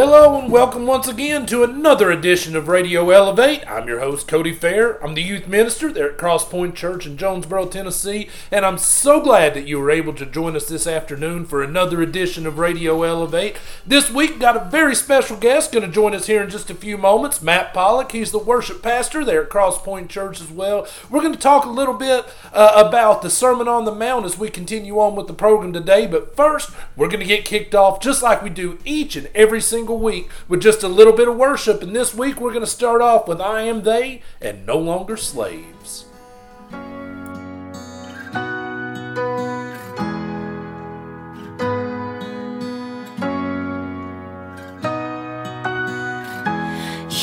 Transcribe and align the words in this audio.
Hello 0.00 0.40
and 0.40 0.50
welcome 0.50 0.86
once 0.86 1.06
again 1.06 1.44
to 1.44 1.62
another 1.62 2.10
edition 2.10 2.56
of 2.56 2.68
Radio 2.68 3.10
Elevate. 3.10 3.62
I'm 3.70 3.86
your 3.86 4.00
host, 4.00 4.26
Cody 4.26 4.54
Fair. 4.54 4.98
I'm 5.04 5.12
the 5.12 5.22
youth 5.22 5.46
minister 5.46 5.92
there 5.92 6.12
at 6.12 6.16
Cross 6.16 6.48
Point 6.48 6.74
Church 6.74 7.04
in 7.04 7.18
Jonesboro, 7.18 7.66
Tennessee, 7.66 8.30
and 8.50 8.64
I'm 8.64 8.78
so 8.78 9.20
glad 9.20 9.52
that 9.52 9.68
you 9.68 9.78
were 9.78 9.90
able 9.90 10.14
to 10.14 10.24
join 10.24 10.56
us 10.56 10.66
this 10.66 10.86
afternoon 10.86 11.44
for 11.44 11.62
another 11.62 12.00
edition 12.00 12.46
of 12.46 12.58
Radio 12.58 13.02
Elevate. 13.02 13.58
This 13.86 14.10
week, 14.10 14.38
got 14.38 14.56
a 14.56 14.70
very 14.70 14.94
special 14.94 15.36
guest 15.36 15.70
going 15.70 15.84
to 15.84 15.92
join 15.92 16.14
us 16.14 16.28
here 16.28 16.42
in 16.42 16.48
just 16.48 16.70
a 16.70 16.74
few 16.74 16.96
moments, 16.96 17.42
Matt 17.42 17.74
Pollock. 17.74 18.12
He's 18.12 18.30
the 18.30 18.38
worship 18.38 18.82
pastor 18.82 19.22
there 19.22 19.42
at 19.42 19.50
Cross 19.50 19.82
Point 19.82 20.08
Church 20.08 20.40
as 20.40 20.50
well. 20.50 20.88
We're 21.10 21.20
going 21.20 21.34
to 21.34 21.38
talk 21.38 21.66
a 21.66 21.70
little 21.70 21.92
bit 21.92 22.24
uh, 22.54 22.72
about 22.88 23.20
the 23.20 23.28
Sermon 23.28 23.68
on 23.68 23.84
the 23.84 23.94
Mount 23.94 24.24
as 24.24 24.38
we 24.38 24.48
continue 24.48 24.98
on 24.98 25.14
with 25.14 25.26
the 25.26 25.34
program 25.34 25.74
today, 25.74 26.06
but 26.06 26.34
first, 26.34 26.70
we're 26.96 27.08
going 27.08 27.20
to 27.20 27.26
get 27.26 27.44
kicked 27.44 27.74
off 27.74 28.00
just 28.00 28.22
like 28.22 28.42
we 28.42 28.48
do 28.48 28.78
each 28.86 29.14
and 29.14 29.28
every 29.34 29.60
single 29.60 29.89
single 29.90 30.04
week 30.04 30.30
with 30.48 30.62
just 30.62 30.84
a 30.84 30.88
little 30.88 31.12
bit 31.12 31.26
of 31.26 31.36
worship. 31.36 31.82
And 31.82 31.94
this 31.94 32.14
week 32.14 32.40
we're 32.40 32.52
going 32.52 32.64
to 32.64 32.70
start 32.70 33.02
off 33.02 33.26
with 33.26 33.40
I 33.40 33.62
Am 33.62 33.82
They 33.82 34.22
and 34.40 34.64
No 34.64 34.78
Longer 34.78 35.16
Slaves. 35.16 36.06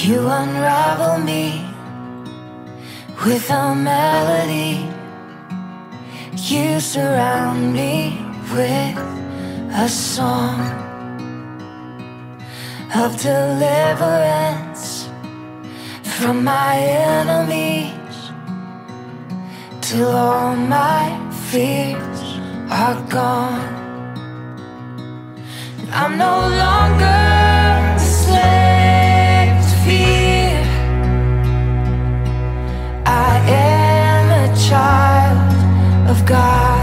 You 0.04 0.20
unravel 0.20 1.24
me 1.24 1.66
with 3.26 3.50
a 3.50 3.76
melody. 3.76 4.86
You 6.36 6.80
surround 6.80 7.74
me 7.74 8.18
with 8.52 8.98
a 9.74 9.90
song 9.90 10.87
of 12.96 13.22
deliverance 13.22 15.10
from 16.04 16.44
my 16.44 16.78
enemies 16.78 18.32
till 19.82 20.10
all 20.10 20.56
my 20.56 21.04
fears 21.50 22.22
are 22.72 23.02
gone. 23.10 23.76
I'm 25.92 26.18
no 26.18 26.40
longer 26.64 27.06
a 27.96 28.00
slave 28.00 29.62
to 29.70 29.76
fear. 29.86 30.64
I 33.06 33.40
am 33.50 34.52
a 34.52 34.56
child 34.56 36.10
of 36.10 36.26
God. 36.26 36.77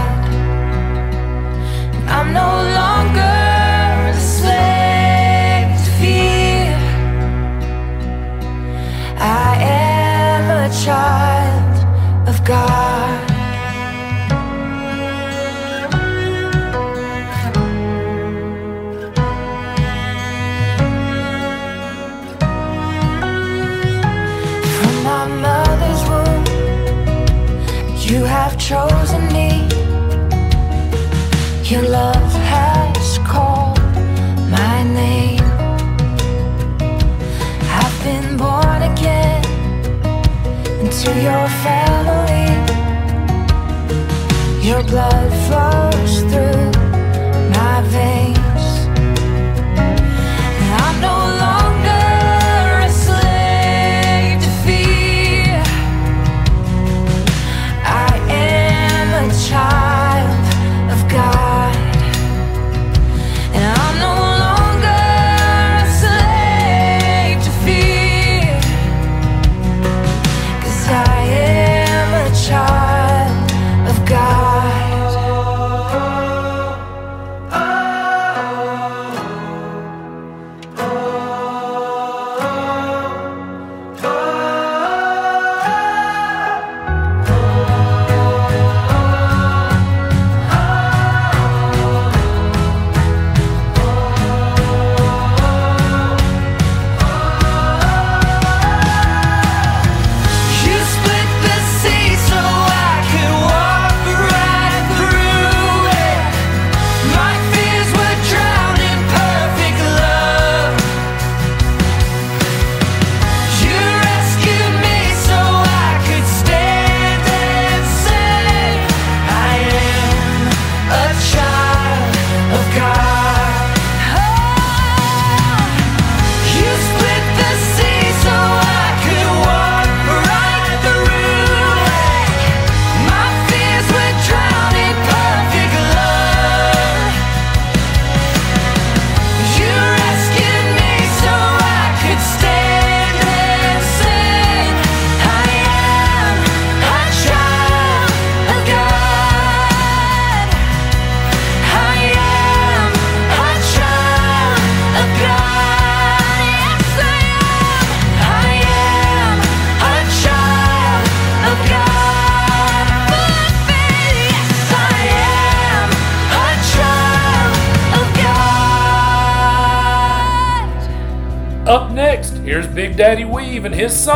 His 173.75 173.93
song, 173.93 174.14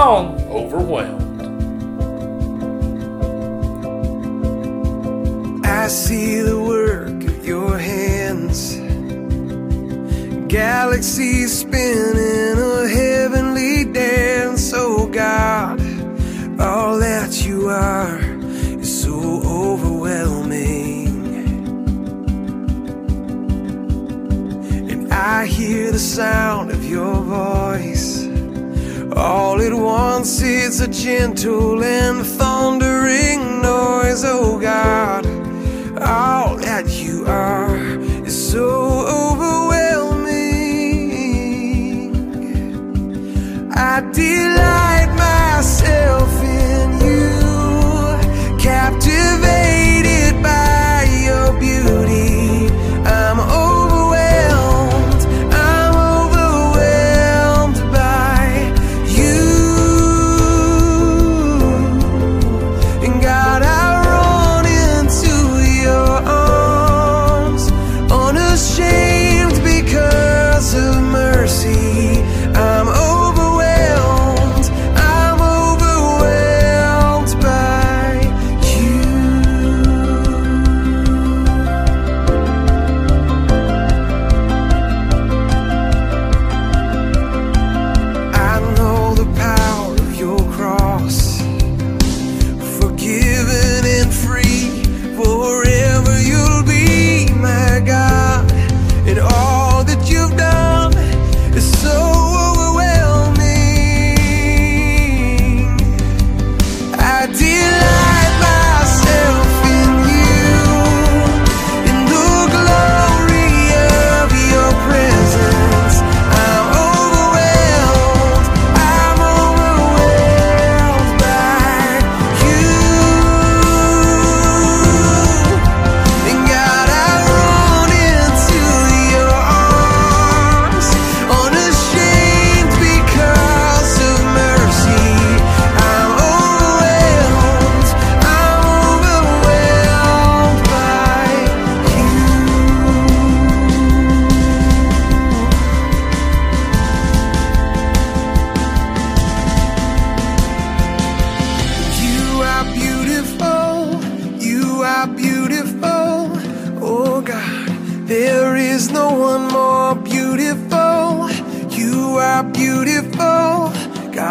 I 43.99 44.01
did. 44.13 44.68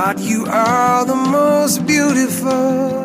God, 0.09 0.21
you 0.21 0.47
are 0.47 1.05
the 1.05 1.15
most 1.15 1.87
beautiful. 1.87 2.98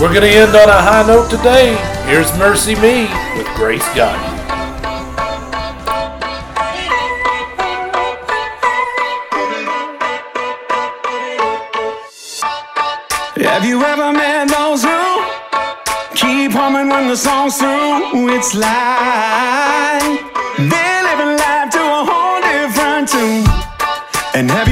We're 0.00 0.14
going 0.14 0.22
to 0.22 0.28
end 0.30 0.56
on 0.56 0.66
a 0.66 0.80
high 0.80 1.06
note 1.06 1.28
today. 1.28 1.76
Here's 2.06 2.30
MercyMe 2.30 3.06
with 3.36 3.46
Grace 3.54 3.84
Got 3.94 4.16
You. 13.36 13.44
Have 13.44 13.66
you 13.66 13.84
ever 13.84 14.10
met 14.14 14.48
those 14.48 14.82
who 14.84 15.22
keep 16.16 16.52
humming 16.52 16.88
when 16.88 17.06
the 17.06 17.16
song's 17.16 17.58
through? 17.58 18.30
It's 18.34 18.54
like 18.54 18.72
they're 20.56 21.02
living 21.04 21.36
life 21.36 21.68
to 21.72 21.78
a 21.78 22.04
whole 22.08 22.40
different 22.40 23.06
tune. 23.06 23.44
And 24.34 24.50
have 24.50 24.69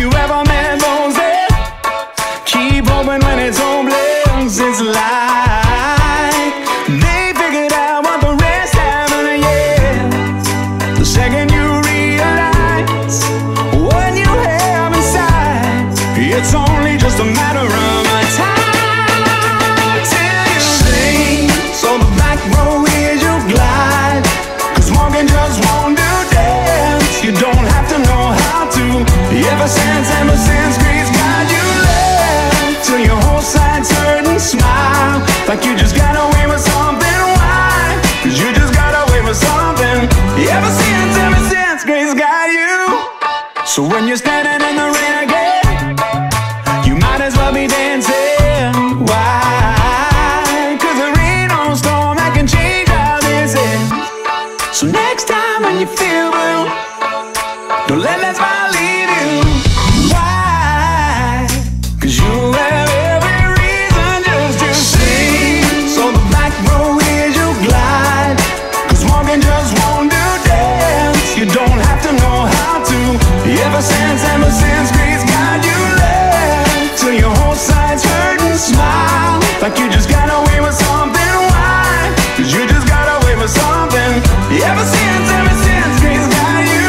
Like 79.68 79.80
you 79.80 79.90
just 79.90 80.08
got 80.08 80.30
away 80.30 80.60
with 80.62 80.72
something. 80.72 81.34
Why? 81.52 82.14
Cause 82.38 82.54
you 82.54 82.66
just 82.66 82.88
got 82.88 83.04
away 83.20 83.36
with 83.36 83.50
something. 83.50 84.22
Ever 84.64 84.84
since, 84.96 85.30
ever 85.30 85.54
since, 85.60 86.00
grace 86.00 86.26
got 86.32 86.64
you. 86.72 86.88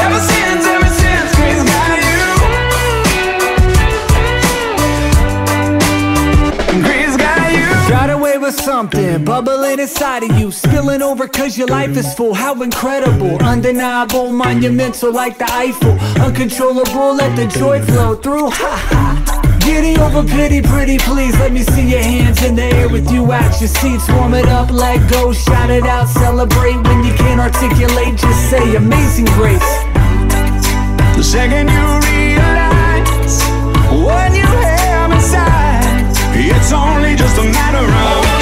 Ever 0.00 0.20
since, 0.32 0.64
ever 0.64 0.88
since, 0.88 1.34
grace 1.36 1.64
got 1.68 1.98
you. 2.00 2.24
Grace 6.82 7.16
got 7.18 7.52
you. 7.52 7.68
Got 7.90 8.08
away 8.08 8.38
with 8.38 8.54
something, 8.54 9.22
bubbling 9.22 9.80
inside 9.80 10.22
of 10.22 10.30
you, 10.38 10.50
spilling 10.50 11.02
over 11.02 11.28
cause 11.28 11.58
your 11.58 11.68
life 11.68 11.94
is 11.94 12.14
full. 12.14 12.32
How 12.32 12.58
incredible, 12.62 13.36
undeniable, 13.42 14.32
monumental 14.32 15.12
like 15.12 15.36
the 15.36 15.52
Eiffel. 15.52 15.98
Uncontrollable, 16.22 17.16
let 17.16 17.36
the 17.36 17.46
joy 17.58 17.82
flow 17.82 18.14
through. 18.14 18.48
Ha 18.48 18.88
ha. 18.88 19.41
Giddy 19.64 19.96
over 20.00 20.24
pity, 20.24 20.60
pretty 20.60 20.98
please 20.98 21.38
Let 21.38 21.52
me 21.52 21.62
see 21.62 21.88
your 21.88 22.02
hands 22.02 22.42
in 22.42 22.56
the 22.56 22.64
air 22.64 22.88
with 22.88 23.10
you 23.12 23.30
at 23.30 23.60
your 23.60 23.68
seats. 23.68 24.08
Warm 24.08 24.34
it 24.34 24.46
up, 24.46 24.70
let 24.70 25.08
go, 25.08 25.32
shout 25.32 25.70
it 25.70 25.84
out 25.84 26.08
Celebrate. 26.08 26.76
When 26.76 27.04
you 27.04 27.14
can't 27.14 27.40
articulate 27.40 28.16
Just 28.16 28.50
say 28.50 28.74
amazing 28.74 29.26
grace. 29.36 29.72
The 31.16 31.22
second 31.22 31.68
you 31.70 31.84
realize 32.10 33.38
When 33.90 34.34
you 34.34 34.46
have 34.46 35.12
inside 35.12 36.10
It's 36.34 36.72
only 36.72 37.14
just 37.14 37.38
a 37.38 37.44
matter 37.44 37.86
of 37.86 38.41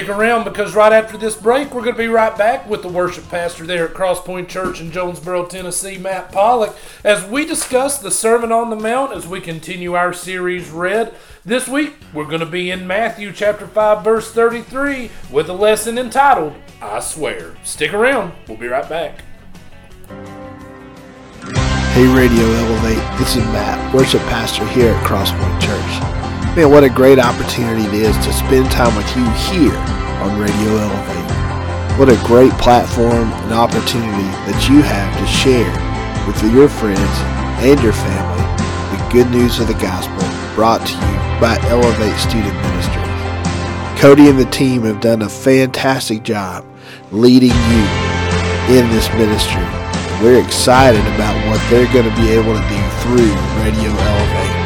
Stick 0.00 0.16
around 0.16 0.44
because 0.44 0.74
right 0.74 0.94
after 0.94 1.18
this 1.18 1.36
break, 1.36 1.74
we're 1.74 1.82
going 1.82 1.94
to 1.94 1.98
be 1.98 2.08
right 2.08 2.34
back 2.34 2.66
with 2.66 2.80
the 2.80 2.88
worship 2.88 3.28
pastor 3.28 3.66
there 3.66 3.86
at 3.86 3.92
Crosspoint 3.92 4.48
Church 4.48 4.80
in 4.80 4.90
Jonesboro, 4.90 5.44
Tennessee, 5.44 5.98
Matt 5.98 6.32
Pollock, 6.32 6.74
as 7.04 7.22
we 7.26 7.44
discuss 7.44 7.98
the 7.98 8.10
Sermon 8.10 8.50
on 8.50 8.70
the 8.70 8.76
Mount 8.76 9.12
as 9.12 9.26
we 9.26 9.42
continue 9.42 9.92
our 9.92 10.14
series 10.14 10.70
read. 10.70 11.14
This 11.44 11.68
week, 11.68 11.96
we're 12.14 12.24
going 12.24 12.40
to 12.40 12.46
be 12.46 12.70
in 12.70 12.86
Matthew 12.86 13.30
chapter 13.30 13.66
5, 13.66 14.02
verse 14.02 14.32
33, 14.32 15.10
with 15.30 15.50
a 15.50 15.52
lesson 15.52 15.98
entitled, 15.98 16.54
I 16.80 17.00
Swear. 17.00 17.54
Stick 17.62 17.92
around. 17.92 18.32
We'll 18.48 18.56
be 18.56 18.68
right 18.68 18.88
back. 18.88 19.20
Hey 21.92 22.06
Radio 22.06 22.46
Elevate, 22.46 23.18
this 23.18 23.36
is 23.36 23.44
Matt, 23.44 23.94
worship 23.94 24.22
pastor 24.22 24.66
here 24.68 24.94
at 24.94 25.04
Crosspoint 25.04 25.60
Church. 25.60 26.19
Man, 26.56 26.68
what 26.68 26.82
a 26.82 26.90
great 26.90 27.20
opportunity 27.20 27.86
it 27.86 27.94
is 27.94 28.16
to 28.26 28.32
spend 28.32 28.68
time 28.72 28.96
with 28.96 29.06
you 29.14 29.22
here 29.54 29.76
on 30.18 30.36
Radio 30.36 30.78
Elevate. 30.82 31.96
What 31.96 32.08
a 32.08 32.20
great 32.26 32.50
platform 32.54 33.30
and 33.30 33.52
opportunity 33.52 34.26
that 34.50 34.66
you 34.68 34.82
have 34.82 35.14
to 35.20 35.26
share 35.30 35.70
with 36.26 36.42
your 36.52 36.68
friends 36.68 36.98
and 37.62 37.78
your 37.80 37.92
family 37.92 38.42
the 38.90 39.12
good 39.12 39.30
news 39.30 39.60
of 39.60 39.68
the 39.68 39.78
gospel 39.78 40.26
brought 40.56 40.84
to 40.84 40.94
you 40.98 41.16
by 41.38 41.54
Elevate 41.70 42.18
Student 42.18 42.58
Ministry. 42.66 43.06
Cody 44.02 44.28
and 44.28 44.36
the 44.36 44.50
team 44.50 44.82
have 44.82 45.00
done 45.00 45.22
a 45.22 45.28
fantastic 45.28 46.24
job 46.24 46.66
leading 47.12 47.54
you 47.54 47.82
in 48.74 48.90
this 48.90 49.06
ministry. 49.14 49.62
We're 50.18 50.42
excited 50.42 51.06
about 51.14 51.38
what 51.46 51.62
they're 51.70 51.90
going 51.94 52.10
to 52.10 52.16
be 52.20 52.30
able 52.30 52.58
to 52.58 52.64
do 52.66 52.80
through 53.06 53.30
Radio 53.62 53.94
Elevate. 53.94 54.59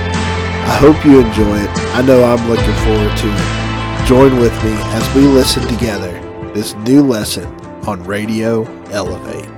I 0.66 0.76
hope 0.78 1.04
you 1.04 1.20
enjoy 1.20 1.58
it. 1.58 1.70
I 1.94 2.02
know 2.02 2.24
I'm 2.24 2.48
looking 2.48 2.74
forward 2.84 3.16
to 3.16 3.28
it. 3.30 4.08
Join 4.08 4.40
with 4.40 4.52
me 4.64 4.72
as 4.92 5.14
we 5.14 5.22
listen 5.22 5.62
together 5.68 6.12
this 6.52 6.74
new 6.86 7.02
lesson 7.02 7.46
on 7.86 8.02
Radio 8.04 8.64
Elevate. 8.90 9.53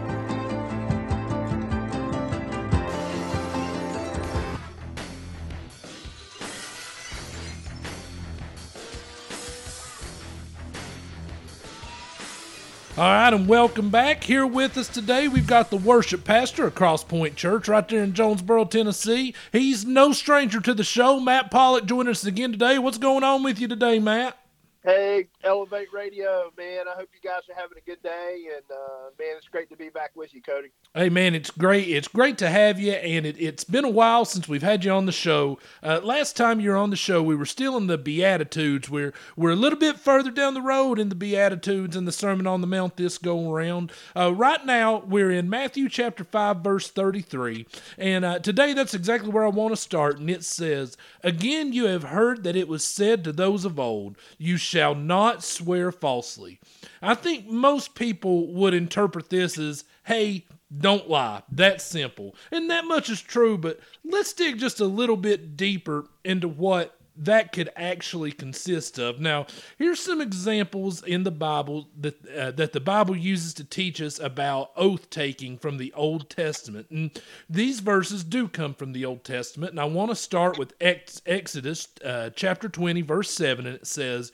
All 12.98 13.04
right, 13.04 13.34
and 13.34 13.46
welcome 13.46 13.90
back. 13.90 14.24
Here 14.24 14.46
with 14.46 14.78
us 14.78 14.88
today, 14.88 15.28
we've 15.28 15.46
got 15.46 15.68
the 15.68 15.76
worship 15.76 16.24
pastor 16.24 16.66
of 16.66 16.74
Crosspoint 16.74 17.36
Church 17.36 17.68
right 17.68 17.86
there 17.86 18.02
in 18.02 18.14
Jonesboro, 18.14 18.64
Tennessee. 18.64 19.34
He's 19.52 19.84
no 19.84 20.12
stranger 20.12 20.62
to 20.62 20.72
the 20.72 20.82
show. 20.82 21.20
Matt 21.20 21.50
Pollock 21.50 21.84
joining 21.84 22.12
us 22.12 22.24
again 22.24 22.52
today. 22.52 22.78
What's 22.78 22.96
going 22.96 23.22
on 23.22 23.42
with 23.42 23.60
you 23.60 23.68
today, 23.68 23.98
Matt? 23.98 24.38
Hey, 24.86 25.26
Elevate 25.42 25.92
Radio, 25.92 26.52
man. 26.56 26.86
I 26.86 26.92
hope 26.94 27.08
you 27.12 27.28
guys 27.28 27.40
are 27.50 27.60
having 27.60 27.76
a 27.76 27.80
good 27.80 28.00
day, 28.04 28.44
and 28.54 28.62
uh, 28.70 29.10
man, 29.18 29.34
it's 29.36 29.48
great 29.48 29.68
to 29.70 29.76
be 29.76 29.88
back 29.88 30.12
with 30.14 30.32
you, 30.32 30.40
Cody. 30.40 30.68
Hey, 30.94 31.08
man, 31.08 31.34
it's 31.34 31.50
great. 31.50 31.88
It's 31.88 32.06
great 32.06 32.38
to 32.38 32.48
have 32.48 32.78
you, 32.78 32.92
and 32.92 33.26
it, 33.26 33.36
has 33.38 33.64
been 33.64 33.84
a 33.84 33.90
while 33.90 34.24
since 34.24 34.46
we've 34.46 34.62
had 34.62 34.84
you 34.84 34.92
on 34.92 35.06
the 35.06 35.10
show. 35.10 35.58
Uh, 35.82 35.98
last 36.04 36.36
time 36.36 36.60
you 36.60 36.70
were 36.70 36.76
on 36.76 36.90
the 36.90 36.96
show, 36.96 37.20
we 37.20 37.34
were 37.34 37.46
still 37.46 37.76
in 37.76 37.88
the 37.88 37.98
Beatitudes. 37.98 38.88
We're 38.88 39.12
we're 39.34 39.50
a 39.50 39.56
little 39.56 39.78
bit 39.78 39.98
further 39.98 40.30
down 40.30 40.54
the 40.54 40.62
road 40.62 41.00
in 41.00 41.08
the 41.08 41.16
Beatitudes 41.16 41.96
and 41.96 42.06
the 42.06 42.12
Sermon 42.12 42.46
on 42.46 42.60
the 42.60 42.68
Mount 42.68 42.96
this 42.96 43.18
go 43.18 43.50
around. 43.50 43.90
Uh, 44.14 44.32
right 44.32 44.64
now, 44.64 44.98
we're 44.98 45.32
in 45.32 45.50
Matthew 45.50 45.88
chapter 45.88 46.22
five, 46.22 46.58
verse 46.58 46.88
thirty-three, 46.92 47.66
and 47.98 48.24
uh, 48.24 48.38
today 48.38 48.72
that's 48.72 48.94
exactly 48.94 49.30
where 49.30 49.44
I 49.44 49.48
want 49.48 49.72
to 49.72 49.76
start. 49.76 50.20
And 50.20 50.30
it 50.30 50.44
says, 50.44 50.96
"Again, 51.24 51.72
you 51.72 51.86
have 51.86 52.04
heard 52.04 52.44
that 52.44 52.54
it 52.54 52.68
was 52.68 52.84
said 52.84 53.24
to 53.24 53.32
those 53.32 53.64
of 53.64 53.80
old, 53.80 54.16
You 54.38 54.56
shall." 54.56 54.75
Shall 54.76 54.94
not 54.94 55.42
swear 55.42 55.90
falsely. 55.90 56.60
I 57.00 57.14
think 57.14 57.48
most 57.48 57.94
people 57.94 58.52
would 58.52 58.74
interpret 58.74 59.30
this 59.30 59.56
as, 59.56 59.84
hey, 60.04 60.44
don't 60.76 61.08
lie. 61.08 61.44
That's 61.50 61.82
simple. 61.82 62.34
And 62.52 62.68
that 62.68 62.84
much 62.84 63.08
is 63.08 63.22
true, 63.22 63.56
but 63.56 63.80
let's 64.04 64.34
dig 64.34 64.58
just 64.58 64.78
a 64.80 64.84
little 64.84 65.16
bit 65.16 65.56
deeper 65.56 66.04
into 66.26 66.46
what 66.46 66.98
that 67.16 67.52
could 67.52 67.70
actually 67.74 68.32
consist 68.32 68.98
of. 68.98 69.18
Now, 69.18 69.46
here's 69.78 70.00
some 70.00 70.20
examples 70.20 71.02
in 71.02 71.22
the 71.22 71.30
Bible 71.30 71.88
that 71.98 72.28
uh, 72.28 72.50
that 72.50 72.74
the 72.74 72.80
Bible 72.80 73.16
uses 73.16 73.54
to 73.54 73.64
teach 73.64 74.02
us 74.02 74.18
about 74.18 74.72
oath 74.76 75.08
taking 75.08 75.56
from 75.56 75.78
the 75.78 75.90
Old 75.94 76.28
Testament. 76.28 76.88
And 76.90 77.18
these 77.48 77.80
verses 77.80 78.22
do 78.22 78.46
come 78.46 78.74
from 78.74 78.92
the 78.92 79.06
Old 79.06 79.24
Testament, 79.24 79.70
and 79.70 79.80
I 79.80 79.84
want 79.84 80.10
to 80.10 80.14
start 80.14 80.58
with 80.58 80.74
Ex- 80.78 81.22
Exodus 81.24 81.88
uh, 82.04 82.28
chapter 82.36 82.68
20 82.68 83.00
verse 83.00 83.30
7 83.30 83.66
and 83.66 83.76
it 83.76 83.86
says, 83.86 84.32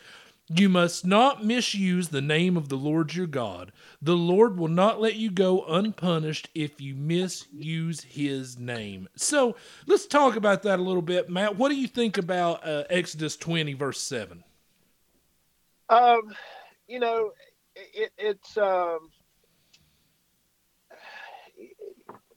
you 0.49 0.69
must 0.69 1.07
not 1.07 1.45
misuse 1.45 2.09
the 2.09 2.21
name 2.21 2.57
of 2.57 2.69
the 2.69 2.77
Lord 2.77 3.15
your 3.15 3.27
God. 3.27 3.73
The 4.01 4.17
Lord 4.17 4.59
will 4.59 4.69
not 4.69 5.01
let 5.01 5.15
you 5.15 5.31
go 5.31 5.65
unpunished 5.65 6.49
if 6.55 6.81
you 6.81 6.95
misuse 6.95 8.03
his 8.03 8.59
name. 8.59 9.09
So 9.17 9.57
let's 9.87 10.07
talk 10.07 10.37
about 10.37 10.63
that 10.65 10.79
a 10.79 10.83
little 10.83 11.03
bit. 11.03 11.31
Matt, 11.31 11.57
what 11.57 11.69
do 11.69 11.77
you 11.77 11.87
think 11.87 12.19
about 12.19 12.67
uh, 12.67 12.85
Exodus 12.91 13.37
20, 13.37 13.75
verse 13.75 14.01
7? 14.01 14.43
Um, 15.89 16.35
you 16.89 16.99
know, 16.99 17.33
it, 17.75 18.11
it's 18.19 18.57
um, 18.57 19.11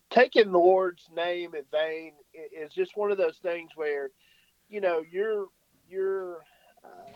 taking 0.10 0.52
the 0.52 0.60
Lord's 0.60 1.08
name 1.16 1.56
in 1.56 1.64
vain 1.72 2.14
is 2.34 2.72
just 2.74 2.96
one 2.96 3.12
of 3.12 3.18
those 3.18 3.38
things 3.42 3.72
where, 3.76 4.10
you 4.70 4.80
know, 4.80 5.04
you're, 5.10 5.48
you're, 5.90 6.38
uh, 6.84 7.12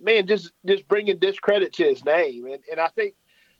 man, 0.00 0.26
just 0.26 0.52
just 0.66 0.86
bringing 0.88 1.18
discredit 1.18 1.72
to 1.74 1.84
his 1.84 2.04
name, 2.04 2.46
and 2.46 2.62
and 2.70 2.80
I 2.80 2.88
think 2.88 3.14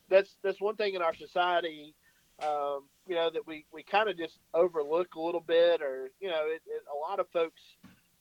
that's 0.08 0.36
that's 0.42 0.60
one 0.60 0.76
thing 0.76 0.94
in 0.94 1.02
our 1.02 1.14
society, 1.14 1.94
um, 2.42 2.84
you 3.06 3.14
know, 3.14 3.30
that 3.30 3.46
we 3.46 3.64
we 3.72 3.82
kind 3.82 4.08
of 4.08 4.16
just 4.16 4.38
overlook 4.54 5.14
a 5.14 5.20
little 5.20 5.40
bit, 5.40 5.82
or 5.82 6.10
you 6.20 6.28
know, 6.28 6.46
it, 6.46 6.62
it, 6.66 6.82
a 6.92 7.10
lot 7.10 7.20
of 7.20 7.28
folks 7.30 7.60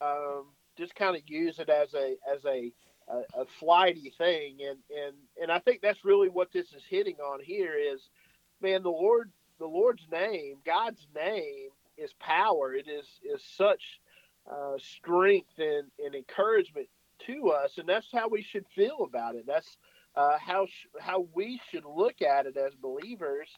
um, 0.01 0.45
just 0.77 0.95
kind 0.95 1.15
of 1.15 1.21
use 1.27 1.59
it 1.59 1.69
as 1.69 1.93
a 1.93 2.15
as 2.31 2.45
a, 2.45 2.71
a, 3.07 3.41
a 3.41 3.45
flighty 3.59 4.13
thing, 4.17 4.57
and 4.67 4.79
and 4.95 5.15
and 5.41 5.51
I 5.51 5.59
think 5.59 5.81
that's 5.81 6.05
really 6.05 6.29
what 6.29 6.51
this 6.51 6.73
is 6.73 6.83
hitting 6.89 7.17
on 7.17 7.39
here 7.43 7.75
is, 7.75 8.01
man, 8.61 8.83
the 8.83 8.89
Lord 8.89 9.31
the 9.59 9.67
Lord's 9.67 10.07
name, 10.11 10.57
God's 10.65 11.07
name 11.15 11.69
is 11.97 12.13
power. 12.19 12.73
It 12.73 12.87
is 12.87 13.07
is 13.23 13.43
such 13.55 13.99
uh, 14.49 14.77
strength 14.77 15.57
and, 15.57 15.89
and 16.03 16.15
encouragement 16.15 16.87
to 17.25 17.49
us, 17.49 17.77
and 17.77 17.87
that's 17.87 18.07
how 18.13 18.27
we 18.27 18.41
should 18.41 18.65
feel 18.75 19.03
about 19.03 19.35
it. 19.35 19.45
That's 19.45 19.77
uh, 20.15 20.37
how 20.39 20.65
sh- 20.65 20.87
how 20.99 21.27
we 21.33 21.61
should 21.69 21.85
look 21.85 22.21
at 22.21 22.45
it 22.45 22.57
as 22.57 22.73
believers. 22.75 23.49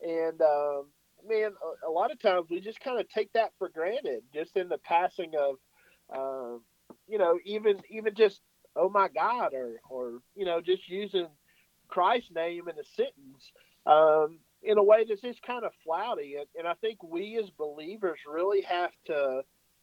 And 0.00 0.40
um, 0.42 0.86
man, 1.26 1.52
a, 1.62 1.88
a, 1.88 1.90
lot 1.90 2.10
of 2.10 2.20
times 2.20 2.48
we 2.50 2.60
just 2.60 2.80
kind 2.80 3.00
of 3.00 3.08
take 3.08 3.32
that 3.32 3.52
for 3.58 3.68
granted, 3.68 4.22
just 4.34 4.56
in 4.56 4.68
the 4.68 4.78
passing 4.78 5.32
of, 5.38 5.56
uh, 6.12 6.58
you 7.06 7.18
know, 7.18 7.38
even 7.44 7.80
even 7.90 8.14
just 8.14 8.40
oh 8.76 8.88
my 8.88 9.08
God, 9.08 9.54
or 9.54 9.80
or 9.88 10.18
you 10.34 10.44
know, 10.44 10.60
just 10.60 10.88
using 10.88 11.28
Christ's 11.88 12.30
name 12.34 12.68
in 12.68 12.78
a 12.78 12.84
sentence. 12.84 13.52
Um, 13.86 14.40
in 14.62 14.76
a 14.76 14.82
way 14.82 15.04
that's 15.08 15.20
just 15.20 15.40
kind 15.42 15.64
of 15.64 15.70
flouty, 15.84 16.34
and, 16.36 16.46
and 16.58 16.66
I 16.66 16.74
think 16.74 17.02
we 17.02 17.38
as 17.38 17.48
believers 17.50 18.18
really 18.26 18.62
have 18.62 18.90
to 19.06 19.42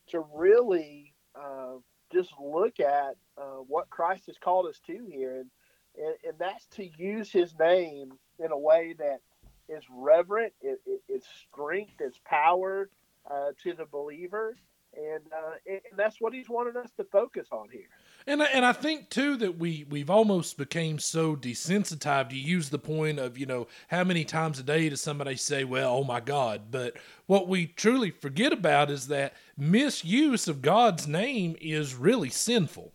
to 0.09 0.23
really 0.33 1.13
uh, 1.33 1.77
just 2.11 2.31
look 2.41 2.79
at 2.79 3.15
uh, 3.37 3.59
what 3.67 3.89
Christ 3.89 4.27
has 4.27 4.37
called 4.37 4.67
us 4.67 4.79
to 4.87 5.05
here, 5.09 5.37
and, 5.39 5.49
and, 5.97 6.15
and 6.23 6.33
that's 6.39 6.65
to 6.75 6.87
use 6.97 7.31
His 7.31 7.53
name 7.59 8.11
in 8.39 8.51
a 8.51 8.57
way 8.57 8.95
that 8.97 9.19
is 9.67 9.83
reverent, 9.89 10.53
it, 10.61 10.79
it, 10.85 11.01
it's 11.07 11.27
strength, 11.51 11.95
it's 11.99 12.19
power 12.25 12.89
uh, 13.29 13.49
to 13.63 13.73
the 13.73 13.85
believer, 13.85 14.55
and, 14.95 15.23
uh, 15.33 15.55
and 15.67 15.81
that's 15.97 16.21
what 16.21 16.33
He's 16.33 16.49
wanted 16.49 16.77
us 16.77 16.91
to 16.97 17.03
focus 17.05 17.47
on 17.51 17.67
here. 17.71 17.89
And 18.27 18.41
and 18.41 18.65
I 18.65 18.73
think 18.73 19.09
too 19.09 19.37
that 19.37 19.59
we 19.59 19.85
we've 19.87 20.09
almost 20.09 20.57
became 20.57 20.97
so 20.97 21.35
desensitized. 21.35 22.31
You 22.31 22.39
use 22.39 22.69
the 22.69 22.79
point 22.79 23.19
of 23.19 23.37
you 23.37 23.45
know 23.45 23.67
how 23.89 24.03
many 24.03 24.25
times 24.25 24.59
a 24.59 24.63
day 24.63 24.89
does 24.89 25.01
somebody 25.01 25.35
say, 25.35 25.63
"Well, 25.63 25.97
oh 25.97 26.03
my 26.03 26.21
God," 26.21 26.71
but 26.71 26.97
what 27.27 27.47
we 27.47 27.67
truly 27.67 28.09
forget 28.09 28.51
about 28.51 28.89
is 28.89 29.07
that 29.07 29.35
misuse 29.55 30.47
of 30.47 30.63
God's 30.63 31.07
name 31.07 31.55
is 31.61 31.93
really 31.93 32.31
sinful. 32.31 32.93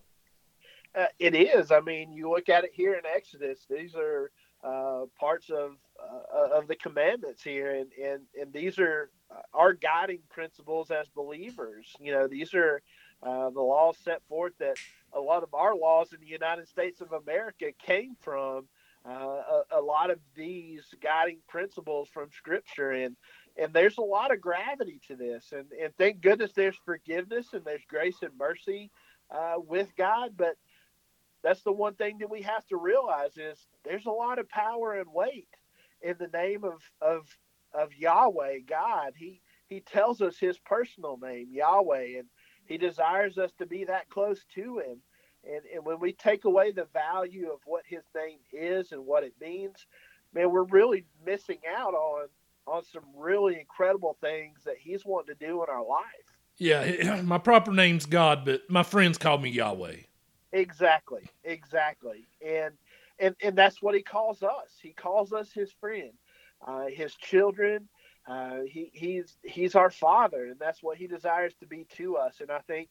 Uh, 0.97 1.07
it 1.21 1.37
is. 1.37 1.71
I 1.71 1.79
mean, 1.79 2.13
you 2.13 2.29
look 2.29 2.49
at 2.49 2.65
it 2.65 2.73
here 2.75 2.95
in 2.95 3.07
Exodus; 3.07 3.67
these 3.71 3.95
are 3.95 4.33
uh, 4.65 5.07
parts 5.19 5.49
of 5.49 5.77
uh, 6.03 6.59
of 6.59 6.67
the 6.67 6.75
commandments 6.75 7.41
here, 7.41 7.77
and 7.77 7.93
and 8.03 8.23
and 8.41 8.53
these 8.53 8.81
are 8.81 9.11
our 9.55 9.75
guiding 9.75 10.23
principles 10.29 10.91
as 10.91 11.07
believers. 11.09 11.95
You 12.01 12.13
know, 12.13 12.27
these 12.27 12.53
are 12.53 12.83
uh, 13.23 13.51
the 13.51 13.61
laws 13.61 13.97
set 14.03 14.23
forth 14.29 14.55
that 14.59 14.77
a 15.13 15.21
lot 15.21 15.43
of 15.43 15.55
our 15.55 15.75
laws 15.75 16.13
in 16.13 16.21
the 16.21 16.27
United 16.27 16.69
States 16.69 17.01
of 17.01 17.13
America 17.13 17.67
came 17.79 18.17
from 18.21 18.67
uh, 19.09 19.11
a, 19.13 19.63
a, 19.79 19.81
lot 19.81 20.11
of 20.11 20.19
these 20.37 20.83
guiding 21.03 21.39
principles 21.49 22.09
from 22.13 22.29
Scripture, 22.37 22.91
and 22.91 23.17
and 23.57 23.73
there's 23.73 23.99
a 23.99 24.03
lot 24.03 24.33
of 24.33 24.41
gravity 24.41 25.01
to 25.09 25.17
this, 25.17 25.53
and 25.53 25.67
and 25.83 25.95
thank 25.97 26.21
goodness 26.21 26.53
there's 26.55 26.77
forgiveness 26.85 27.49
and 27.55 27.65
there's 27.65 27.85
grace 27.89 28.17
and 28.23 28.37
mercy 28.39 28.91
uh, 29.31 29.55
with 29.57 29.89
God, 29.97 30.33
but 30.37 30.57
that's 31.43 31.63
the 31.63 31.73
one 31.73 31.95
thing 31.95 32.19
that 32.19 32.31
we 32.31 32.43
have 32.43 32.67
to 32.67 32.77
realize 32.77 33.37
is 33.37 33.59
there's 33.85 34.07
a 34.07 34.11
lot 34.11 34.39
of 34.39 34.49
power 34.49 34.95
and 34.95 35.11
weight 35.13 35.49
in 36.03 36.17
the 36.19 36.29
name 36.29 36.65
of 36.65 36.83
of 37.01 37.27
of 37.73 37.95
Yahweh, 37.95 38.59
God. 38.69 39.13
He 39.17 39.41
he 39.69 39.81
tells 39.81 40.21
us 40.21 40.37
his 40.37 40.59
personal 40.59 41.19
name, 41.19 41.49
Yahweh, 41.51 42.19
and 42.19 42.27
he 42.71 42.79
desires 42.79 43.37
us 43.37 43.51
to 43.59 43.67
be 43.67 43.83
that 43.85 44.09
close 44.11 44.45
to 44.55 44.79
him. 44.79 44.99
And 45.45 45.63
and 45.75 45.85
when 45.85 45.99
we 45.99 46.13
take 46.13 46.45
away 46.45 46.71
the 46.71 46.87
value 46.93 47.51
of 47.53 47.59
what 47.67 47.83
his 47.85 48.05
name 48.15 48.39
is 48.53 48.93
and 48.93 49.05
what 49.05 49.25
it 49.25 49.35
means, 49.41 49.87
man, 50.33 50.53
we're 50.53 50.63
really 50.63 51.05
missing 51.27 51.59
out 51.77 51.95
on 51.95 52.29
on 52.69 52.85
some 52.85 53.03
really 53.17 53.59
incredible 53.59 54.17
things 54.21 54.61
that 54.65 54.77
he's 54.79 55.05
wanting 55.05 55.35
to 55.35 55.47
do 55.47 55.65
in 55.65 55.69
our 55.69 55.85
life. 55.85 56.05
Yeah, 56.59 57.21
my 57.25 57.39
proper 57.39 57.73
name's 57.73 58.07
God, 58.07 58.45
but 58.45 58.63
my 58.71 58.85
friends 58.85 59.19
call 59.19 59.39
me 59.39 59.51
Yahweh. 59.51 59.97
Exactly, 60.53 61.29
exactly, 61.43 62.29
and 62.47 62.75
and 63.19 63.35
and 63.43 63.57
that's 63.59 63.83
what 63.83 63.97
he 63.97 64.03
calls 64.03 64.45
us. 64.45 64.79
He 64.81 64.93
calls 64.93 65.33
us 65.33 65.51
his 65.53 65.73
friend, 65.73 66.13
uh, 66.65 66.87
his 66.87 67.17
children. 67.17 67.89
Uh, 68.27 68.61
he 68.67 68.91
he's 68.93 69.37
he's 69.43 69.75
our 69.75 69.91
father, 69.91 70.47
and 70.47 70.59
that's 70.59 70.83
what 70.83 70.99
he 70.99 71.07
desires 71.07 71.55
to 71.61 71.67
be 71.67 71.87
to 71.97 72.17
us. 72.17 72.41
And 72.41 72.51
I 72.51 72.61
think, 72.61 72.91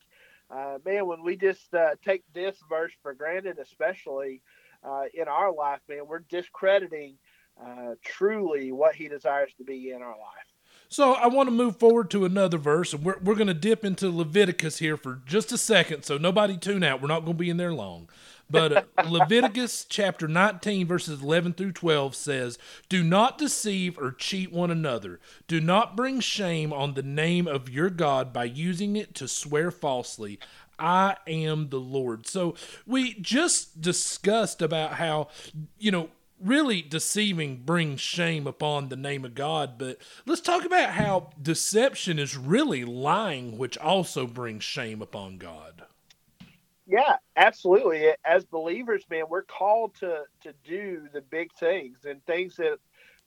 uh, 0.49 0.79
man, 0.85 1.05
when 1.07 1.23
we 1.23 1.35
just 1.35 1.73
uh, 1.73 1.91
take 2.03 2.23
this 2.33 2.57
verse 2.67 2.91
for 3.01 3.13
granted, 3.13 3.59
especially 3.59 4.41
uh, 4.83 5.03
in 5.13 5.27
our 5.27 5.53
life, 5.53 5.79
man, 5.87 6.07
we're 6.07 6.19
discrediting 6.29 7.15
uh, 7.63 7.95
truly 8.03 8.71
what 8.71 8.95
he 8.95 9.07
desires 9.07 9.51
to 9.57 9.63
be 9.63 9.91
in 9.91 10.01
our 10.01 10.17
life. 10.17 10.47
So 10.91 11.13
I 11.13 11.27
want 11.27 11.47
to 11.47 11.51
move 11.51 11.77
forward 11.77 12.09
to 12.11 12.25
another 12.25 12.57
verse, 12.57 12.93
and 12.93 13.05
we're, 13.05 13.19
we're 13.19 13.35
going 13.35 13.47
to 13.47 13.53
dip 13.53 13.85
into 13.85 14.09
Leviticus 14.09 14.79
here 14.79 14.97
for 14.97 15.21
just 15.25 15.51
a 15.51 15.57
second. 15.57 16.03
So 16.03 16.17
nobody 16.17 16.57
tune 16.57 16.83
out. 16.83 16.99
We're 16.99 17.09
not 17.09 17.25
going 17.25 17.37
to 17.37 17.39
be 17.39 17.51
in 17.51 17.57
there 17.57 17.73
long. 17.73 18.09
But 18.49 18.73
uh, 18.73 18.83
Leviticus 19.07 19.85
chapter 19.87 20.27
19, 20.27 20.87
verses 20.87 21.21
11 21.21 21.53
through 21.53 21.73
12 21.73 22.15
says, 22.15 22.57
Do 22.87 23.03
not 23.03 23.37
deceive 23.37 23.97
or 23.97 24.11
cheat 24.11 24.51
one 24.51 24.71
another. 24.71 25.19
Do 25.47 25.61
not 25.61 25.95
bring 25.95 26.19
shame 26.19 26.73
on 26.73 26.93
the 26.93 27.03
name 27.03 27.47
of 27.47 27.69
your 27.69 27.89
God 27.89 28.33
by 28.33 28.45
using 28.45 28.95
it 28.95 29.13
to 29.15 29.27
swear 29.27 29.71
falsely. 29.71 30.39
I 30.77 31.17
am 31.27 31.69
the 31.69 31.79
Lord. 31.79 32.25
So 32.25 32.55
we 32.87 33.15
just 33.15 33.81
discussed 33.81 34.61
about 34.61 34.93
how, 34.93 35.27
you 35.77 35.91
know, 35.91 36.09
really 36.41 36.81
deceiving 36.81 37.57
brings 37.57 37.99
shame 37.99 38.47
upon 38.47 38.87
the 38.89 38.95
name 38.95 39.25
of 39.25 39.35
God. 39.35 39.77
But 39.77 39.97
let's 40.25 40.41
talk 40.41 40.65
about 40.65 40.91
how 40.91 41.31
deception 41.41 42.17
is 42.17 42.37
really 42.37 42.85
lying, 42.85 43.57
which 43.57 43.77
also 43.77 44.25
brings 44.25 44.63
shame 44.63 45.01
upon 45.01 45.37
God. 45.37 45.83
Yeah, 46.89 47.17
absolutely. 47.37 48.09
As 48.25 48.45
believers, 48.45 49.05
man, 49.11 49.25
we're 49.29 49.43
called 49.43 49.95
to 50.01 50.23
to 50.43 50.53
do 50.65 51.07
the 51.13 51.21
big 51.21 51.53
things 51.53 51.99
and 52.05 52.25
things 52.27 52.57
that 52.57 52.79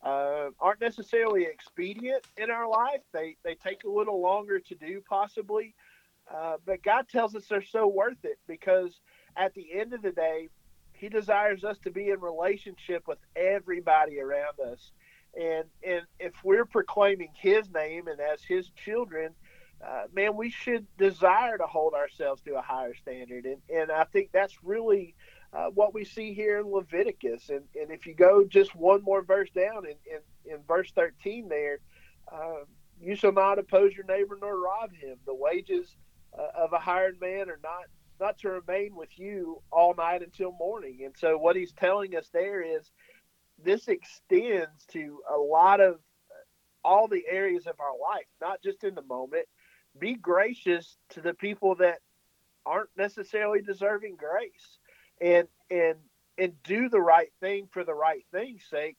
uh, 0.05 0.51
aren't 0.61 0.83
necessarily 0.83 1.45
expedient 1.45 2.27
in 2.39 2.51
our 2.51 2.69
life. 2.69 3.03
They 3.15 3.39
they 3.45 3.57
take 3.57 3.85
a 3.85 3.91
little 3.91 4.23
longer 4.23 4.61
to 4.61 4.77
do, 4.77 5.03
possibly, 5.09 5.75
uh, 6.35 6.59
but 6.67 6.85
God 6.85 7.09
tells 7.09 7.37
us 7.37 7.47
they're 7.49 7.63
so 7.65 7.89
worth 7.89 8.25
it 8.25 8.39
because 8.49 9.01
at 9.39 9.55
the 9.55 9.67
end 9.75 9.95
of 9.95 10.03
the 10.03 10.13
day, 10.13 10.51
He 10.95 11.09
desires 11.11 11.65
us 11.65 11.79
to 11.85 11.93
be 11.93 12.11
in 12.11 12.21
relationship 12.21 13.09
with 13.09 13.21
everybody 13.37 14.21
around 14.21 14.61
us, 14.61 14.93
and 15.37 15.67
and 15.87 16.03
if 16.21 16.35
we're 16.45 16.67
proclaiming 16.67 17.31
His 17.41 17.71
name 17.73 18.09
and 18.09 18.21
as 18.21 18.43
His 18.45 18.71
children, 18.85 19.35
uh, 19.87 20.05
man, 20.13 20.37
we 20.37 20.51
should 20.51 20.87
desire 20.97 21.59
to 21.59 21.67
hold 21.67 21.95
ourselves 21.95 22.41
to 22.43 22.55
a 22.55 22.63
higher 22.63 22.95
standard. 22.95 23.45
And, 23.47 23.59
and 23.69 23.91
I 23.91 24.05
think 24.05 24.31
that's 24.33 24.63
really 24.63 25.15
uh, 25.53 25.67
what 25.67 25.93
we 25.93 26.05
see 26.05 26.35
here 26.35 26.61
in 26.61 26.67
Leviticus. 26.67 27.49
And, 27.49 27.63
and 27.75 27.91
if 27.91 28.07
you 28.07 28.15
go 28.15 28.45
just 28.45 28.75
one 28.75 29.03
more 29.03 29.23
verse 29.23 29.51
down 29.51 29.85
in, 29.87 29.97
in, 30.07 30.55
in 30.55 30.59
verse 30.69 30.93
13 30.95 31.49
there, 31.49 31.79
uh, 32.33 32.65
you 33.01 33.17
shall 33.17 33.33
not 33.33 33.59
oppose 33.59 33.93
your 33.95 34.07
neighbor 34.07 34.39
nor 34.41 34.59
rob 34.59 34.93
him. 34.93 35.17
The 35.27 35.35
wages 35.35 35.97
uh, 36.39 36.63
of 36.63 36.73
a 36.73 36.79
hired 36.79 37.21
man 37.21 37.51
are 37.51 37.61
not 37.63 37.85
not 38.21 38.39
to 38.39 38.51
remain 38.51 38.95
with 38.95 39.09
you 39.19 39.61
all 39.73 39.95
night 39.97 40.23
until 40.23 40.53
morning. 40.53 41.01
And 41.05 41.13
so 41.19 41.37
what 41.37 41.57
he's 41.57 41.73
telling 41.73 42.15
us 42.15 42.29
there 42.33 42.63
is 42.63 42.89
this 43.65 43.89
extends 43.89 44.85
to 44.93 45.19
a 45.29 45.37
lot 45.37 45.81
of 45.81 45.97
all 46.85 47.09
the 47.09 47.25
areas 47.29 47.67
of 47.67 47.75
our 47.81 47.99
life, 48.01 48.27
not 48.41 48.63
just 48.63 48.85
in 48.85 48.95
the 48.95 49.03
moment, 49.03 49.47
be 49.99 50.15
gracious 50.15 50.97
to 51.11 51.21
the 51.21 51.35
people 51.35 51.75
that 51.77 51.99
aren't 52.65 52.91
necessarily 52.97 53.61
deserving 53.61 54.17
grace 54.17 54.79
and 55.21 55.49
and 55.71 55.97
and 56.39 56.53
do 56.63 56.89
the 56.89 57.01
right 57.01 57.33
thing 57.41 57.69
for 57.71 57.85
the 57.85 57.95
right 57.95 58.25
thing's 58.33 58.65
sake 58.71 58.97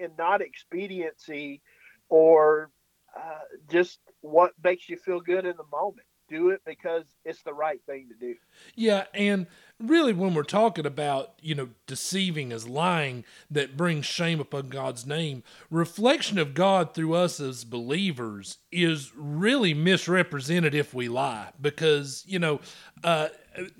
and 0.00 0.12
not 0.18 0.40
expediency 0.40 1.60
or 2.08 2.70
uh, 3.16 3.38
just 3.70 3.98
what 4.20 4.52
makes 4.62 4.88
you 4.88 4.96
feel 4.96 5.20
good 5.20 5.46
in 5.46 5.56
the 5.56 5.64
moment 5.70 6.06
do 6.28 6.50
it 6.50 6.60
because 6.66 7.04
it's 7.24 7.42
the 7.42 7.52
right 7.54 7.80
thing 7.86 8.08
to 8.08 8.14
do 8.14 8.34
Yeah, 8.74 9.04
and 9.14 9.46
really 9.78 10.12
when 10.12 10.34
we're 10.34 10.42
talking 10.42 10.86
about, 10.86 11.34
you 11.40 11.54
know, 11.54 11.68
deceiving 11.86 12.52
as 12.52 12.68
lying 12.68 13.24
that 13.50 13.76
brings 13.76 14.06
shame 14.06 14.40
upon 14.40 14.68
God's 14.68 15.06
name, 15.06 15.42
reflection 15.70 16.38
of 16.38 16.54
God 16.54 16.94
through 16.94 17.14
us 17.14 17.40
as 17.40 17.64
believers 17.64 18.58
is 18.72 19.12
really 19.16 19.74
misrepresented 19.74 20.74
if 20.74 20.94
we 20.94 21.08
lie 21.08 21.50
because, 21.60 22.24
you 22.26 22.38
know, 22.38 22.60
uh, 23.04 23.28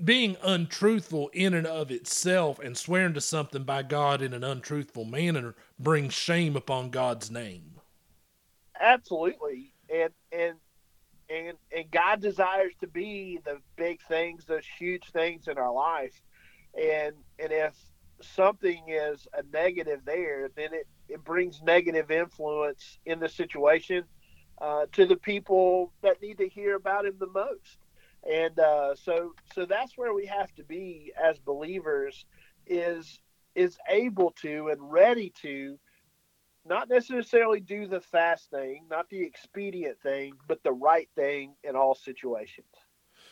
being 0.02 0.36
untruthful 0.42 1.28
in 1.32 1.54
and 1.54 1.66
of 1.66 1.90
itself 1.90 2.58
and 2.58 2.76
swearing 2.76 3.14
to 3.14 3.20
something 3.20 3.64
by 3.64 3.82
God 3.82 4.22
in 4.22 4.32
an 4.34 4.44
untruthful 4.44 5.04
manner 5.04 5.54
brings 5.78 6.14
shame 6.14 6.56
upon 6.56 6.90
God's 6.90 7.30
name. 7.30 7.80
absolutely 8.80 9.72
and 9.92 10.10
and 10.32 10.54
and 11.28 11.56
and 11.74 11.90
God 11.90 12.20
desires 12.20 12.72
to 12.80 12.86
be 12.86 13.38
the 13.44 13.58
big 13.76 14.00
things, 14.02 14.44
those 14.44 14.66
huge 14.78 15.04
things 15.12 15.48
in 15.48 15.58
our 15.58 15.72
life, 15.72 16.20
and 16.74 17.14
and 17.38 17.52
if 17.52 17.74
something 18.22 18.82
is 18.88 19.26
a 19.34 19.42
negative 19.52 20.00
there, 20.04 20.48
then 20.56 20.72
it 20.72 20.86
it 21.08 21.24
brings 21.24 21.62
negative 21.62 22.10
influence 22.10 22.98
in 23.06 23.20
the 23.20 23.28
situation 23.28 24.04
uh, 24.60 24.86
to 24.92 25.06
the 25.06 25.16
people 25.16 25.92
that 26.02 26.20
need 26.22 26.38
to 26.38 26.48
hear 26.48 26.76
about 26.76 27.06
Him 27.06 27.16
the 27.18 27.26
most, 27.26 27.78
and 28.30 28.58
uh, 28.58 28.94
so 28.94 29.32
so 29.54 29.66
that's 29.66 29.96
where 29.96 30.14
we 30.14 30.26
have 30.26 30.52
to 30.54 30.64
be 30.64 31.12
as 31.22 31.38
believers 31.38 32.24
is 32.66 33.20
is 33.54 33.78
able 33.88 34.32
to 34.42 34.68
and 34.68 34.92
ready 34.92 35.32
to 35.42 35.78
not 36.68 36.88
necessarily 36.88 37.60
do 37.60 37.86
the 37.86 38.00
fast 38.00 38.50
thing, 38.50 38.84
not 38.90 39.08
the 39.08 39.22
expedient 39.22 40.00
thing, 40.02 40.34
but 40.48 40.62
the 40.62 40.72
right 40.72 41.08
thing 41.14 41.54
in 41.64 41.76
all 41.76 41.94
situations. 41.94 42.66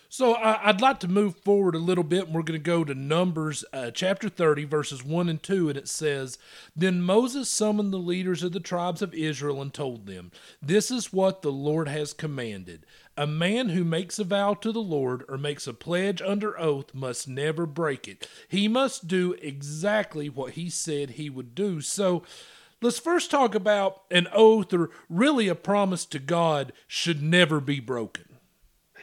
So 0.08 0.36
I'd 0.36 0.80
like 0.80 1.00
to 1.00 1.08
move 1.08 1.38
forward 1.38 1.74
a 1.74 1.78
little 1.78 2.04
bit. 2.04 2.26
And 2.26 2.34
we're 2.34 2.42
going 2.42 2.60
to 2.60 2.64
go 2.64 2.84
to 2.84 2.94
Numbers 2.94 3.64
uh, 3.72 3.90
chapter 3.90 4.28
30, 4.28 4.64
verses 4.64 5.04
1 5.04 5.28
and 5.28 5.42
2. 5.42 5.70
And 5.70 5.76
it 5.76 5.88
says, 5.88 6.38
Then 6.76 7.02
Moses 7.02 7.50
summoned 7.50 7.92
the 7.92 7.98
leaders 7.98 8.44
of 8.44 8.52
the 8.52 8.60
tribes 8.60 9.02
of 9.02 9.12
Israel 9.12 9.60
and 9.60 9.74
told 9.74 10.06
them, 10.06 10.30
This 10.62 10.92
is 10.92 11.12
what 11.12 11.42
the 11.42 11.50
Lord 11.50 11.88
has 11.88 12.12
commanded. 12.12 12.86
A 13.16 13.26
man 13.26 13.70
who 13.70 13.82
makes 13.82 14.20
a 14.20 14.24
vow 14.24 14.54
to 14.54 14.70
the 14.70 14.78
Lord 14.78 15.24
or 15.28 15.36
makes 15.36 15.66
a 15.66 15.74
pledge 15.74 16.22
under 16.22 16.58
oath 16.60 16.94
must 16.94 17.26
never 17.26 17.66
break 17.66 18.06
it. 18.06 18.28
He 18.46 18.68
must 18.68 19.08
do 19.08 19.34
exactly 19.42 20.28
what 20.28 20.52
he 20.52 20.70
said 20.70 21.10
he 21.10 21.28
would 21.28 21.56
do. 21.56 21.80
So 21.80 22.22
let's 22.84 22.98
first 22.98 23.30
talk 23.30 23.54
about 23.54 24.02
an 24.10 24.28
oath 24.30 24.72
or 24.74 24.90
really 25.08 25.48
a 25.48 25.54
promise 25.54 26.04
to 26.04 26.18
God 26.18 26.72
should 26.86 27.22
never 27.22 27.58
be 27.58 27.80
broken. 27.80 28.24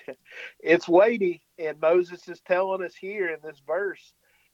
it's 0.59 0.87
weighty 0.87 1.41
and 1.59 1.79
moses 1.79 2.27
is 2.27 2.41
telling 2.41 2.83
us 2.83 2.95
here 2.95 3.29
in 3.29 3.39
this 3.43 3.61
verse 3.65 4.13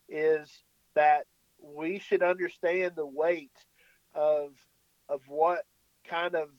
is 0.09 0.63
that 0.95 1.25
we 1.61 1.99
should 1.99 2.23
understand 2.23 2.93
the 2.95 3.05
weight 3.05 3.51
of 4.13 4.51
of 5.09 5.21
what 5.27 5.59
kind 6.07 6.35
of 6.35 6.49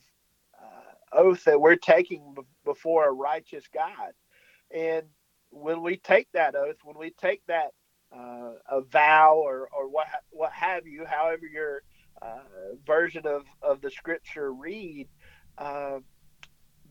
uh, 0.59 1.17
oath 1.17 1.43
that 1.43 1.59
we're 1.59 1.75
taking 1.75 2.33
b- 2.35 2.41
before 2.65 3.07
a 3.07 3.11
righteous 3.11 3.65
god 3.73 4.13
and 4.73 5.05
when 5.51 5.81
we 5.83 5.97
take 5.97 6.27
that 6.33 6.55
oath 6.55 6.77
when 6.83 6.97
we 6.97 7.11
take 7.11 7.45
that 7.47 7.71
uh, 8.15 8.53
a 8.69 8.81
vow 8.81 9.35
or 9.35 9.69
or 9.77 9.87
what 9.87 10.07
what 10.31 10.51
have 10.51 10.87
you 10.87 11.05
however 11.05 11.45
your 11.45 11.77
uh, 11.77 11.81
version 12.85 13.25
of 13.27 13.43
of 13.61 13.81
the 13.81 13.91
scripture 13.91 14.53
read 14.53 15.07
uh, 15.57 15.99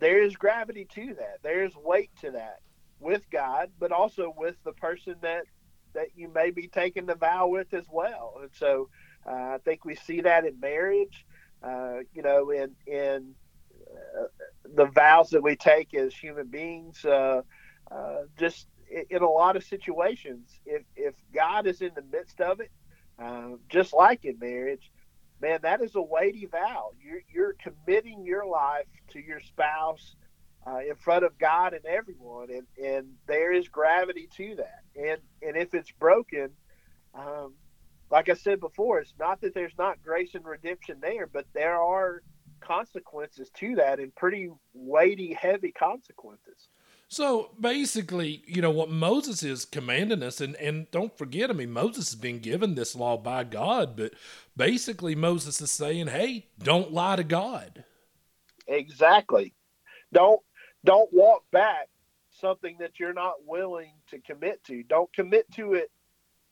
there 0.00 0.22
is 0.22 0.36
gravity 0.36 0.86
to 0.94 1.14
that. 1.16 1.38
There's 1.42 1.74
weight 1.76 2.10
to 2.22 2.32
that 2.32 2.58
with 3.00 3.22
God, 3.30 3.70
but 3.78 3.92
also 3.92 4.32
with 4.36 4.56
the 4.64 4.72
person 4.72 5.16
that 5.22 5.44
that 5.94 6.08
you 6.16 6.28
may 6.32 6.50
be 6.50 6.68
taking 6.68 7.06
the 7.06 7.16
vow 7.16 7.48
with 7.48 7.74
as 7.74 7.86
well. 7.90 8.34
And 8.40 8.50
so 8.54 8.88
uh, 9.26 9.32
I 9.32 9.58
think 9.64 9.84
we 9.84 9.96
see 9.96 10.22
that 10.22 10.44
in 10.46 10.60
marriage, 10.60 11.26
uh, 11.62 11.98
you 12.12 12.22
know, 12.22 12.50
in 12.50 12.72
in 12.86 13.34
uh, 14.18 14.24
the 14.76 14.86
vows 14.86 15.30
that 15.30 15.42
we 15.42 15.56
take 15.56 15.94
as 15.94 16.14
human 16.14 16.48
beings. 16.48 17.04
Uh, 17.04 17.42
uh, 17.90 18.22
just 18.38 18.68
in, 18.90 19.04
in 19.10 19.22
a 19.22 19.28
lot 19.28 19.56
of 19.56 19.64
situations, 19.64 20.50
if 20.66 20.82
if 20.96 21.14
God 21.34 21.66
is 21.66 21.82
in 21.82 21.92
the 21.94 22.04
midst 22.12 22.40
of 22.40 22.60
it, 22.60 22.70
uh, 23.18 23.50
just 23.68 23.92
like 23.94 24.24
in 24.24 24.38
marriage, 24.38 24.90
man, 25.40 25.60
that 25.62 25.80
is 25.82 25.94
a 25.94 26.02
weighty 26.02 26.46
vow. 26.46 26.90
You're, 27.00 27.22
you're 27.32 27.54
committing 27.54 28.24
your 28.24 28.46
life 28.46 28.86
to 29.12 29.20
your 29.20 29.40
spouse 29.40 30.16
uh, 30.66 30.78
in 30.78 30.94
front 30.96 31.24
of 31.24 31.38
God 31.38 31.72
and 31.72 31.84
everyone, 31.86 32.48
and, 32.50 32.66
and 32.82 33.06
there 33.26 33.52
is 33.52 33.68
gravity 33.68 34.28
to 34.36 34.56
that. 34.56 34.82
And 34.96 35.18
and 35.42 35.56
if 35.56 35.74
it's 35.74 35.90
broken, 35.92 36.50
um, 37.14 37.54
like 38.10 38.28
I 38.28 38.34
said 38.34 38.60
before, 38.60 38.98
it's 38.98 39.14
not 39.18 39.40
that 39.40 39.54
there's 39.54 39.76
not 39.78 40.02
grace 40.02 40.34
and 40.34 40.44
redemption 40.44 40.98
there, 41.00 41.26
but 41.26 41.46
there 41.54 41.80
are 41.80 42.22
consequences 42.60 43.50
to 43.54 43.76
that, 43.76 44.00
and 44.00 44.14
pretty 44.14 44.50
weighty, 44.74 45.32
heavy 45.32 45.72
consequences. 45.72 46.68
So 47.10 47.52
basically, 47.58 48.42
you 48.46 48.60
know, 48.60 48.70
what 48.70 48.90
Moses 48.90 49.42
is 49.42 49.64
commanding 49.64 50.22
us, 50.22 50.42
and, 50.42 50.54
and 50.56 50.90
don't 50.90 51.16
forget, 51.16 51.48
I 51.48 51.54
mean, 51.54 51.70
Moses 51.70 52.10
has 52.10 52.20
been 52.20 52.38
given 52.38 52.74
this 52.74 52.94
law 52.94 53.16
by 53.16 53.44
God, 53.44 53.96
but 53.96 54.12
basically, 54.54 55.14
Moses 55.14 55.58
is 55.62 55.70
saying, 55.70 56.08
hey, 56.08 56.48
don't 56.58 56.92
lie 56.92 57.16
to 57.16 57.24
God. 57.24 57.84
Exactly. 58.66 59.54
Don't 60.12 60.40
don't 60.84 61.12
walk 61.12 61.44
back 61.50 61.88
something 62.30 62.76
that 62.78 63.00
you're 63.00 63.14
not 63.14 63.34
willing 63.46 63.94
to 64.10 64.20
commit 64.20 64.62
to. 64.64 64.82
Don't 64.84 65.12
commit 65.12 65.50
to 65.52 65.74
it, 65.74 65.90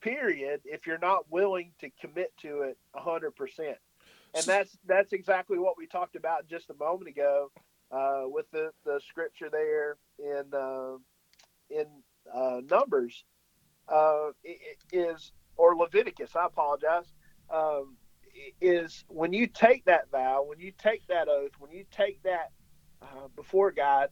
period, 0.01 0.61
if 0.65 0.85
you're 0.85 0.97
not 0.97 1.25
willing 1.29 1.71
to 1.79 1.89
commit 2.01 2.33
to 2.41 2.61
it 2.63 2.77
100%. 2.95 3.31
And 4.33 4.43
that's 4.43 4.77
that's 4.85 5.13
exactly 5.13 5.59
what 5.59 5.77
we 5.77 5.85
talked 5.85 6.15
about 6.15 6.47
just 6.49 6.71
a 6.71 6.73
moment 6.73 7.09
ago 7.09 7.51
uh, 7.91 8.23
with 8.25 8.45
the, 8.51 8.71
the 8.85 8.99
scripture 9.07 9.49
there 9.51 9.97
in 10.19 10.43
uh, 10.53 10.97
in 11.69 11.85
uh, 12.33 12.61
Numbers 12.69 13.23
uh, 13.87 14.29
is 14.91 15.31
or 15.55 15.75
Leviticus. 15.75 16.35
I 16.35 16.45
apologize. 16.45 17.11
Um, 17.49 17.97
is 18.61 19.03
when 19.07 19.33
you 19.33 19.47
take 19.47 19.85
that 19.85 20.11
vow, 20.11 20.43
when 20.45 20.59
you 20.59 20.71
take 20.77 21.07
that 21.07 21.27
oath, 21.27 21.51
when 21.57 21.71
you 21.71 21.85
take 21.91 22.21
that 22.23 22.51
uh, 23.01 23.27
before 23.35 23.71
God, 23.71 24.09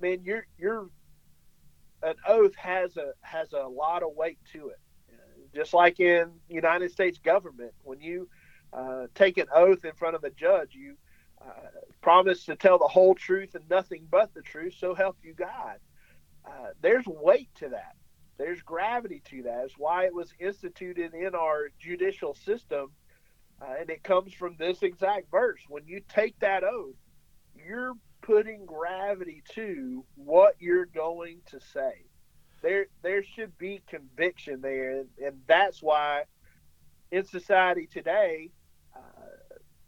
man, 0.00 0.18
you're 0.24 0.46
you're 0.58 0.88
an 2.02 2.14
oath 2.26 2.54
has 2.56 2.96
a 2.96 3.12
has 3.20 3.52
a 3.52 3.66
lot 3.68 4.02
of 4.02 4.10
weight 4.16 4.38
to 4.52 4.68
it. 4.68 4.80
Just 5.54 5.74
like 5.74 6.00
in 6.00 6.30
United 6.48 6.90
States 6.90 7.18
government, 7.18 7.72
when 7.82 8.00
you 8.00 8.28
uh, 8.72 9.06
take 9.14 9.36
an 9.36 9.46
oath 9.54 9.84
in 9.84 9.92
front 9.92 10.16
of 10.16 10.24
a 10.24 10.30
judge, 10.30 10.70
you 10.72 10.96
promise 12.00 12.44
to 12.46 12.56
tell 12.56 12.78
the 12.78 12.88
whole 12.88 13.14
truth 13.14 13.54
and 13.54 13.68
nothing 13.70 14.06
but 14.10 14.34
the 14.34 14.42
truth, 14.42 14.74
so 14.78 14.94
help 14.94 15.16
you 15.22 15.34
God. 15.34 15.78
Uh, 16.44 16.70
there's 16.80 17.06
weight 17.06 17.48
to 17.56 17.68
that. 17.68 17.94
There's 18.38 18.60
gravity 18.62 19.22
to 19.26 19.42
that. 19.44 19.64
It's 19.64 19.78
why 19.78 20.06
it 20.06 20.14
was 20.14 20.32
instituted 20.40 21.14
in 21.14 21.34
our 21.34 21.68
judicial 21.78 22.34
system, 22.34 22.90
uh, 23.60 23.74
and 23.80 23.90
it 23.90 24.02
comes 24.02 24.32
from 24.32 24.56
this 24.58 24.82
exact 24.82 25.30
verse. 25.30 25.60
When 25.68 25.86
you 25.86 26.00
take 26.08 26.38
that 26.40 26.64
oath, 26.64 26.96
you're 27.54 27.94
putting 28.22 28.66
gravity 28.66 29.42
to 29.54 30.04
what 30.16 30.56
you're 30.58 30.86
going 30.86 31.40
to 31.46 31.60
say. 31.72 32.04
There, 32.62 32.86
there 33.02 33.22
should 33.22 33.56
be 33.58 33.82
conviction 33.86 34.60
there, 34.60 35.00
and, 35.00 35.08
and 35.24 35.40
that's 35.46 35.82
why 35.82 36.24
in 37.10 37.24
society 37.24 37.86
today, 37.86 38.50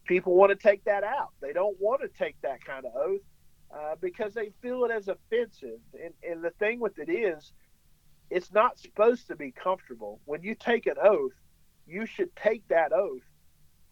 people 0.04 0.34
want 0.34 0.50
to 0.50 0.56
take 0.56 0.84
that 0.84 1.04
out. 1.04 1.30
They 1.40 1.52
don't 1.52 1.76
want 1.80 2.02
to 2.02 2.08
take 2.08 2.40
that 2.42 2.64
kind 2.64 2.84
of 2.84 2.92
oath 2.94 3.20
uh, 3.74 3.94
because 4.00 4.34
they 4.34 4.50
feel 4.62 4.84
it 4.84 4.90
as 4.90 5.08
offensive. 5.08 5.80
And, 5.94 6.14
and 6.28 6.42
the 6.42 6.50
thing 6.50 6.80
with 6.80 6.98
it 6.98 7.10
is, 7.10 7.52
it's 8.30 8.52
not 8.52 8.78
supposed 8.78 9.28
to 9.28 9.36
be 9.36 9.52
comfortable. 9.52 10.20
When 10.24 10.42
you 10.42 10.54
take 10.54 10.86
an 10.86 10.96
oath, 11.02 11.32
you 11.86 12.06
should 12.06 12.34
take 12.36 12.66
that 12.68 12.92
oath 12.92 13.22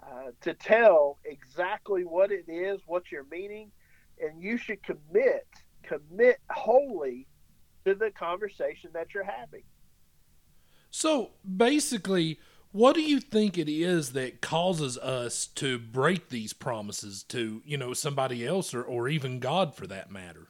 uh, 0.03 0.31
to 0.41 0.55
tell 0.55 1.19
exactly 1.25 2.05
what 2.05 2.33
it 2.33 2.45
is, 2.49 2.81
what 2.87 3.13
you're 3.13 3.27
meaning, 3.31 3.71
and 4.21 4.43
you 4.43 4.57
should 4.57 4.83
commit, 4.83 5.47
commit 5.83 6.39
wholly 6.51 7.27
to 7.85 7.95
the 7.95 8.11
conversation 8.11 8.91
that 8.95 9.15
you're 9.15 9.25
having. 9.25 9.63
So 10.91 11.31
basically, 11.57 12.39
what 12.73 12.95
do 12.95 13.03
you 13.03 13.21
think 13.21 13.59
it 13.59 13.69
is 13.69 14.13
that 14.13 14.41
causes 14.41 14.97
us 14.99 15.47
to 15.47 15.79
break 15.79 16.31
these 16.31 16.53
promises 16.53 17.23
to, 17.25 17.63
you 17.65 17.77
know, 17.77 17.93
somebody 17.93 18.47
else 18.47 18.73
or, 18.75 18.83
or 18.83 19.09
even 19.09 19.39
God 19.39 19.75
for 19.75 19.87
that 19.87 20.11
matter? 20.11 20.49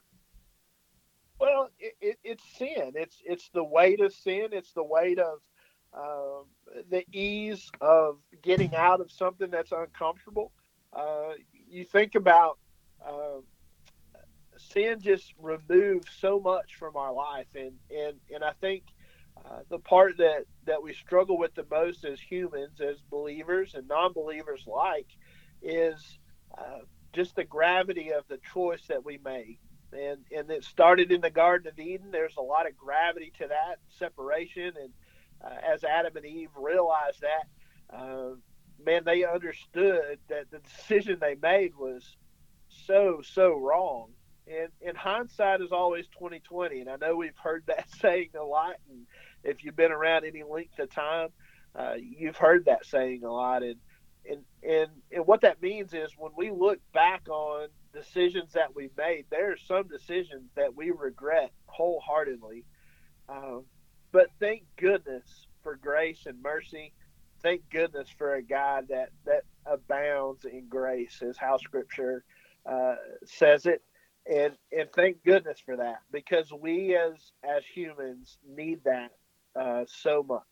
Well, 1.40 1.70
it, 1.80 1.94
it, 2.00 2.18
it's 2.22 2.44
sin. 2.56 2.92
It's 2.94 3.20
it's 3.24 3.50
the 3.52 3.64
weight 3.64 4.00
of 4.00 4.14
sin. 4.14 4.48
It's 4.52 4.72
the 4.72 4.84
weight 4.84 5.18
of 5.18 5.38
uh, 5.92 6.44
the 6.88 7.04
ease 7.12 7.68
of 7.80 8.18
getting 8.42 8.74
out 8.76 9.00
of 9.00 9.10
something 9.10 9.50
that's 9.50 9.72
uncomfortable. 9.72 10.52
Uh, 10.92 11.32
you 11.68 11.84
think 11.84 12.14
about 12.14 12.58
uh, 13.04 13.40
sin 14.56 15.00
just 15.00 15.34
removes 15.40 16.06
so 16.20 16.38
much 16.38 16.76
from 16.76 16.96
our 16.96 17.12
life, 17.12 17.48
and 17.56 17.72
and 17.90 18.14
and 18.32 18.44
I 18.44 18.52
think 18.60 18.84
uh, 19.44 19.60
the 19.68 19.78
part 19.78 20.18
that 20.18 20.44
that 20.66 20.82
we 20.82 20.92
struggle 20.94 21.38
with 21.38 21.54
the 21.54 21.66
most 21.70 22.04
as 22.04 22.20
humans, 22.20 22.80
as 22.80 22.98
believers 23.10 23.74
and 23.74 23.88
non-believers 23.88 24.64
like, 24.66 25.08
is 25.62 26.18
uh, 26.56 26.80
just 27.12 27.36
the 27.36 27.44
gravity 27.44 28.10
of 28.10 28.26
the 28.28 28.38
choice 28.52 28.82
that 28.88 29.04
we 29.04 29.18
made. 29.24 29.58
And 29.92 30.18
and 30.36 30.50
it 30.50 30.64
started 30.64 31.12
in 31.12 31.20
the 31.20 31.30
Garden 31.30 31.68
of 31.68 31.78
Eden. 31.78 32.10
There's 32.10 32.36
a 32.36 32.42
lot 32.42 32.66
of 32.68 32.76
gravity 32.76 33.32
to 33.38 33.48
that 33.48 33.76
separation, 33.98 34.72
and 34.80 34.90
uh, 35.44 35.74
as 35.74 35.84
Adam 35.84 36.16
and 36.16 36.24
Eve 36.24 36.50
realized 36.56 37.22
that, 37.22 37.96
uh, 37.96 38.30
man, 38.84 39.02
they 39.04 39.24
understood 39.24 40.18
that 40.28 40.50
the 40.50 40.60
decision 40.60 41.18
they 41.20 41.34
made 41.34 41.74
was 41.74 42.16
so 42.68 43.20
so 43.22 43.54
wrong. 43.58 44.12
And 44.46 44.68
and 44.84 44.96
hindsight 44.96 45.60
is 45.60 45.72
always 45.72 46.06
2020, 46.08 46.80
and 46.80 46.88
I 46.88 46.96
know 46.96 47.16
we've 47.16 47.36
heard 47.36 47.64
that 47.66 47.88
saying 48.00 48.30
a 48.38 48.42
lot, 48.42 48.76
and 48.88 49.06
if 49.44 49.64
you've 49.64 49.76
been 49.76 49.92
around 49.92 50.24
any 50.24 50.42
length 50.42 50.78
of 50.78 50.90
time, 50.90 51.28
uh, 51.74 51.94
you've 51.98 52.36
heard 52.36 52.66
that 52.66 52.84
saying 52.86 53.24
a 53.24 53.32
lot. 53.32 53.62
And, 53.62 53.76
and, 54.28 54.40
and, 54.62 54.90
and 55.10 55.26
what 55.26 55.40
that 55.42 55.62
means 55.62 55.94
is 55.94 56.12
when 56.16 56.32
we 56.36 56.50
look 56.50 56.78
back 56.92 57.28
on 57.28 57.68
decisions 57.92 58.52
that 58.52 58.74
we've 58.74 58.96
made, 58.96 59.26
there 59.30 59.52
are 59.52 59.56
some 59.56 59.88
decisions 59.88 60.50
that 60.56 60.74
we 60.74 60.90
regret 60.90 61.50
wholeheartedly. 61.66 62.64
Um, 63.28 63.64
but 64.12 64.28
thank 64.38 64.64
goodness 64.76 65.46
for 65.62 65.76
grace 65.76 66.26
and 66.26 66.42
mercy. 66.42 66.92
Thank 67.42 67.68
goodness 67.70 68.08
for 68.16 68.34
a 68.34 68.42
God 68.42 68.86
that, 68.90 69.08
that 69.26 69.42
abounds 69.66 70.44
in 70.44 70.68
grace, 70.68 71.20
is 71.22 71.36
how 71.36 71.56
Scripture 71.56 72.24
uh, 72.66 72.94
says 73.24 73.66
it 73.66 73.82
and 74.30 74.52
and 74.76 74.88
thank 74.94 75.24
goodness 75.24 75.58
for 75.64 75.76
that 75.76 75.98
because 76.12 76.52
we 76.52 76.96
as 76.96 77.32
as 77.42 77.64
humans 77.74 78.38
need 78.48 78.80
that 78.84 79.10
uh, 79.56 79.84
so 79.86 80.22
much. 80.22 80.42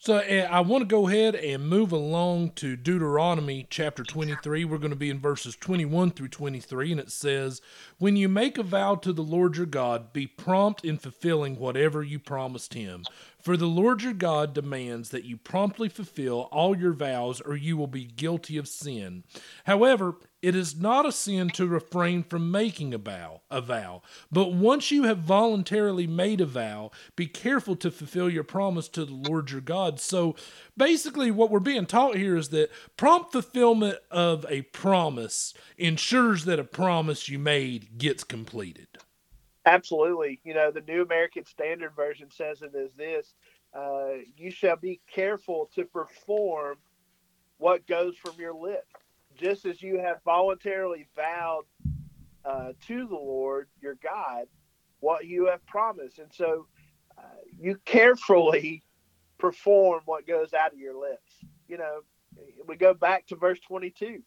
So 0.00 0.18
uh, 0.18 0.48
I 0.48 0.60
want 0.60 0.82
to 0.82 0.86
go 0.86 1.08
ahead 1.08 1.34
and 1.34 1.68
move 1.68 1.90
along 1.90 2.52
to 2.52 2.76
Deuteronomy 2.76 3.66
chapter 3.68 4.04
23. 4.04 4.64
We're 4.64 4.78
going 4.78 4.90
to 4.90 4.96
be 4.96 5.10
in 5.10 5.18
verses 5.18 5.56
21 5.56 6.12
through 6.12 6.28
23, 6.28 6.92
and 6.92 7.00
it 7.00 7.10
says, 7.10 7.60
When 7.98 8.14
you 8.14 8.28
make 8.28 8.58
a 8.58 8.62
vow 8.62 8.94
to 8.94 9.12
the 9.12 9.24
Lord 9.24 9.56
your 9.56 9.66
God, 9.66 10.12
be 10.12 10.28
prompt 10.28 10.84
in 10.84 10.98
fulfilling 10.98 11.58
whatever 11.58 12.04
you 12.04 12.20
promised 12.20 12.74
him. 12.74 13.02
For 13.42 13.56
the 13.56 13.66
Lord 13.66 14.02
your 14.02 14.12
God 14.12 14.54
demands 14.54 15.10
that 15.10 15.24
you 15.24 15.36
promptly 15.36 15.88
fulfill 15.88 16.42
all 16.52 16.78
your 16.78 16.92
vows, 16.92 17.40
or 17.40 17.56
you 17.56 17.76
will 17.76 17.88
be 17.88 18.04
guilty 18.04 18.56
of 18.56 18.68
sin. 18.68 19.24
However, 19.64 20.14
it 20.40 20.54
is 20.54 20.76
not 20.76 21.04
a 21.04 21.12
sin 21.12 21.50
to 21.50 21.66
refrain 21.66 22.22
from 22.22 22.50
making 22.50 22.94
a 22.94 22.98
vow, 22.98 23.42
a 23.50 23.60
vow. 23.60 24.02
But 24.30 24.52
once 24.52 24.90
you 24.90 25.04
have 25.04 25.18
voluntarily 25.18 26.06
made 26.06 26.40
a 26.40 26.46
vow, 26.46 26.92
be 27.16 27.26
careful 27.26 27.74
to 27.76 27.90
fulfill 27.90 28.30
your 28.30 28.44
promise 28.44 28.88
to 28.90 29.04
the 29.04 29.14
Lord 29.14 29.50
your 29.50 29.60
God. 29.60 29.98
So 29.98 30.36
basically 30.76 31.30
what 31.30 31.50
we're 31.50 31.58
being 31.58 31.86
taught 31.86 32.16
here 32.16 32.36
is 32.36 32.50
that 32.50 32.70
prompt 32.96 33.32
fulfillment 33.32 33.98
of 34.10 34.46
a 34.48 34.62
promise 34.62 35.54
ensures 35.76 36.44
that 36.44 36.60
a 36.60 36.64
promise 36.64 37.28
you 37.28 37.38
made 37.38 37.98
gets 37.98 38.22
completed. 38.22 38.86
Absolutely. 39.66 40.40
You 40.44 40.54
know, 40.54 40.70
the 40.70 40.82
New 40.82 41.02
American 41.02 41.44
Standard 41.44 41.94
Version 41.96 42.30
says 42.30 42.62
it 42.62 42.74
as 42.74 42.92
this 42.96 43.34
uh, 43.74 44.22
You 44.36 44.50
shall 44.50 44.76
be 44.76 45.00
careful 45.12 45.68
to 45.74 45.84
perform 45.84 46.76
what 47.58 47.86
goes 47.88 48.16
from 48.16 48.34
your 48.38 48.54
lips 48.54 48.86
just 49.38 49.64
as 49.64 49.80
you 49.80 49.98
have 49.98 50.22
voluntarily 50.24 51.06
vowed 51.16 51.64
uh, 52.44 52.72
to 52.86 53.06
the 53.06 53.14
Lord 53.14 53.68
your 53.80 53.96
God 54.02 54.46
what 55.00 55.26
you 55.26 55.46
have 55.46 55.64
promised. 55.66 56.18
And 56.18 56.32
so 56.32 56.66
uh, 57.16 57.22
you 57.58 57.78
carefully 57.84 58.82
perform 59.38 60.02
what 60.04 60.26
goes 60.26 60.52
out 60.52 60.72
of 60.72 60.78
your 60.78 60.98
lips. 60.98 61.32
You 61.68 61.78
know, 61.78 62.00
we 62.66 62.76
go 62.76 62.94
back 62.94 63.26
to 63.28 63.36
verse 63.36 63.60
22. 63.60 64.20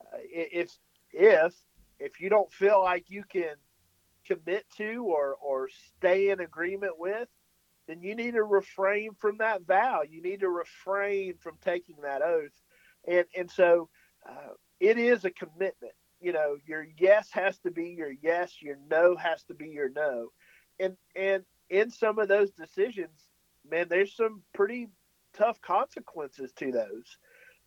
Uh, 0.00 0.18
if, 0.30 0.76
if, 1.12 1.54
if 1.98 2.20
you 2.20 2.28
don't 2.28 2.52
feel 2.52 2.82
like 2.82 3.10
you 3.10 3.24
can 3.24 3.54
commit 4.26 4.66
to 4.76 5.04
or, 5.04 5.36
or 5.42 5.68
stay 5.96 6.30
in 6.30 6.40
agreement 6.40 6.98
with, 6.98 7.28
then 7.86 8.02
you 8.02 8.14
need 8.14 8.32
to 8.32 8.42
refrain 8.42 9.14
from 9.18 9.38
that 9.38 9.66
vow. 9.66 10.02
You 10.08 10.20
need 10.20 10.40
to 10.40 10.50
refrain 10.50 11.34
from 11.40 11.56
taking 11.64 11.96
that 12.02 12.20
oath. 12.20 12.52
And 13.06 13.24
and 13.34 13.50
so 13.50 13.88
uh, 14.28 14.54
it 14.80 14.98
is 14.98 15.24
a 15.24 15.30
commitment. 15.30 15.94
You 16.20 16.32
know, 16.32 16.56
your 16.66 16.86
yes 16.98 17.28
has 17.32 17.58
to 17.60 17.70
be 17.70 17.90
your 17.90 18.12
yes, 18.22 18.56
your 18.60 18.76
no 18.90 19.16
has 19.16 19.44
to 19.44 19.54
be 19.54 19.68
your 19.68 19.88
no. 19.90 20.28
And 20.80 20.96
and 21.14 21.44
in 21.70 21.90
some 21.90 22.18
of 22.18 22.28
those 22.28 22.50
decisions, 22.50 23.28
man, 23.68 23.86
there's 23.88 24.14
some 24.16 24.42
pretty 24.54 24.88
tough 25.34 25.60
consequences 25.60 26.52
to 26.54 26.72
those. 26.72 27.18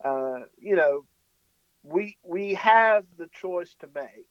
Uh, 0.04 0.46
you 0.58 0.76
know, 0.76 1.06
we 1.84 2.18
we 2.24 2.54
have 2.56 3.06
the 3.18 3.30
choice 3.34 3.76
to 3.80 3.88
make. 3.94 4.28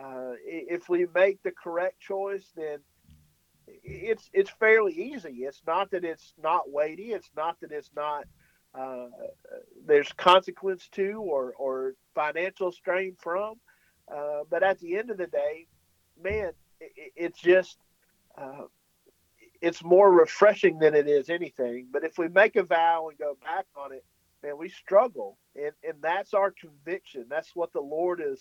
Uh, 0.00 0.34
if 0.44 0.88
we 0.88 1.06
make 1.12 1.42
the 1.42 1.50
correct 1.50 2.00
choice, 2.00 2.52
then 2.56 2.78
it's 3.66 4.30
it's 4.32 4.50
fairly 4.50 4.92
easy. 4.92 5.38
It's 5.40 5.62
not 5.66 5.90
that 5.90 6.04
it's 6.04 6.34
not 6.42 6.70
weighty. 6.70 7.12
It's 7.12 7.30
not 7.36 7.58
that 7.60 7.72
it's 7.72 7.90
not 7.96 8.24
uh, 8.74 9.06
there's 9.86 10.12
consequence 10.12 10.88
to 10.92 11.20
or 11.20 11.54
or 11.58 11.94
financial 12.14 12.72
strain 12.72 13.16
from. 13.18 13.54
Uh, 14.12 14.40
but 14.48 14.62
at 14.62 14.78
the 14.78 14.96
end 14.96 15.10
of 15.10 15.18
the 15.18 15.26
day, 15.26 15.66
man, 16.22 16.52
it, 16.80 17.12
it's 17.16 17.40
just 17.40 17.78
uh, 18.36 18.64
it's 19.60 19.82
more 19.82 20.10
refreshing 20.10 20.78
than 20.78 20.94
it 20.94 21.08
is 21.08 21.30
anything. 21.30 21.88
But 21.92 22.04
if 22.04 22.18
we 22.18 22.28
make 22.28 22.56
a 22.56 22.62
vow 22.62 23.08
and 23.08 23.18
go 23.18 23.36
back 23.42 23.66
on 23.76 23.92
it, 23.92 24.04
man, 24.42 24.58
we 24.58 24.68
struggle, 24.68 25.38
and 25.56 25.72
and 25.82 25.98
that's 26.00 26.34
our 26.34 26.52
conviction. 26.52 27.26
That's 27.28 27.54
what 27.54 27.72
the 27.72 27.80
Lord 27.80 28.20
has 28.20 28.40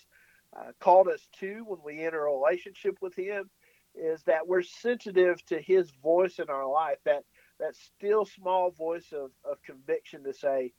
uh, 0.55 0.71
called 0.79 1.07
us 1.07 1.27
to 1.39 1.63
when 1.67 1.79
we 1.83 2.03
enter 2.03 2.25
a 2.25 2.31
relationship 2.31 2.97
with 3.01 3.15
Him, 3.15 3.49
is 3.95 4.23
that 4.23 4.47
we're 4.47 4.61
sensitive 4.61 5.43
to 5.47 5.59
His 5.59 5.91
voice 6.03 6.39
in 6.39 6.49
our 6.49 6.67
life. 6.69 6.97
That 7.05 7.23
that 7.59 7.75
still 7.75 8.25
small 8.25 8.71
voice 8.71 9.11
of, 9.11 9.31
of 9.49 9.61
conviction 9.63 10.23
to 10.23 10.33
say, 10.33 10.71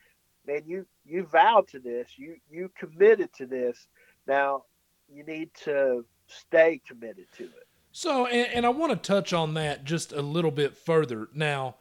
man, 0.47 0.63
you 0.67 0.87
you 1.05 1.25
vowed 1.25 1.69
to 1.69 1.79
this, 1.79 2.11
you 2.17 2.37
you 2.51 2.71
committed 2.79 3.33
to 3.35 3.47
this. 3.47 3.89
Now 4.27 4.65
you 5.13 5.25
need 5.25 5.51
to 5.65 6.05
stay 6.27 6.81
committed 6.87 7.27
to 7.39 7.45
it. 7.45 7.67
So, 7.93 8.27
and, 8.27 8.49
and 8.53 8.67
I 8.67 8.69
want 8.69 8.93
to 8.93 8.99
touch 8.99 9.33
on 9.33 9.55
that 9.55 9.85
just 9.85 10.13
a 10.13 10.23
little 10.23 10.51
bit 10.51 10.77
further. 10.77 11.29
Now, 11.35 11.77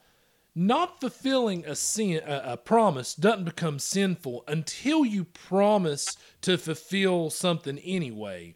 not 0.56 1.00
fulfilling 1.00 1.66
a 1.66 1.76
sin, 1.76 2.22
a, 2.26 2.54
a 2.54 2.58
promise 2.58 3.14
doesn't 3.14 3.44
become 3.44 3.78
sinful 3.78 4.44
until 4.48 5.06
you 5.06 5.26
promise 5.26 6.18
to 6.42 6.58
fulfill 6.58 7.30
something 7.30 7.78
anyway. 7.80 8.56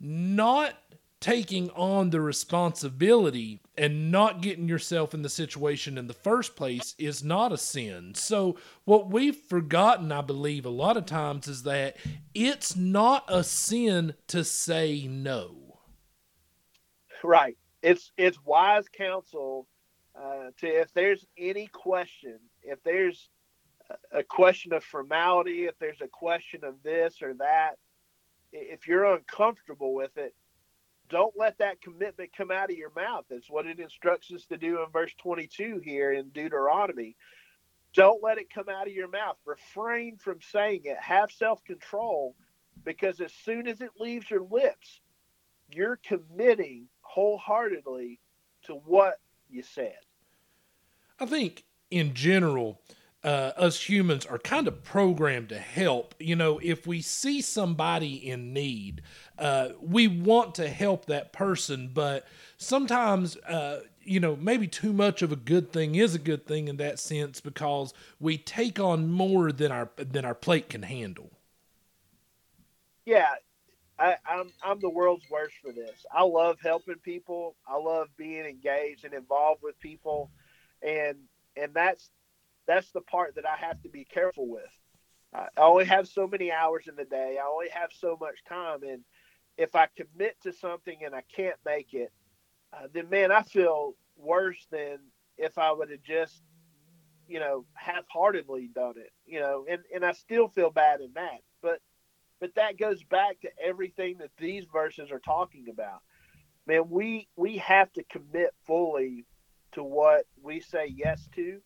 Not 0.00 0.74
taking 1.24 1.70
on 1.70 2.10
the 2.10 2.20
responsibility 2.20 3.58
and 3.78 4.12
not 4.12 4.42
getting 4.42 4.68
yourself 4.68 5.14
in 5.14 5.22
the 5.22 5.28
situation 5.30 5.96
in 5.96 6.06
the 6.06 6.12
first 6.12 6.54
place 6.54 6.94
is 6.98 7.24
not 7.24 7.50
a 7.50 7.56
sin. 7.56 8.14
So, 8.14 8.58
what 8.84 9.08
we've 9.08 9.34
forgotten, 9.34 10.12
I 10.12 10.20
believe, 10.20 10.66
a 10.66 10.70
lot 10.70 10.98
of 10.98 11.06
times 11.06 11.48
is 11.48 11.62
that 11.62 11.96
it's 12.34 12.76
not 12.76 13.24
a 13.28 13.42
sin 13.42 14.12
to 14.26 14.44
say 14.44 15.06
no. 15.08 15.78
Right. 17.22 17.56
It's 17.80 18.12
it's 18.18 18.38
wise 18.44 18.90
counsel 18.90 19.66
uh, 20.14 20.50
to 20.58 20.66
if 20.66 20.92
there's 20.92 21.24
any 21.38 21.68
question, 21.68 22.38
if 22.62 22.82
there's 22.82 23.30
a 24.12 24.22
question 24.22 24.74
of 24.74 24.84
formality, 24.84 25.64
if 25.64 25.78
there's 25.78 26.02
a 26.02 26.08
question 26.08 26.64
of 26.64 26.74
this 26.82 27.22
or 27.22 27.32
that, 27.38 27.78
if 28.52 28.86
you're 28.86 29.06
uncomfortable 29.06 29.94
with 29.94 30.18
it, 30.18 30.34
don't 31.10 31.34
let 31.36 31.58
that 31.58 31.80
commitment 31.82 32.30
come 32.36 32.50
out 32.50 32.70
of 32.70 32.76
your 32.76 32.92
mouth. 32.94 33.24
That's 33.28 33.50
what 33.50 33.66
it 33.66 33.78
instructs 33.78 34.32
us 34.32 34.46
to 34.46 34.56
do 34.56 34.82
in 34.82 34.90
verse 34.90 35.12
22 35.18 35.80
here 35.84 36.12
in 36.12 36.30
Deuteronomy. 36.30 37.16
Don't 37.94 38.22
let 38.22 38.38
it 38.38 38.52
come 38.52 38.68
out 38.68 38.86
of 38.86 38.92
your 38.92 39.08
mouth. 39.08 39.36
Refrain 39.44 40.16
from 40.16 40.38
saying 40.50 40.82
it. 40.84 40.98
Have 40.98 41.30
self 41.30 41.62
control 41.64 42.34
because 42.84 43.20
as 43.20 43.32
soon 43.44 43.68
as 43.68 43.80
it 43.80 43.90
leaves 43.98 44.30
your 44.30 44.42
lips, 44.42 45.00
you're 45.70 46.00
committing 46.02 46.88
wholeheartedly 47.02 48.20
to 48.64 48.74
what 48.74 49.20
you 49.48 49.62
said. 49.62 49.98
I 51.20 51.26
think 51.26 51.64
in 51.90 52.14
general, 52.14 52.80
uh, 53.24 53.52
us 53.56 53.88
humans 53.88 54.26
are 54.26 54.38
kind 54.38 54.68
of 54.68 54.84
programmed 54.84 55.48
to 55.48 55.58
help. 55.58 56.14
You 56.18 56.36
know, 56.36 56.60
if 56.62 56.86
we 56.86 57.00
see 57.00 57.40
somebody 57.40 58.14
in 58.14 58.52
need, 58.52 59.00
uh, 59.38 59.70
we 59.80 60.06
want 60.06 60.54
to 60.56 60.68
help 60.68 61.06
that 61.06 61.32
person, 61.32 61.90
but 61.92 62.26
sometimes, 62.58 63.36
uh, 63.38 63.80
you 64.02 64.20
know, 64.20 64.36
maybe 64.36 64.68
too 64.68 64.92
much 64.92 65.22
of 65.22 65.32
a 65.32 65.36
good 65.36 65.72
thing 65.72 65.94
is 65.94 66.14
a 66.14 66.18
good 66.18 66.46
thing 66.46 66.68
in 66.68 66.76
that 66.76 66.98
sense 66.98 67.40
because 67.40 67.94
we 68.20 68.36
take 68.36 68.78
on 68.78 69.10
more 69.10 69.50
than 69.50 69.72
our 69.72 69.88
than 69.96 70.26
our 70.26 70.34
plate 70.34 70.68
can 70.68 70.82
handle. 70.82 71.30
Yeah, 73.06 73.30
I, 73.98 74.16
I'm 74.28 74.52
I'm 74.62 74.80
the 74.80 74.90
world's 74.90 75.24
worst 75.30 75.54
for 75.62 75.72
this. 75.72 76.04
I 76.12 76.22
love 76.24 76.58
helping 76.62 76.96
people. 76.96 77.56
I 77.66 77.78
love 77.78 78.08
being 78.18 78.44
engaged 78.44 79.06
and 79.06 79.14
involved 79.14 79.62
with 79.62 79.80
people, 79.80 80.30
and 80.82 81.16
and 81.56 81.72
that's 81.72 82.10
that's 82.66 82.90
the 82.92 83.00
part 83.00 83.34
that 83.36 83.46
I 83.46 83.56
have 83.56 83.80
to 83.82 83.88
be 83.88 84.04
careful 84.04 84.48
with. 84.48 84.62
I 85.34 85.48
only 85.56 85.84
have 85.86 86.06
so 86.06 86.28
many 86.28 86.52
hours 86.52 86.86
in 86.88 86.94
the 86.94 87.04
day. 87.04 87.38
I 87.42 87.46
only 87.46 87.68
have 87.70 87.90
so 87.92 88.16
much 88.20 88.44
time, 88.48 88.84
and 88.84 89.02
if 89.56 89.74
I 89.74 89.88
commit 89.96 90.36
to 90.42 90.52
something 90.52 90.98
and 91.04 91.14
I 91.14 91.22
can't 91.34 91.56
make 91.64 91.92
it, 91.92 92.12
uh, 92.72 92.86
then 92.92 93.10
man, 93.10 93.32
I 93.32 93.42
feel 93.42 93.94
worse 94.16 94.66
than 94.70 94.98
if 95.36 95.58
I 95.58 95.72
would 95.72 95.90
have 95.90 96.02
just, 96.02 96.42
you 97.26 97.40
know, 97.40 97.64
half-heartedly 97.74 98.70
done 98.74 98.94
it. 98.96 99.10
You 99.26 99.40
know, 99.40 99.66
and 99.68 99.82
and 99.92 100.04
I 100.04 100.12
still 100.12 100.48
feel 100.48 100.70
bad 100.70 101.00
in 101.00 101.12
that. 101.14 101.40
But 101.62 101.80
but 102.40 102.54
that 102.54 102.78
goes 102.78 103.02
back 103.02 103.40
to 103.40 103.50
everything 103.62 104.18
that 104.18 104.30
these 104.38 104.66
verses 104.72 105.10
are 105.10 105.20
talking 105.20 105.66
about. 105.68 106.00
Man, 106.66 106.88
we 106.88 107.28
we 107.36 107.58
have 107.58 107.92
to 107.94 108.04
commit 108.04 108.54
fully 108.66 109.26
to 109.72 109.82
what 109.82 110.26
we 110.40 110.60
say 110.60 110.92
yes 110.94 111.28
to 111.34 111.60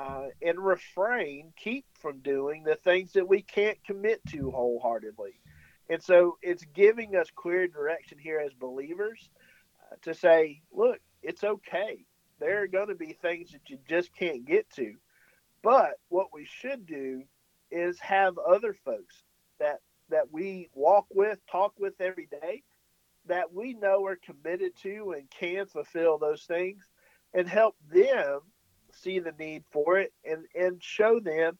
uh, 0.00 0.28
and 0.40 0.58
refrain, 0.58 1.52
keep 1.56 1.84
from 2.00 2.20
doing 2.20 2.64
the 2.64 2.76
things 2.76 3.12
that 3.12 3.28
we 3.28 3.42
can't 3.42 3.82
commit 3.84 4.20
to 4.26 4.50
wholeheartedly. 4.50 5.38
And 5.90 6.02
so 6.02 6.38
it's 6.42 6.64
giving 6.74 7.16
us 7.16 7.28
clear 7.34 7.66
direction 7.66 8.16
here 8.18 8.40
as 8.40 8.52
believers 8.54 9.28
uh, 9.82 9.96
to 10.02 10.14
say, 10.14 10.62
look, 10.72 11.00
it's 11.22 11.44
okay. 11.44 12.06
There 12.38 12.62
are 12.62 12.68
going 12.68 12.88
to 12.88 12.94
be 12.94 13.12
things 13.12 13.50
that 13.52 13.68
you 13.68 13.78
just 13.88 14.14
can't 14.14 14.46
get 14.46 14.70
to. 14.76 14.94
But 15.62 15.94
what 16.08 16.28
we 16.32 16.46
should 16.46 16.86
do 16.86 17.24
is 17.70 17.98
have 18.00 18.38
other 18.38 18.74
folks 18.84 19.22
that 19.58 19.80
that 20.08 20.32
we 20.32 20.68
walk 20.74 21.06
with, 21.10 21.38
talk 21.46 21.72
with 21.78 22.00
every 22.00 22.26
day, 22.26 22.62
that 23.26 23.52
we 23.52 23.74
know 23.74 24.04
are 24.06 24.16
committed 24.16 24.72
to 24.82 25.14
and 25.16 25.30
can 25.30 25.66
fulfill 25.66 26.18
those 26.18 26.42
things 26.44 26.82
and 27.32 27.46
help 27.48 27.76
them 27.92 28.40
see 28.94 29.18
the 29.18 29.32
need 29.38 29.64
for 29.70 29.98
it 29.98 30.12
and 30.24 30.44
and 30.54 30.82
show 30.82 31.20
them 31.20 31.58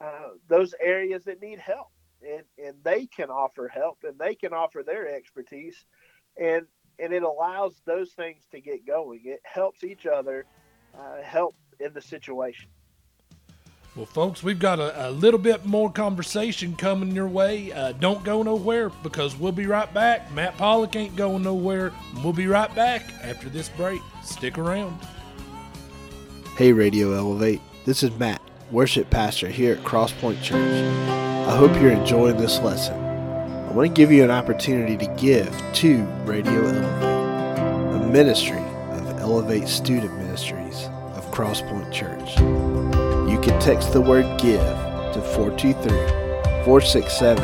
uh, 0.00 0.30
those 0.48 0.74
areas 0.80 1.24
that 1.24 1.40
need 1.40 1.58
help 1.58 1.88
and 2.22 2.44
and 2.62 2.74
they 2.84 3.06
can 3.06 3.30
offer 3.30 3.68
help 3.68 3.98
and 4.04 4.18
they 4.18 4.34
can 4.34 4.52
offer 4.52 4.82
their 4.82 5.14
expertise 5.14 5.84
and 6.36 6.66
and 6.98 7.12
it 7.12 7.22
allows 7.22 7.80
those 7.84 8.12
things 8.12 8.42
to 8.50 8.60
get 8.60 8.86
going 8.86 9.20
it 9.24 9.40
helps 9.44 9.84
each 9.84 10.06
other 10.06 10.44
uh, 10.98 11.22
help 11.22 11.54
in 11.80 11.92
the 11.92 12.02
situation 12.02 12.68
well, 13.98 14.06
folks, 14.06 14.44
we've 14.44 14.60
got 14.60 14.78
a, 14.78 15.08
a, 15.08 15.10
little 15.10 15.40
bit 15.40 15.66
more 15.66 15.90
conversation 15.90 16.76
coming 16.76 17.16
your 17.16 17.26
way. 17.26 17.72
Uh, 17.72 17.90
don't 17.90 18.22
go 18.22 18.44
nowhere 18.44 18.90
because 18.90 19.34
we'll 19.34 19.50
be 19.50 19.66
right 19.66 19.92
back. 19.92 20.32
Matt 20.32 20.56
Pollock 20.56 20.94
ain't 20.94 21.16
going 21.16 21.42
nowhere. 21.42 21.92
We'll 22.22 22.32
be 22.32 22.46
right 22.46 22.72
back 22.76 23.02
after 23.24 23.48
this 23.48 23.68
break. 23.70 24.00
Stick 24.22 24.56
around. 24.56 24.96
Hey, 26.58 26.72
Radio 26.72 27.12
Elevate. 27.12 27.60
This 27.84 28.02
is 28.02 28.10
Matt, 28.18 28.42
worship 28.72 29.08
pastor 29.10 29.46
here 29.46 29.74
at 29.74 29.84
Crosspoint 29.84 30.42
Church. 30.42 30.58
I 30.58 31.56
hope 31.56 31.70
you're 31.80 31.92
enjoying 31.92 32.36
this 32.36 32.58
lesson. 32.58 32.98
I 32.98 33.70
want 33.70 33.88
to 33.88 33.94
give 33.94 34.10
you 34.10 34.24
an 34.24 34.32
opportunity 34.32 34.96
to 34.96 35.06
give 35.14 35.56
to 35.74 36.02
Radio 36.24 36.66
Elevate, 36.66 38.02
a 38.02 38.06
ministry 38.08 38.58
of 38.58 39.20
Elevate 39.20 39.68
Student 39.68 40.18
Ministries 40.18 40.86
of 41.14 41.30
Crosspoint 41.30 41.92
Church. 41.92 42.36
You 43.30 43.38
can 43.38 43.60
text 43.60 43.92
the 43.92 44.00
word 44.00 44.24
GIVE 44.40 45.14
to 45.14 45.22
423 45.36 45.92
467 46.64 47.36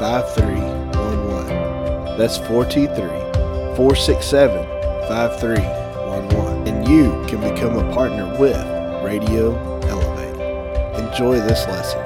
5311. 0.00 2.18
That's 2.18 2.38
423 2.38 3.76
467 3.76 4.66
5311 5.06 5.76
and 5.76 5.85
you 6.88 7.10
can 7.26 7.40
become 7.40 7.76
a 7.76 7.92
partner 7.92 8.38
with 8.38 8.56
Radio 9.02 9.56
Elevate. 9.86 11.00
Enjoy 11.00 11.34
this 11.40 11.66
lesson. 11.66 12.00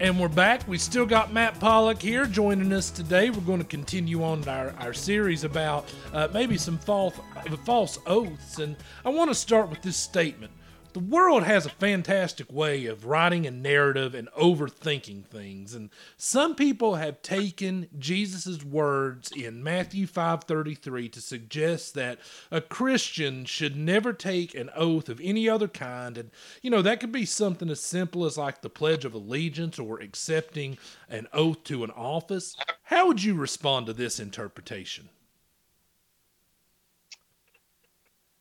And 0.00 0.18
we're 0.18 0.28
back. 0.28 0.66
We 0.66 0.78
still 0.78 1.04
got 1.04 1.30
Matt 1.30 1.60
Pollock 1.60 2.00
here 2.00 2.24
joining 2.24 2.72
us 2.72 2.90
today. 2.90 3.28
We're 3.28 3.42
going 3.42 3.58
to 3.58 3.66
continue 3.66 4.24
on 4.24 4.48
our, 4.48 4.74
our 4.80 4.94
series 4.94 5.44
about 5.44 5.92
uh, 6.14 6.28
maybe 6.32 6.56
some 6.56 6.78
false, 6.78 7.20
false 7.66 7.98
oaths. 8.06 8.58
And 8.58 8.76
I 9.04 9.10
want 9.10 9.30
to 9.30 9.34
start 9.34 9.68
with 9.68 9.82
this 9.82 9.98
statement 9.98 10.52
the 10.92 11.00
world 11.00 11.42
has 11.44 11.66
a 11.66 11.70
fantastic 11.70 12.52
way 12.52 12.86
of 12.86 13.06
writing 13.06 13.46
a 13.46 13.50
narrative 13.50 14.14
and 14.14 14.28
overthinking 14.32 15.24
things 15.26 15.74
and 15.74 15.90
some 16.16 16.54
people 16.54 16.96
have 16.96 17.22
taken 17.22 17.88
jesus' 17.98 18.64
words 18.64 19.30
in 19.32 19.62
matthew 19.62 20.06
5.33 20.06 21.12
to 21.12 21.20
suggest 21.20 21.94
that 21.94 22.18
a 22.50 22.60
christian 22.60 23.44
should 23.44 23.76
never 23.76 24.12
take 24.12 24.54
an 24.54 24.70
oath 24.74 25.08
of 25.08 25.20
any 25.22 25.48
other 25.48 25.68
kind 25.68 26.18
and 26.18 26.30
you 26.62 26.70
know 26.70 26.82
that 26.82 27.00
could 27.00 27.12
be 27.12 27.24
something 27.24 27.70
as 27.70 27.80
simple 27.80 28.24
as 28.24 28.38
like 28.38 28.62
the 28.62 28.70
pledge 28.70 29.04
of 29.04 29.14
allegiance 29.14 29.78
or 29.78 30.00
accepting 30.00 30.78
an 31.08 31.26
oath 31.32 31.62
to 31.64 31.84
an 31.84 31.90
office. 31.90 32.56
How 32.84 33.06
would 33.06 33.22
you 33.22 33.34
respond 33.34 33.86
to 33.86 33.92
this 33.92 34.18
interpretation? 34.18 35.08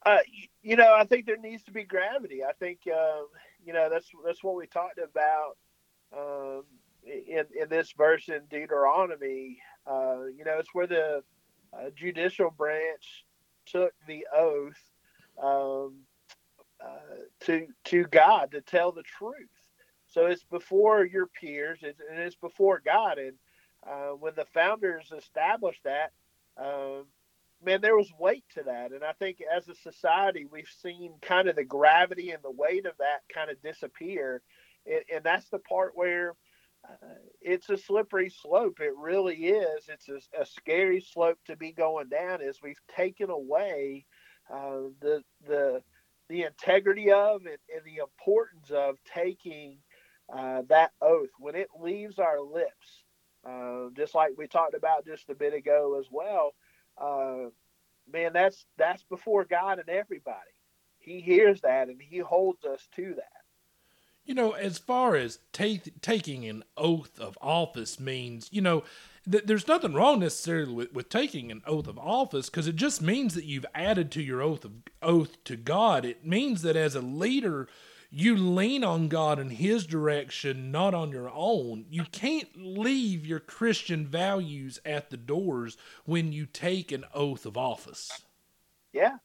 Uh, 0.06 0.18
you, 0.62 0.76
know, 0.76 0.94
I 0.94 1.06
think 1.06 1.26
there 1.26 1.38
needs 1.38 1.64
to 1.64 1.72
be 1.72 1.84
gravity. 1.84 2.44
I 2.44 2.54
think, 2.54 2.80
um, 2.88 3.28
you 3.66 3.74
know, 3.74 3.90
that's 3.90 4.08
that's 4.26 4.44
what 4.44 4.56
we 4.56 4.68
talked 4.68 5.00
about 5.00 5.58
um, 6.16 6.64
in 7.06 7.46
in 7.60 7.70
this 7.70 7.92
verse 7.92 8.30
in 8.30 8.42
Deuteronomy. 8.50 9.60
Uh, 9.86 10.26
you 10.36 10.44
know, 10.46 10.58
it's 10.60 10.74
where 10.74 10.88
the 10.88 11.24
uh, 11.74 11.90
judicial 11.96 12.52
branch 12.52 13.26
took 13.66 13.94
the 14.08 14.26
oath 14.36 14.80
um, 15.42 15.96
uh, 16.84 17.26
to 17.42 17.68
to 17.86 18.04
God 18.06 18.52
to 18.52 18.62
tell 18.62 18.92
the 18.92 19.04
truth. 19.04 19.50
So 20.08 20.26
it's 20.26 20.44
before 20.44 21.06
your 21.06 21.28
peers, 21.28 21.80
it's, 21.82 22.02
and 22.10 22.20
it's 22.20 22.36
before 22.36 22.82
God. 22.84 23.18
And 23.18 23.34
uh, 23.88 24.10
when 24.20 24.34
the 24.36 24.46
founders 24.54 25.12
established 25.18 25.84
that, 25.86 26.12
um, 26.58 27.06
man, 27.64 27.82
there 27.82 27.96
was 27.96 28.12
weight 28.20 28.44
to 28.56 28.64
that. 28.64 28.92
And 28.92 29.04
I 29.04 29.14
think 29.14 29.38
as 29.56 29.68
a 29.68 29.76
society, 29.76 30.46
we've 30.52 30.72
seen 30.82 31.14
kind 31.22 31.48
of 31.48 31.56
the 31.56 31.64
gravity 31.64 32.32
and 32.32 32.44
the 32.44 32.52
weight 32.52 32.86
of 32.86 32.98
that 33.00 33.22
kind 33.34 33.50
of 33.50 33.62
disappear. 33.62 34.42
And, 34.86 35.04
and 35.14 35.24
that's 35.24 35.50
the 35.50 35.60
part 35.60 35.92
where 35.96 36.36
uh, 36.88 37.08
it's 37.42 37.70
a 37.70 37.78
slippery 37.78 38.30
slope. 38.30 38.80
It 38.80 38.94
really 38.98 39.36
is. 39.36 39.88
It's 39.88 40.10
a, 40.10 40.42
a, 40.42 40.46
scary 40.46 41.02
slope 41.02 41.38
to 41.46 41.56
be 41.56 41.72
going 41.72 42.10
down 42.10 42.42
as 42.42 42.58
we've 42.62 42.82
taken 42.96 43.30
away 43.30 44.06
uh, 44.52 44.90
the, 45.00 45.24
the, 45.48 45.84
the 46.28 46.44
integrity 46.44 47.12
of 47.12 47.42
and, 47.42 47.58
and 47.74 47.86
the 47.86 48.02
importance 48.02 48.72
of 48.72 48.98
taking 49.14 49.78
uh, 50.34 50.64
that 50.70 50.92
oath 51.02 51.30
when 51.38 51.56
it 51.56 51.68
leaves 51.80 52.18
our 52.18 52.42
lips. 52.42 53.04
Uh, 53.48 53.90
just 53.96 54.14
like 54.14 54.32
we 54.38 54.48
talked 54.48 54.76
about 54.76 55.06
just 55.06 55.30
a 55.30 55.36
bit 55.36 55.54
ago 55.54 55.98
as 56.00 56.06
well, 56.12 56.54
uh, 56.98 57.50
man, 58.12 58.34
that's 58.34 58.66
that's 58.78 59.04
before 59.04 59.46
God 59.46 59.80
and 59.80 59.90
everybody. 59.90 60.38
He 61.00 61.20
hears 61.20 61.62
that 61.62 61.90
and 61.90 62.02
he 62.02 62.20
holds 62.20 62.64
us 62.64 62.88
to 62.96 63.16
that. 63.16 63.42
You 64.24 64.36
know, 64.36 64.52
as 64.52 64.78
far 64.78 65.16
as 65.16 65.40
take, 65.52 66.00
taking 66.02 66.46
an 66.46 66.64
oath 66.78 67.20
of 67.20 67.38
office 67.42 68.00
means, 68.00 68.50
you 68.52 68.62
know, 68.62 68.84
th- 69.30 69.46
there's 69.46 69.68
nothing 69.68 69.96
wrong 69.96 70.20
necessarily 70.20 70.72
with, 70.72 70.94
with 70.94 71.10
taking 71.10 71.52
an 71.52 71.64
oath 71.66 71.88
of 71.88 71.98
office 71.98 72.48
because 72.48 72.68
it 72.68 72.76
just 72.76 73.02
means 73.02 73.34
that 73.34 73.46
you've 73.46 73.66
added 73.74 74.12
to 74.12 74.22
your 74.22 74.42
oath 74.42 74.64
of 74.64 74.74
oath 75.02 75.44
to 75.46 75.56
God. 75.56 76.06
It 76.06 76.24
means 76.24 76.62
that 76.62 76.76
as 76.76 76.94
a 76.94 77.02
leader, 77.02 77.68
you 78.14 78.36
lean 78.36 78.84
on 78.84 79.08
God 79.08 79.40
and 79.40 79.54
His 79.54 79.86
direction, 79.86 80.70
not 80.70 80.94
on 80.94 81.12
your 81.12 81.32
own. 81.34 81.86
You 81.90 82.04
can't 82.12 82.50
leave 82.56 83.26
your 83.26 83.40
Christian 83.40 84.06
values 84.06 84.80
at 84.86 85.10
the 85.10 85.18
doors 85.18 85.78
when 86.04 86.34
you 86.34 86.46
take 86.46 86.92
an 86.92 87.06
oath 87.14 87.46
of 87.46 87.56
office. 87.56 88.12
Yeah, 88.92 89.16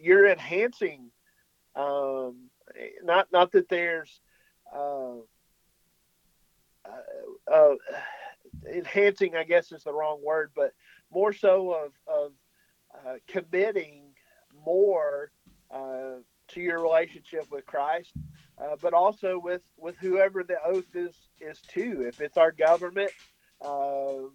you're 0.00 0.28
enhancing. 0.28 1.10
Um, 1.74 2.50
not 3.02 3.32
not 3.32 3.50
that 3.52 3.68
there's 3.68 4.20
uh, 4.72 5.16
uh, 6.84 7.52
uh, 7.52 7.74
enhancing. 8.72 9.34
I 9.34 9.42
guess 9.42 9.72
is 9.72 9.82
the 9.82 9.92
wrong 9.92 10.20
word, 10.24 10.52
but 10.54 10.72
more 11.12 11.32
so 11.32 11.72
of 11.72 11.92
of 12.06 12.32
uh, 12.94 13.14
committing 13.26 14.12
more 14.64 15.32
uh, 15.72 16.18
to 16.50 16.60
your 16.60 16.80
relationship 16.80 17.50
with 17.50 17.66
Christ, 17.66 18.12
uh, 18.58 18.76
but 18.80 18.92
also 18.92 19.38
with 19.38 19.62
with 19.76 19.96
whoever 19.98 20.42
the 20.42 20.56
oath 20.64 20.94
is 20.94 21.14
is 21.40 21.60
to. 21.68 22.02
If 22.06 22.20
it's 22.20 22.36
our 22.36 22.52
government, 22.52 23.10
uh, 23.60 24.28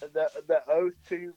the 0.00 0.30
the 0.46 0.62
oath 0.68 0.94
to 1.08 1.32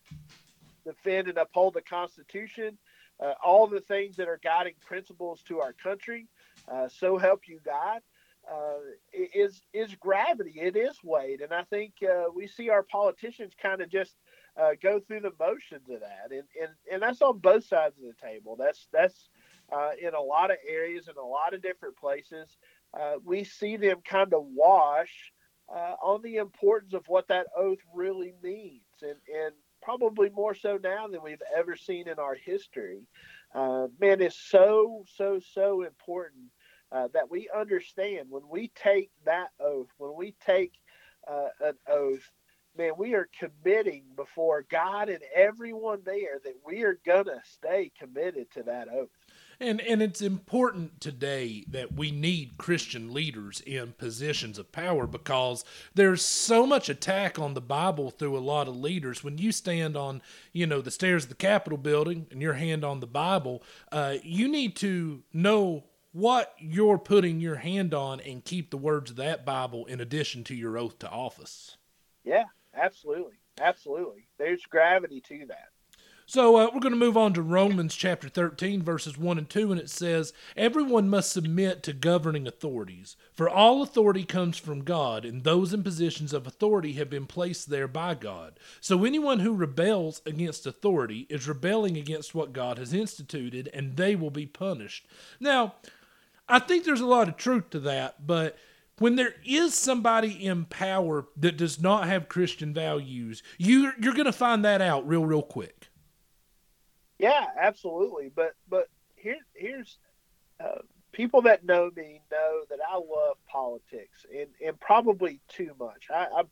defend 0.85 1.27
and 1.27 1.37
uphold 1.37 1.75
the 1.75 1.81
Constitution, 1.81 2.77
uh, 3.19 3.33
all 3.43 3.67
the 3.67 3.81
things 3.81 4.15
that 4.17 4.27
are 4.27 4.39
guiding 4.43 4.73
principles 4.85 5.41
to 5.47 5.59
our 5.59 5.73
country. 5.73 6.27
Uh, 6.67 6.87
so 6.87 7.17
help 7.17 7.41
you 7.47 7.59
God. 7.63 8.01
Uh, 8.51 8.79
is 9.13 9.61
is 9.71 9.93
gravity. 9.95 10.53
It 10.59 10.75
is 10.75 10.97
weight, 11.03 11.41
and 11.41 11.53
I 11.53 11.63
think 11.65 11.93
uh, 12.03 12.23
we 12.35 12.47
see 12.47 12.69
our 12.69 12.81
politicians 12.81 13.53
kind 13.61 13.81
of 13.81 13.89
just 13.89 14.15
go 14.81 14.99
through 14.99 15.21
the 15.21 15.31
motions 15.39 15.87
of 15.89 15.99
that, 15.99 16.31
and, 16.31 16.43
and 16.59 16.71
and 16.91 17.01
that's 17.03 17.21
on 17.21 17.37
both 17.37 17.65
sides 17.65 17.95
of 17.99 18.03
the 18.03 18.27
table. 18.27 18.55
That's 18.57 18.87
that's 18.91 19.29
uh, 19.71 19.91
in 20.01 20.13
a 20.13 20.21
lot 20.21 20.51
of 20.51 20.57
areas 20.67 21.07
in 21.07 21.17
a 21.17 21.25
lot 21.25 21.53
of 21.53 21.61
different 21.61 21.95
places. 21.97 22.57
Uh, 22.99 23.13
we 23.23 23.43
see 23.43 23.77
them 23.77 23.97
kind 24.03 24.33
of 24.33 24.43
wash 24.45 25.31
uh, 25.73 25.95
on 26.03 26.21
the 26.21 26.37
importance 26.37 26.93
of 26.93 27.03
what 27.07 27.27
that 27.29 27.47
oath 27.55 27.79
really 27.93 28.33
means, 28.43 28.81
and, 29.01 29.15
and 29.33 29.53
probably 29.81 30.29
more 30.29 30.53
so 30.53 30.77
now 30.83 31.07
than 31.07 31.23
we've 31.23 31.41
ever 31.55 31.75
seen 31.75 32.07
in 32.07 32.19
our 32.19 32.35
history. 32.35 33.01
Uh, 33.55 33.87
man, 33.99 34.21
it's 34.21 34.39
so, 34.39 35.05
so, 35.15 35.39
so 35.53 35.83
important 35.83 36.43
uh, 36.91 37.07
that 37.13 37.29
we 37.31 37.49
understand 37.55 38.27
when 38.29 38.43
we 38.49 38.71
take 38.75 39.09
that 39.25 39.49
oath, 39.59 39.87
when 39.97 40.13
we 40.15 40.35
take 40.45 40.73
uh, 41.27 41.47
an 41.61 41.73
oath, 41.87 42.29
man, 42.77 42.91
we 42.97 43.13
are 43.13 43.29
committing 43.39 44.03
before 44.15 44.65
God 44.69 45.09
and 45.09 45.21
everyone 45.35 46.01
there 46.05 46.39
that 46.43 46.55
we 46.65 46.83
are 46.83 46.99
going 47.05 47.25
to 47.25 47.41
stay 47.43 47.91
committed 47.97 48.51
to 48.51 48.63
that 48.63 48.87
oath. 48.89 49.09
And 49.61 49.79
and 49.81 50.01
it's 50.01 50.23
important 50.23 50.99
today 50.99 51.63
that 51.69 51.93
we 51.93 52.09
need 52.09 52.57
Christian 52.57 53.13
leaders 53.13 53.61
in 53.61 53.93
positions 53.93 54.57
of 54.57 54.71
power 54.71 55.05
because 55.05 55.63
there's 55.93 56.23
so 56.23 56.65
much 56.65 56.89
attack 56.89 57.37
on 57.37 57.53
the 57.53 57.61
Bible 57.61 58.09
through 58.09 58.35
a 58.35 58.39
lot 58.39 58.67
of 58.67 58.75
leaders. 58.75 59.23
When 59.23 59.37
you 59.37 59.51
stand 59.51 59.95
on, 59.95 60.23
you 60.51 60.65
know, 60.65 60.81
the 60.81 60.89
stairs 60.89 61.23
of 61.23 61.29
the 61.29 61.35
Capitol 61.35 61.77
building 61.77 62.25
and 62.31 62.41
your 62.41 62.53
hand 62.53 62.83
on 62.83 63.01
the 63.01 63.07
Bible, 63.07 63.61
uh, 63.91 64.15
you 64.23 64.47
need 64.47 64.75
to 64.77 65.21
know 65.31 65.83
what 66.11 66.55
you're 66.57 66.97
putting 66.97 67.39
your 67.39 67.57
hand 67.57 67.93
on 67.93 68.19
and 68.19 68.43
keep 68.43 68.71
the 68.71 68.77
words 68.77 69.11
of 69.11 69.17
that 69.17 69.45
Bible 69.45 69.85
in 69.85 70.01
addition 70.01 70.43
to 70.45 70.55
your 70.55 70.75
oath 70.75 70.97
to 70.99 71.09
office. 71.09 71.77
Yeah, 72.23 72.45
absolutely. 72.73 73.35
Absolutely. 73.59 74.27
There's 74.39 74.65
gravity 74.65 75.21
to 75.21 75.45
that. 75.49 75.69
So 76.31 76.55
uh, 76.55 76.69
we're 76.73 76.79
going 76.79 76.93
to 76.93 76.97
move 76.97 77.17
on 77.17 77.33
to 77.33 77.41
Romans 77.41 77.93
chapter 77.93 78.29
13, 78.29 78.81
verses 78.81 79.17
1 79.17 79.37
and 79.37 79.49
2, 79.49 79.73
and 79.73 79.81
it 79.81 79.89
says, 79.89 80.31
Everyone 80.55 81.09
must 81.09 81.29
submit 81.29 81.83
to 81.83 81.91
governing 81.91 82.47
authorities, 82.47 83.17
for 83.33 83.49
all 83.49 83.81
authority 83.81 84.23
comes 84.23 84.57
from 84.57 84.85
God, 84.85 85.25
and 85.25 85.43
those 85.43 85.73
in 85.73 85.83
positions 85.83 86.31
of 86.31 86.47
authority 86.47 86.93
have 86.93 87.09
been 87.09 87.25
placed 87.25 87.69
there 87.69 87.89
by 87.89 88.13
God. 88.13 88.61
So 88.79 89.03
anyone 89.03 89.39
who 89.39 89.53
rebels 89.53 90.21
against 90.25 90.65
authority 90.65 91.27
is 91.27 91.49
rebelling 91.49 91.97
against 91.97 92.33
what 92.33 92.53
God 92.53 92.77
has 92.77 92.93
instituted, 92.93 93.69
and 93.73 93.97
they 93.97 94.15
will 94.15 94.31
be 94.31 94.45
punished. 94.45 95.05
Now, 95.41 95.73
I 96.47 96.59
think 96.59 96.85
there's 96.85 97.01
a 97.01 97.05
lot 97.05 97.27
of 97.27 97.35
truth 97.35 97.71
to 97.71 97.79
that, 97.81 98.25
but 98.25 98.57
when 98.99 99.17
there 99.17 99.35
is 99.43 99.73
somebody 99.73 100.31
in 100.45 100.63
power 100.63 101.25
that 101.35 101.57
does 101.57 101.81
not 101.81 102.07
have 102.07 102.29
Christian 102.29 102.73
values, 102.73 103.43
you, 103.57 103.91
you're 103.99 104.13
going 104.13 104.23
to 104.27 104.31
find 104.31 104.63
that 104.63 104.79
out 104.79 105.05
real, 105.05 105.25
real 105.25 105.41
quick. 105.41 105.89
Yeah, 107.21 107.45
absolutely. 107.59 108.31
But 108.35 108.53
but 108.67 108.87
here 109.15 109.37
here's 109.55 109.99
uh, 110.63 110.79
people 111.13 111.43
that 111.43 111.65
know 111.65 111.91
me 111.95 112.21
know 112.31 112.61
that 112.69 112.79
I 112.87 112.95
love 112.97 113.37
politics 113.47 114.25
and, 114.31 114.49
and 114.65 114.79
probably 114.79 115.41
too 115.47 115.71
much. 115.79 116.07
I, 116.13 116.43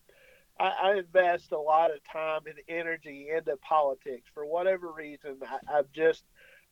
I 0.59 0.69
I 0.69 0.95
invest 0.97 1.53
a 1.53 1.59
lot 1.59 1.91
of 1.91 2.03
time 2.03 2.41
and 2.47 2.59
energy 2.69 3.29
into 3.35 3.57
politics 3.57 4.29
for 4.33 4.45
whatever 4.45 4.91
reason. 4.91 5.37
I, 5.43 5.79
I've 5.79 5.91
just 5.93 6.23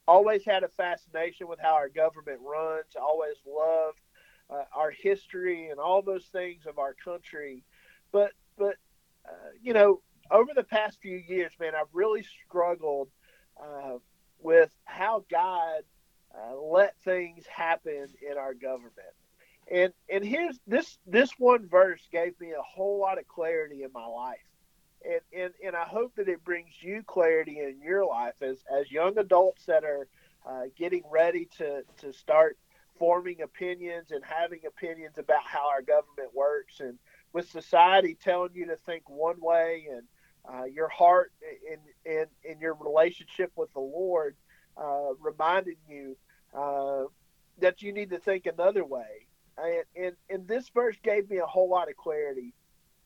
always 0.08 0.46
had 0.46 0.64
a 0.64 0.70
fascination 0.70 1.48
with 1.48 1.60
how 1.60 1.74
our 1.76 1.90
government 1.90 2.42
runs. 2.44 2.96
Always 3.02 3.38
loved 3.48 4.02
uh, 4.50 4.66
our 4.76 4.92
history 4.92 5.70
and 5.70 5.80
all 5.80 6.04
those 6.04 6.28
things 6.28 6.68
of 6.68 6.80
our 6.80 6.96
country. 7.04 7.66
But 8.12 8.34
but 8.58 8.76
uh, 9.28 9.52
you 9.62 9.74
know, 9.74 10.02
over 10.32 10.52
the 10.56 10.64
past 10.64 11.00
few 11.02 11.18
years, 11.18 11.54
man, 11.60 11.74
I've 11.76 11.94
really 11.94 12.24
struggled 12.48 13.10
uh, 13.62 13.98
with 14.40 14.72
how 14.86 15.24
God 15.30 15.82
uh, 16.36 16.56
let 16.56 16.96
things 17.04 17.46
happen 17.48 18.08
in 18.30 18.38
our 18.38 18.54
government. 18.54 18.94
And 19.70 19.92
and 20.10 20.24
here's 20.24 20.60
this 20.66 20.98
this 21.06 21.32
one 21.38 21.68
verse 21.68 22.02
gave 22.12 22.40
me 22.40 22.52
a 22.52 22.62
whole 22.62 23.00
lot 23.00 23.20
of 23.20 23.28
clarity 23.28 23.84
in 23.84 23.92
my 23.94 24.06
life. 24.06 24.38
And 25.04 25.22
and, 25.34 25.54
and 25.66 25.76
I 25.76 25.84
hope 25.84 26.16
that 26.16 26.30
it 26.30 26.44
brings 26.44 26.72
you 26.82 27.04
clarity 27.06 27.60
in 27.60 27.82
your 27.82 28.06
life 28.06 28.36
as 28.42 28.64
as 28.74 28.92
young 28.92 29.18
adults 29.18 29.66
that 29.66 29.84
are 29.84 30.08
uh, 30.48 30.64
getting 30.78 31.04
ready 31.12 31.50
to 31.58 31.84
to 32.00 32.14
start 32.14 32.58
forming 32.98 33.42
opinions 33.42 34.12
and 34.12 34.24
having 34.24 34.62
opinions 34.66 35.18
about 35.18 35.44
how 35.44 35.70
our 35.70 35.82
government 35.82 36.34
works 36.34 36.80
and 36.80 36.98
with 37.34 37.50
society 37.50 38.18
telling 38.22 38.52
you 38.54 38.66
to 38.66 38.76
think 38.86 39.08
one 39.10 39.40
way 39.40 39.88
and 39.92 40.04
uh, 40.52 40.64
your 40.64 40.88
heart 40.88 41.32
in, 41.70 41.80
in 42.12 42.26
in 42.44 42.60
your 42.60 42.76
relationship 42.76 43.52
with 43.56 43.72
the 43.74 43.80
Lord 43.80 44.36
uh, 44.78 45.14
reminding 45.20 45.78
you 45.90 46.18
uh, 46.56 47.04
that 47.60 47.82
you 47.82 47.92
need 47.92 48.12
to 48.12 48.20
think 48.20 48.46
another 48.46 48.86
way. 48.86 49.28
And, 49.58 50.06
and, 50.06 50.16
and 50.30 50.48
this 50.48 50.70
verse 50.70 50.96
gave 51.04 51.30
me 51.30 51.38
a 51.38 51.46
whole 51.46 51.70
lot 51.70 51.90
of 51.90 51.98
clarity. 51.98 52.54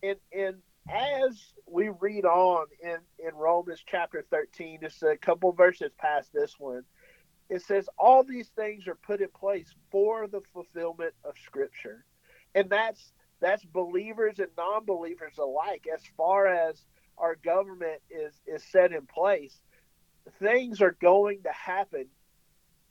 And, 0.04 0.18
and 0.34 0.56
as 0.90 1.54
we 1.66 1.90
read 1.90 2.26
on 2.26 2.66
in, 2.84 2.98
in 3.26 3.36
Romans 3.36 3.82
chapter 3.86 4.26
13, 4.30 4.80
just 4.82 5.02
a 5.04 5.16
couple 5.16 5.52
verses 5.54 5.92
past 5.98 6.34
this 6.34 6.56
one, 6.60 6.84
it 7.50 7.62
says, 7.62 7.88
All 7.98 8.24
these 8.24 8.50
things 8.50 8.88
are 8.88 8.96
put 8.96 9.22
in 9.22 9.30
place 9.30 9.74
for 9.92 10.28
the 10.28 10.42
fulfillment 10.54 11.14
of 11.24 11.36
Scripture. 11.46 12.06
And 12.54 12.70
that's 12.70 13.14
that's 13.40 13.66
believers 13.66 14.38
and 14.38 14.50
non-believers 14.56 15.40
alike 15.40 15.88
as 15.92 16.02
far 16.16 16.46
as 16.48 16.86
our 17.22 17.36
government 17.36 18.02
is 18.10 18.34
is 18.46 18.64
set 18.72 18.92
in 18.92 19.06
place 19.06 19.62
things 20.40 20.82
are 20.82 20.96
going 21.02 21.44
to 21.44 21.52
happen 21.52 22.08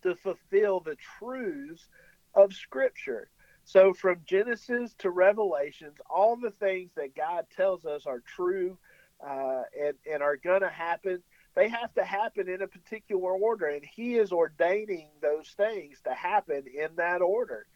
to 0.03 0.14
fulfill 0.14 0.81
the 0.81 0.97
truths 1.18 1.87
of 2.35 2.53
Scripture. 2.53 3.28
So, 3.64 3.93
from 3.93 4.22
Genesis 4.24 4.95
to 4.99 5.11
Revelations, 5.11 5.99
all 6.09 6.37
the 6.37 6.51
things 6.51 6.91
that 6.97 7.14
God 7.14 7.47
tells 7.55 7.85
us 7.85 8.07
are 8.07 8.20
true 8.20 8.78
uh, 9.24 9.62
and, 9.78 9.95
and 10.11 10.22
are 10.22 10.37
going 10.37 10.62
to 10.62 10.70
happen, 10.70 11.22
they 11.55 11.68
have 11.68 11.93
to 11.95 12.05
happen 12.05 12.49
in 12.49 12.62
a 12.62 12.66
particular 12.66 13.33
order. 13.33 13.66
And 13.66 13.85
He 13.85 14.16
is 14.16 14.33
ordaining 14.33 15.09
those 15.20 15.49
things 15.57 15.99
to 16.05 16.14
happen 16.14 16.64
in 16.66 16.97
that 16.97 17.20
order. 17.20 17.66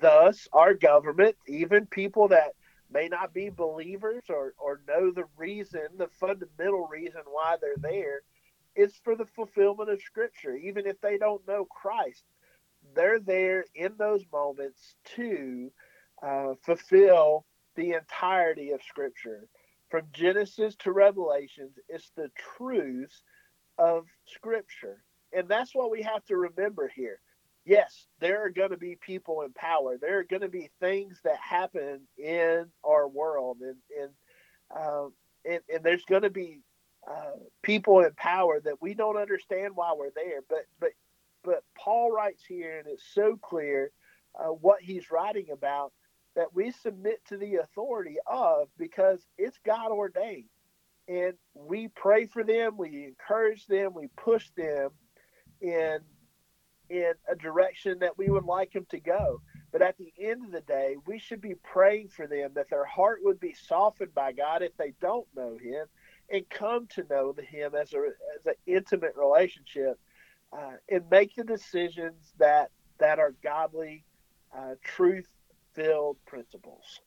Thus, 0.00 0.46
our 0.52 0.74
government, 0.74 1.36
even 1.46 1.86
people 1.86 2.28
that 2.28 2.52
may 2.92 3.08
not 3.08 3.34
be 3.34 3.50
believers 3.50 4.24
or, 4.28 4.54
or 4.58 4.80
know 4.88 5.10
the 5.10 5.26
reason, 5.36 5.82
the 5.96 6.08
fundamental 6.20 6.86
reason 6.86 7.20
why 7.26 7.56
they're 7.60 7.76
there, 7.78 8.22
it's 8.74 8.98
for 9.04 9.16
the 9.16 9.26
fulfillment 9.26 9.90
of 9.90 10.00
Scripture. 10.00 10.54
Even 10.54 10.86
if 10.86 11.00
they 11.00 11.18
don't 11.18 11.46
know 11.46 11.64
Christ, 11.64 12.24
they're 12.94 13.20
there 13.20 13.64
in 13.74 13.92
those 13.98 14.24
moments 14.32 14.94
to 15.16 15.70
uh, 16.22 16.54
fulfill 16.64 17.44
the 17.76 17.92
entirety 17.92 18.70
of 18.70 18.82
Scripture. 18.82 19.48
From 19.90 20.02
Genesis 20.12 20.76
to 20.80 20.92
Revelations, 20.92 21.78
it's 21.88 22.10
the 22.16 22.30
truths 22.56 23.22
of 23.78 24.06
Scripture. 24.26 25.02
And 25.32 25.48
that's 25.48 25.74
what 25.74 25.90
we 25.90 26.02
have 26.02 26.24
to 26.26 26.36
remember 26.36 26.90
here. 26.94 27.20
Yes, 27.68 28.08
there 28.20 28.44
are 28.46 28.50
going 28.50 28.72
to 28.72 28.78
be 28.78 28.98
people 29.00 29.42
in 29.42 29.54
power. 29.54 29.98
There 30.00 30.18
are 30.20 30.24
going 30.24 30.42
to 30.42 30.50
be 30.50 30.70
things 30.80 31.20
that 31.24 31.38
happen 31.38 32.02
in 32.18 32.66
our 32.84 33.08
world, 33.08 33.58
and 33.62 33.76
and 34.02 34.10
um, 34.76 35.14
and, 35.46 35.60
and 35.74 35.84
there's 35.84 36.06
going 36.06 36.24
to 36.24 36.30
be 36.30 36.62
uh, 37.10 37.38
people 37.62 38.00
in 38.00 38.12
power 38.16 38.60
that 38.60 38.82
we 38.82 38.94
don't 38.94 39.18
understand 39.18 39.76
why 39.76 39.94
we're 39.96 40.12
there. 40.16 40.40
But 40.50 40.66
but 40.80 40.92
but 41.44 41.64
Paul 41.78 42.12
writes 42.12 42.44
here, 42.48 42.80
and 42.80 42.88
it's 42.88 43.04
so 43.14 43.38
clear 43.42 43.92
uh, 44.40 44.46
what 44.48 44.82
he's 44.82 45.12
writing 45.12 45.48
about 45.52 45.92
that 46.36 46.54
we 46.54 46.72
submit 46.72 47.20
to 47.28 47.38
the 47.38 47.56
authority 47.56 48.16
of 48.26 48.70
because 48.78 49.26
it's 49.38 49.60
God 49.66 49.92
ordained, 49.92 50.50
and 51.08 51.34
we 51.54 51.90
pray 51.90 52.26
for 52.26 52.44
them, 52.44 52.78
we 52.78 53.06
encourage 53.06 53.66
them, 53.68 53.94
we 53.94 54.08
push 54.16 54.50
them 54.56 54.90
in 55.62 56.00
in 56.90 57.12
a 57.30 57.34
direction 57.34 57.98
that 58.00 58.18
we 58.18 58.30
would 58.30 58.44
like 58.44 58.72
them 58.72 58.86
to 58.90 59.00
go. 59.00 59.40
But 59.70 59.82
at 59.82 59.98
the 59.98 60.12
end 60.18 60.46
of 60.46 60.52
the 60.52 60.62
day, 60.62 60.96
we 61.06 61.18
should 61.18 61.40
be 61.40 61.54
praying 61.54 62.08
for 62.08 62.26
them 62.26 62.52
that 62.54 62.70
their 62.70 62.86
heart 62.86 63.20
would 63.22 63.38
be 63.38 63.54
softened 63.54 64.14
by 64.14 64.32
God 64.32 64.62
if 64.62 64.76
they 64.76 64.94
don't 65.00 65.26
know 65.36 65.58
Him, 65.58 65.86
and 66.30 66.48
come 66.50 66.86
to 66.88 67.04
know 67.08 67.34
him 67.38 67.74
as 67.74 67.92
a 67.92 67.98
as 68.38 68.46
an 68.46 68.54
intimate 68.66 69.14
relationship, 69.16 69.98
uh, 70.52 70.72
and 70.88 71.04
make 71.10 71.34
the 71.34 71.44
decisions 71.44 72.32
that 72.38 72.70
that 72.98 73.18
are 73.18 73.34
godly, 73.42 74.04
uh, 74.56 74.74
truth 74.82 75.28
filled 75.74 76.16
principles. 76.26 77.00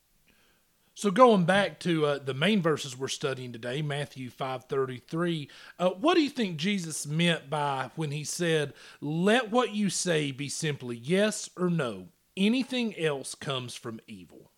So 0.94 1.10
going 1.10 1.46
back 1.46 1.80
to 1.82 2.06
uh, 2.06 2.20
the 2.20 2.34
main 2.34 2.62
verses 2.62 2.98
we're 2.98 3.08
studying 3.08 3.54
today, 3.54 3.82
Matthew 3.82 4.30
five 4.30 4.66
thirty 4.66 4.98
three, 4.98 5.50
uh, 5.80 5.90
what 5.92 6.16
do 6.16 6.22
you 6.22 6.30
think 6.30 6.58
Jesus 6.58 7.08
meant 7.08 7.50
by 7.50 7.92
when 7.96 8.12
he 8.12 8.24
said, 8.24 8.74
"Let 9.00 9.52
what 9.52 9.74
you 9.74 9.90
say 9.90 10.32
be 10.32 10.50
simply 10.50 10.98
yes 10.98 11.50
or 11.58 11.70
no. 11.70 12.10
Anything 12.36 12.98
else 12.98 13.36
comes 13.36 13.74
from 13.74 14.00
evil." 14.06 14.52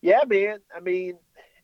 Yeah, 0.00 0.22
man. 0.26 0.58
I 0.74 0.80
mean, 0.80 1.18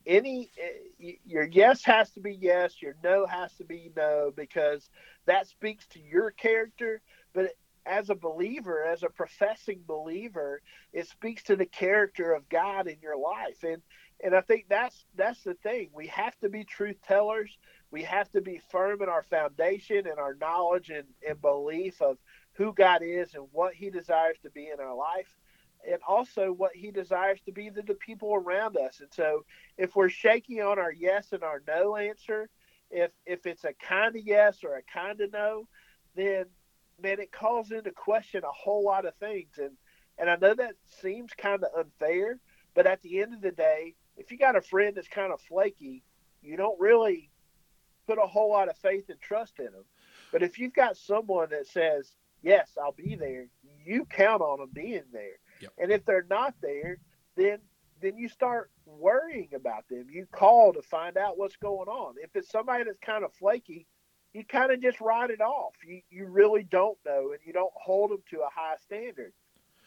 any 0.07 0.51
eh, 0.61 1.13
your 1.25 1.45
yes 1.45 1.85
has 1.85 2.11
to 2.11 2.21
be 2.21 2.35
yes 2.35 2.83
your 2.83 2.97
no 3.03 3.27
has 3.27 3.53
to 3.55 3.65
be 3.65 3.91
no 3.97 4.33
because 4.37 4.91
that 5.27 5.47
speaks 5.47 5.87
to 5.87 6.01
your 6.01 6.31
character 6.31 7.01
but 7.33 7.53
as 7.87 8.11
a 8.11 8.15
believer 8.15 8.85
as 8.85 9.03
a 9.03 9.09
professing 9.09 9.81
believer 9.87 10.61
it 10.93 11.07
speaks 11.09 11.43
to 11.43 11.57
the 11.57 11.67
character 11.67 12.33
of 12.33 12.49
god 12.49 12.87
in 12.87 12.97
your 13.03 13.17
life. 13.19 13.63
And 13.63 13.83
and 14.23 14.35
i 14.35 14.41
think 14.41 14.67
that's 14.69 15.05
that's 15.15 15.43
the 15.43 15.55
thing. 15.55 15.91
We 15.93 16.07
have 16.09 16.39
to 16.41 16.49
be 16.49 16.65
truth 16.65 16.97
tellers. 17.07 17.57
We 17.91 18.03
have 18.03 18.31
to 18.33 18.41
be 18.41 18.61
firm 18.71 19.03
in 19.03 19.09
our 19.09 19.23
foundation 19.23 20.07
and 20.07 20.19
our 20.19 20.35
knowledge 20.35 20.91
and, 20.91 21.07
and 21.29 21.41
belief 21.41 22.01
of 22.03 22.19
who 22.55 22.73
god 22.73 23.03
is 23.03 23.35
and 23.35 23.47
what 23.53 23.75
he 23.75 23.91
desires 23.91 24.37
to 24.43 24.51
be 24.51 24.71
in 24.73 24.81
our 24.81 24.95
life 24.95 25.29
and 25.91 25.99
also 26.07 26.53
what 26.53 26.75
he 26.75 26.91
desires 26.91 27.41
to 27.45 27.53
be 27.53 27.71
to 27.71 27.83
the 27.83 27.95
people 27.95 28.35
around 28.35 28.77
us. 28.77 29.01
And 29.01 29.13
so 29.13 29.45
if 29.77 29.95
we're 29.95 30.09
shaky 30.09 30.61
on 30.61 30.79
our 30.79 30.93
yes 30.93 31.33
and 31.33 31.43
our 31.43 31.63
no 31.67 31.97
answer, 31.97 32.49
if 32.91 33.11
if 33.27 33.47
it's 33.47 33.65
a 33.65 33.75
kind 33.75 34.17
of 34.17 34.23
yes 34.25 34.59
or 34.65 34.77
a 34.77 34.83
kind 34.83 35.21
of 35.21 35.33
no, 35.33 35.69
then 36.15 36.47
man, 37.03 37.21
it 37.21 37.33
calls 37.33 37.71
into 37.71 37.91
question 37.91 38.43
a 38.45 38.53
whole 38.53 38.85
lot 38.85 39.05
of 39.05 39.15
things. 39.17 39.59
And 39.59 39.73
and 40.19 40.31
I 40.31 40.37
know 40.37 40.55
that 40.55 40.75
seems 41.03 41.33
kind 41.33 41.63
of 41.65 41.71
unfair, 41.77 42.39
but 42.75 42.87
at 42.87 43.03
the 43.03 43.21
end 43.21 43.35
of 43.35 43.41
the 43.41 43.51
day, 43.51 43.95
if 44.17 44.31
you 44.31 44.39
got 44.39 44.57
a 44.57 44.61
friend 44.61 44.97
that's 44.97 45.09
kind 45.09 45.33
of 45.33 45.41
flaky, 45.41 46.05
you 46.41 46.57
don't 46.57 46.79
really 46.79 47.31
put 48.07 48.19
a 48.19 48.27
whole 48.27 48.51
lot 48.51 48.69
of 48.69 48.77
faith 48.77 49.09
and 49.09 49.21
trust 49.21 49.59
in 49.59 49.67
them. 49.67 49.85
But 50.31 50.43
if 50.43 50.59
you've 50.59 50.75
got 50.75 50.97
someone 50.97 51.51
that 51.51 51.67
says, 51.67 52.15
"Yes, 52.43 52.77
I'll 52.81 52.93
be 52.93 53.17
there," 53.17 53.49
you 53.85 54.05
count 54.05 54.43
on 54.43 54.61
them 54.61 54.71
being 54.73 55.05
there. 55.13 55.39
Yep. 55.61 55.73
And 55.79 55.93
if 55.93 56.05
they're 56.05 56.27
not 56.29 56.55
there, 56.61 56.99
then 57.37 57.59
then 58.01 58.17
you 58.19 58.29
start 58.29 58.71
worrying 58.87 59.49
about 59.55 59.89
them. 59.89 60.07
You 60.11 60.27
call 60.27 60.73
to 60.75 60.83
find 60.83 61.17
out 61.17 61.39
what's 61.39 61.57
going 61.57 61.89
on. 61.89 62.17
If 62.23 62.37
it's 62.37 62.51
somebody 62.51 62.85
that's 62.85 62.99
kind 62.99 63.25
of 63.25 63.33
flaky, 63.33 63.87
you 64.35 64.45
kind 64.45 64.71
of 64.73 64.83
just 64.83 65.01
write 65.01 65.31
it 65.31 65.41
off. 65.41 65.75
You 65.87 66.03
you 66.11 66.27
really 66.27 66.65
don't 66.65 66.99
know, 67.07 67.31
and 67.31 67.39
you 67.47 67.53
don't 67.53 67.73
hold 67.75 68.11
them 68.11 68.23
to 68.31 68.41
a 68.41 68.49
high 68.55 68.77
standard. 68.85 69.33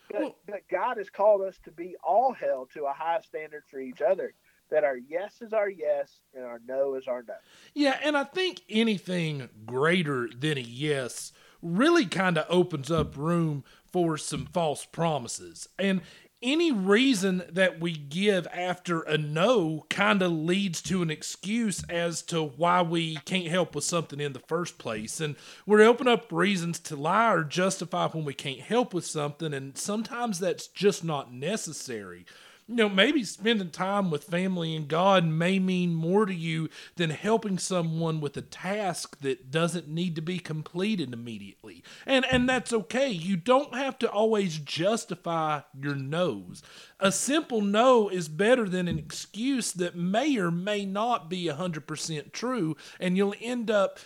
But, 0.10 0.22
Well- 0.22 0.36
but 0.48 0.68
God 0.72 0.98
has 0.98 1.10
called 1.10 1.41
us 1.41 1.58
to 1.66 1.72
be 1.72 1.95
all 2.04 2.34
held 2.34 2.72
to 2.72 2.86
a 2.86 2.93
high 2.93 3.22
standard 3.22 3.64
for 3.70 3.80
each 3.80 4.02
other. 4.02 4.34
That 4.70 4.84
our 4.84 4.98
yes 4.98 5.41
is 5.41 5.54
our 5.54 5.70
yes 5.70 6.20
and 6.34 6.43
our 6.43 6.60
no 6.68 6.95
is 6.95 7.08
our 7.08 7.24
no. 7.26 7.36
Yeah, 7.74 7.98
and 8.04 8.18
I 8.18 8.26
think 8.26 8.62
anything 8.70 9.48
greater 9.66 10.28
than 10.28 10.58
a 10.58 10.62
yes 10.62 11.32
really 11.62 12.06
kind 12.06 12.38
of 12.38 12.45
opens 12.50 12.91
up 12.91 13.16
room 13.16 13.64
for 13.91 14.18
some 14.18 14.45
false 14.45 14.84
promises. 14.86 15.70
And 15.80 16.02
any 16.41 16.71
reason 16.71 17.43
that 17.51 17.79
we 17.79 17.93
give 17.93 18.47
after 18.53 19.01
a 19.01 19.17
no 19.17 19.85
kind 19.89 20.21
of 20.21 20.31
leads 20.31 20.81
to 20.83 21.01
an 21.01 21.09
excuse 21.09 21.83
as 21.89 22.21
to 22.23 22.43
why 22.43 22.81
we 22.81 23.15
can't 23.25 23.47
help 23.47 23.73
with 23.73 23.83
something 23.83 24.19
in 24.19 24.33
the 24.33 24.39
first 24.39 24.77
place. 24.77 25.19
And 25.19 25.35
we're 25.65 25.81
opening 25.81 26.13
up 26.13 26.31
reasons 26.31 26.79
to 26.81 26.95
lie 26.95 27.33
or 27.33 27.43
justify 27.43 28.07
when 28.07 28.25
we 28.25 28.33
can't 28.33 28.61
help 28.61 28.93
with 28.93 29.05
something, 29.05 29.53
and 29.53 29.77
sometimes 29.77 30.39
that's 30.39 30.67
just 30.67 31.03
not 31.03 31.33
necessary 31.33 32.25
you 32.68 32.76
know, 32.76 32.89
maybe 32.89 33.24
spending 33.24 33.70
time 33.70 34.11
with 34.11 34.26
family 34.26 34.76
and 34.76 34.89
God 34.89 35.24
may 35.26 35.57
mean 35.57 35.95
more 35.95 36.26
to 36.26 36.34
you 36.34 36.70
than 36.97 37.11
helping 37.11 37.57
someone 37.57 38.20
with 38.20 38.36
a 38.36 38.41
task 38.41 39.20
that 39.22 39.49
doesn't 39.49 39.88
need 39.88 40.15
to 40.15 40.22
be 40.22 40.38
completed 40.38 41.13
immediately. 41.13 41.82
And 42.05 42.26
and 42.26 42.49
that's 42.49 42.74
okay. 42.74 43.09
You 43.09 43.38
don't 43.38 43.74
have 43.74 43.97
to 43.99 44.11
always 44.11 44.57
justify 44.57 45.61
your 45.80 45.95
no's. 45.95 46.61
A 46.99 47.11
simple 47.11 47.61
no 47.61 48.09
is 48.09 48.28
better 48.28 48.68
than 48.68 48.89
an 48.89 48.99
excuse 48.99 49.72
that 49.72 49.95
may 49.95 50.38
or 50.38 50.51
may 50.51 50.86
not 50.86 51.30
be 51.30 51.45
100% 51.45 52.34
true 52.34 52.76
and 52.99 53.15
you'll 53.15 53.36
end 53.39 53.72
up 53.72 53.99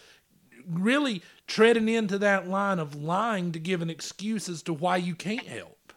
really 0.67 1.23
treading 1.47 1.89
into 1.89 2.19
that 2.19 2.47
line 2.47 2.77
of 2.77 2.93
lying 2.93 3.51
to 3.51 3.59
give 3.59 3.81
an 3.81 3.89
excuse 3.89 4.47
as 4.47 4.61
to 4.63 4.73
why 4.73 4.97
you 4.97 5.15
can't 5.15 5.47
help. 5.47 5.93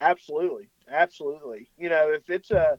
Absolutely, 0.00 0.68
absolutely. 0.92 1.70
You 1.76 1.88
know, 1.88 2.10
if 2.12 2.28
it's 2.30 2.50
a 2.50 2.78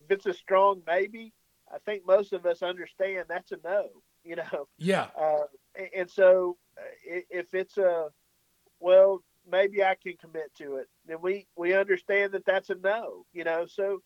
if 0.00 0.10
it's 0.10 0.26
a 0.26 0.34
strong 0.34 0.82
maybe, 0.86 1.32
I 1.72 1.78
think 1.86 2.02
most 2.06 2.32
of 2.32 2.44
us 2.46 2.62
understand 2.62 3.26
that's 3.28 3.52
a 3.52 3.58
no. 3.64 3.88
You 4.24 4.36
know, 4.36 4.68
Yeah. 4.78 5.08
uh, 5.20 5.44
and- 5.76 5.88
and 5.96 6.10
so 6.10 6.56
uh, 6.78 7.20
if 7.30 7.54
it's 7.54 7.78
a 7.78 8.08
well, 8.80 9.22
maybe 9.48 9.82
I 9.82 9.94
can 10.00 10.14
commit 10.20 10.54
to 10.58 10.76
it, 10.76 10.88
then 11.06 11.18
we 11.20 11.46
we 11.56 11.74
understand 11.74 12.32
that 12.32 12.44
that's 12.44 12.70
a 12.70 12.74
no. 12.76 13.24
You 13.32 13.44
know, 13.44 13.66
so 13.66 14.02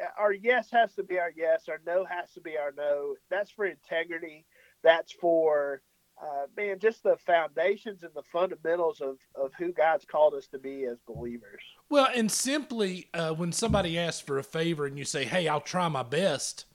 uh, 0.00 0.06
our 0.18 0.32
yes 0.32 0.68
has 0.72 0.94
to 0.94 1.02
be 1.02 1.18
our 1.18 1.32
yes, 1.34 1.64
our 1.68 1.80
no 1.86 2.04
has 2.04 2.32
to 2.32 2.40
be 2.40 2.56
our 2.58 2.72
no. 2.76 3.14
That's 3.30 3.50
for 3.50 3.64
integrity. 3.66 4.46
That's 4.82 5.12
for 5.12 5.82
uh, 6.22 6.46
man, 6.56 6.78
just 6.78 7.02
the 7.02 7.16
foundations 7.26 8.02
and 8.04 8.12
the 8.14 8.22
fundamentals 8.32 9.00
of 9.00 9.18
of 9.34 9.52
who 9.58 9.72
God's 9.72 10.04
called 10.04 10.34
us 10.34 10.46
to 10.48 10.58
be 10.58 10.84
as 10.84 10.98
believers. 11.06 11.62
Well, 11.88 12.08
and 12.14 12.30
simply 12.30 13.08
uh, 13.12 13.32
when 13.34 13.52
somebody 13.52 13.98
asks 13.98 14.20
for 14.20 14.38
a 14.38 14.44
favor 14.44 14.86
and 14.86 14.96
you 14.98 15.04
say, 15.04 15.24
"Hey, 15.24 15.48
I'll 15.48 15.60
try 15.60 15.88
my 15.88 16.02
best," 16.04 16.66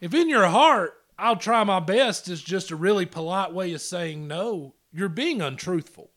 if 0.00 0.12
in 0.12 0.28
your 0.28 0.46
heart 0.46 0.94
"I'll 1.18 1.36
try 1.36 1.64
my 1.64 1.80
best" 1.80 2.28
is 2.28 2.42
just 2.42 2.70
a 2.70 2.76
really 2.76 3.06
polite 3.06 3.52
way 3.52 3.72
of 3.72 3.80
saying 3.80 4.26
no, 4.26 4.74
you're 4.92 5.08
being 5.08 5.40
untruthful. 5.40 6.10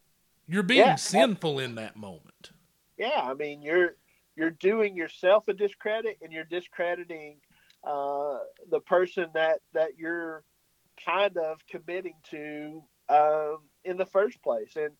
You're 0.47 0.63
being 0.63 0.79
Yeah. 0.79 0.95
sinful 0.95 1.59
in 1.59 1.75
that 1.75 1.95
moment. 1.95 2.51
Yeah, 2.97 3.21
I 3.23 3.33
mean 3.33 3.61
you're 3.61 3.95
you're 4.35 4.51
doing 4.51 4.95
yourself 4.95 5.47
a 5.47 5.53
discredit 5.53 6.17
and 6.21 6.33
you're 6.33 6.43
discrediting 6.43 7.37
uh, 7.83 8.39
the 8.69 8.81
person 8.81 9.29
that 9.33 9.59
that 9.73 9.97
you're 9.97 10.43
kind 11.03 11.37
of 11.37 11.59
committing 11.67 12.15
to 12.31 12.83
um, 13.09 13.57
in 13.83 13.97
the 13.97 14.05
first 14.05 14.41
place, 14.41 14.75
and 14.75 14.91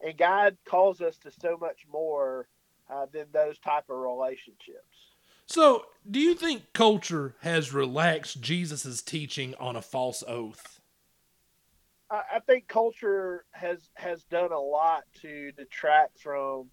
and 0.00 0.18
God 0.18 0.56
calls 0.64 1.00
us 1.00 1.16
to 1.18 1.30
so 1.30 1.56
much 1.56 1.86
more 1.90 2.48
uh, 2.90 3.06
than 3.12 3.26
those 3.32 3.58
type 3.60 3.84
of 3.88 3.98
relationships. 3.98 5.12
So, 5.46 5.86
do 6.10 6.18
you 6.18 6.34
think 6.34 6.72
culture 6.72 7.34
has 7.40 7.72
relaxed 7.72 8.40
Jesus' 8.40 9.02
teaching 9.02 9.54
on 9.60 9.76
a 9.76 9.82
false 9.82 10.24
oath? 10.26 10.80
I, 12.10 12.22
I 12.34 12.38
think 12.40 12.68
culture 12.68 13.44
has 13.52 13.90
has 13.94 14.24
done 14.24 14.52
a 14.52 14.60
lot 14.60 15.04
to 15.22 15.52
detract 15.52 16.20
from 16.20 16.70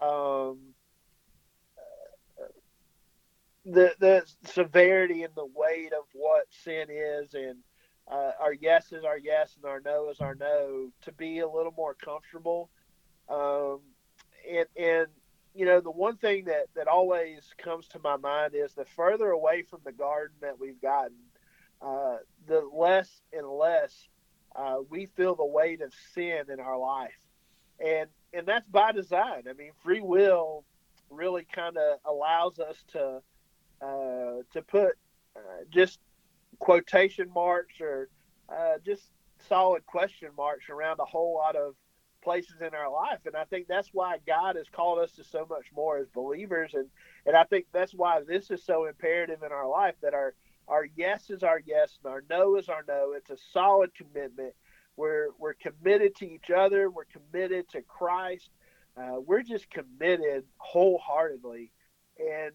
um, 0.00 0.58
the 3.64 3.94
the 3.98 4.24
severity 4.44 5.22
and 5.22 5.34
the 5.34 5.48
weight 5.54 5.92
of 5.92 6.04
what 6.12 6.46
sin 6.50 6.86
is, 6.90 7.34
and 7.34 7.56
uh, 8.10 8.32
our 8.40 8.52
yes 8.52 8.92
is 8.92 9.04
our 9.04 9.18
yes 9.18 9.54
and 9.56 9.64
our 9.70 9.80
no 9.84 10.10
is 10.10 10.20
our 10.20 10.34
no. 10.34 10.90
To 11.02 11.12
be 11.12 11.38
a 11.38 11.48
little 11.48 11.72
more 11.76 11.94
comfortable, 11.94 12.68
um, 13.28 13.80
and 14.50 14.66
and 14.76 15.06
you 15.54 15.64
know 15.64 15.80
the 15.80 15.90
one 15.90 16.16
thing 16.16 16.46
that 16.46 16.66
that 16.74 16.88
always 16.88 17.54
comes 17.58 17.86
to 17.88 18.00
my 18.00 18.16
mind 18.16 18.54
is 18.54 18.74
the 18.74 18.84
further 18.84 19.30
away 19.30 19.62
from 19.62 19.80
the 19.84 19.92
garden 19.92 20.36
that 20.40 20.58
we've 20.58 20.80
gotten, 20.80 21.16
uh, 21.80 22.16
the 22.46 22.68
less 22.74 23.22
and 23.32 23.46
less 23.46 24.08
uh, 24.56 24.78
we 24.88 25.06
feel 25.06 25.36
the 25.36 25.44
weight 25.44 25.80
of 25.80 25.92
sin 26.14 26.44
in 26.52 26.58
our 26.58 26.78
life, 26.78 27.18
and 27.78 28.08
and 28.32 28.46
that's 28.46 28.66
by 28.68 28.92
design. 28.92 29.44
I 29.48 29.52
mean, 29.52 29.70
free 29.82 30.00
will 30.00 30.64
really 31.10 31.46
kind 31.52 31.76
of 31.76 31.98
allows 32.04 32.58
us 32.58 32.76
to 32.92 33.22
uh, 33.80 34.42
to 34.52 34.62
put 34.62 34.96
uh, 35.36 35.64
just 35.70 36.00
quotation 36.60 37.28
marks 37.34 37.80
or 37.80 38.08
uh, 38.48 38.74
just 38.84 39.02
solid 39.48 39.84
question 39.86 40.28
marks 40.36 40.68
around 40.68 41.00
a 41.00 41.04
whole 41.04 41.34
lot 41.34 41.56
of 41.56 41.74
places 42.22 42.56
in 42.60 42.74
our 42.74 42.92
life, 42.92 43.20
and 43.24 43.34
I 43.34 43.44
think 43.44 43.66
that's 43.66 43.88
why 43.92 44.18
God 44.26 44.56
has 44.56 44.68
called 44.70 44.98
us 44.98 45.12
to 45.12 45.24
so 45.24 45.46
much 45.48 45.66
more 45.74 45.98
as 45.98 46.08
believers, 46.08 46.72
and 46.74 46.86
and 47.26 47.36
I 47.36 47.44
think 47.44 47.66
that's 47.72 47.94
why 47.94 48.20
this 48.26 48.50
is 48.50 48.64
so 48.64 48.86
imperative 48.86 49.42
in 49.42 49.52
our 49.52 49.68
life 49.68 49.94
that 50.02 50.14
our 50.14 50.34
our 50.68 50.86
yes 50.96 51.30
is 51.30 51.42
our 51.42 51.60
yes 51.64 51.98
and 52.02 52.12
our 52.12 52.22
no 52.30 52.56
is 52.56 52.68
our 52.68 52.84
no. 52.86 53.14
It's 53.16 53.30
a 53.30 53.36
solid 53.52 53.90
commitment. 53.94 54.54
We're 54.96 55.28
we're 55.38 55.54
committed 55.54 56.14
to 56.16 56.30
each 56.30 56.50
other. 56.50 56.90
We're 56.90 57.04
committed 57.06 57.68
to 57.70 57.82
Christ. 57.82 58.50
Uh, 58.96 59.20
we're 59.24 59.42
just 59.42 59.70
committed 59.70 60.44
wholeheartedly, 60.58 61.72
and 62.18 62.52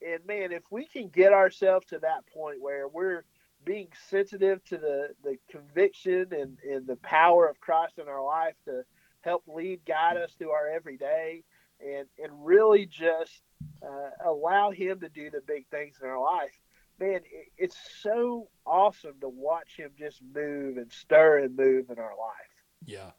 and 0.00 0.26
man, 0.26 0.52
if 0.52 0.62
we 0.70 0.86
can 0.86 1.08
get 1.08 1.32
ourselves 1.32 1.86
to 1.88 1.98
that 1.98 2.26
point 2.32 2.60
where 2.60 2.88
we're 2.88 3.24
being 3.64 3.88
sensitive 4.08 4.64
to 4.64 4.78
the 4.78 5.08
the 5.22 5.36
conviction 5.50 6.28
and 6.32 6.58
and 6.68 6.86
the 6.86 6.96
power 6.96 7.48
of 7.48 7.60
Christ 7.60 7.98
in 7.98 8.08
our 8.08 8.24
life 8.24 8.54
to 8.64 8.82
help 9.22 9.44
lead 9.46 9.80
guide 9.86 10.16
us 10.16 10.32
through 10.38 10.50
our 10.50 10.68
everyday, 10.68 11.44
and 11.80 12.06
and 12.22 12.32
really 12.44 12.86
just 12.86 13.42
uh, 13.82 14.10
allow 14.24 14.70
Him 14.70 15.00
to 15.00 15.08
do 15.08 15.30
the 15.30 15.40
big 15.46 15.66
things 15.68 15.96
in 16.02 16.08
our 16.08 16.20
life 16.20 16.58
man, 16.98 17.20
it, 17.30 17.48
it's 17.58 17.76
so 18.00 18.48
awesome 18.66 19.14
to 19.20 19.28
watch 19.28 19.76
him 19.76 19.90
just 19.98 20.20
move 20.34 20.76
and 20.76 20.90
stir 20.92 21.38
and 21.38 21.56
move 21.56 21.90
in 21.90 21.98
our 21.98 22.16
life. 22.16 22.52
Yeah. 22.84 23.10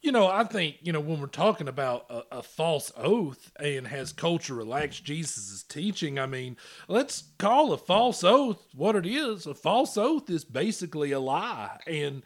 You 0.00 0.12
know, 0.12 0.28
I 0.28 0.44
think, 0.44 0.76
you 0.80 0.92
know, 0.92 1.00
when 1.00 1.20
we're 1.20 1.26
talking 1.26 1.66
about 1.66 2.06
a, 2.08 2.38
a 2.38 2.42
false 2.42 2.92
oath 2.96 3.50
and 3.58 3.88
has 3.88 4.12
culture 4.12 4.54
relaxed 4.54 5.04
Jesus' 5.04 5.64
teaching, 5.64 6.20
I 6.20 6.26
mean, 6.26 6.56
let's 6.86 7.24
call 7.38 7.72
a 7.72 7.78
false 7.78 8.22
oath 8.22 8.64
what 8.74 8.94
it 8.94 9.06
is. 9.06 9.44
A 9.46 9.54
false 9.54 9.96
oath 9.96 10.30
is 10.30 10.44
basically 10.44 11.10
a 11.10 11.18
lie. 11.18 11.78
And, 11.86 12.22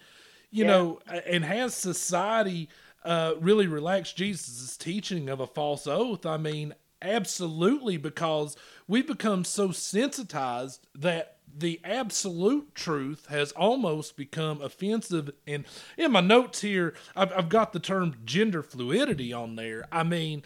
you 0.50 0.64
Yeah. 0.66 0.70
know, 0.70 1.00
and 1.26 1.44
has 1.44 1.74
society 1.74 2.68
uh, 3.04 3.34
really 3.40 3.66
relaxed 3.66 4.16
Jesus' 4.18 4.76
teaching 4.76 5.30
of 5.30 5.40
a 5.40 5.46
false 5.46 5.86
oath? 5.86 6.26
I 6.26 6.36
mean, 6.36 6.74
absolutely, 7.00 7.96
because 7.96 8.54
we've 8.86 9.06
become 9.06 9.44
so 9.46 9.72
sensitized 9.72 10.86
that 10.94 11.38
the 11.56 11.80
absolute 11.84 12.74
truth 12.74 13.26
has 13.26 13.52
almost 13.52 14.16
become 14.16 14.60
offensive. 14.62 15.30
And 15.46 15.64
in 15.96 16.12
my 16.12 16.20
notes 16.20 16.60
here, 16.60 16.94
I've, 17.14 17.32
I've 17.32 17.48
got 17.48 17.72
the 17.72 17.80
term 17.80 18.16
gender 18.24 18.62
fluidity 18.62 19.32
on 19.32 19.56
there. 19.56 19.86
I 19.92 20.02
mean, 20.02 20.42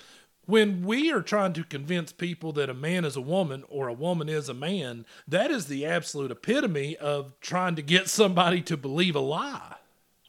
when 0.47 0.85
we 0.85 1.13
are 1.13 1.23
trying 1.23 1.53
to 1.55 1.65
convince 1.65 2.13
people 2.13 2.53
that 2.53 2.71
a 2.71 2.75
man 2.75 3.05
is 3.05 3.17
a 3.17 3.21
woman 3.21 3.65
or 3.69 3.89
a 3.89 3.93
woman 3.93 4.29
is 4.29 4.49
a 4.49 4.55
man, 4.55 5.05
that 5.27 5.51
is 5.51 5.67
the 5.67 5.85
absolute 5.85 6.31
epitome 6.31 6.97
of 6.97 7.39
trying 7.41 7.77
to 7.77 7.83
get 7.83 8.09
somebody 8.09 8.63
to 8.63 8.77
believe 8.77 9.17
a 9.17 9.21
lie. 9.21 9.75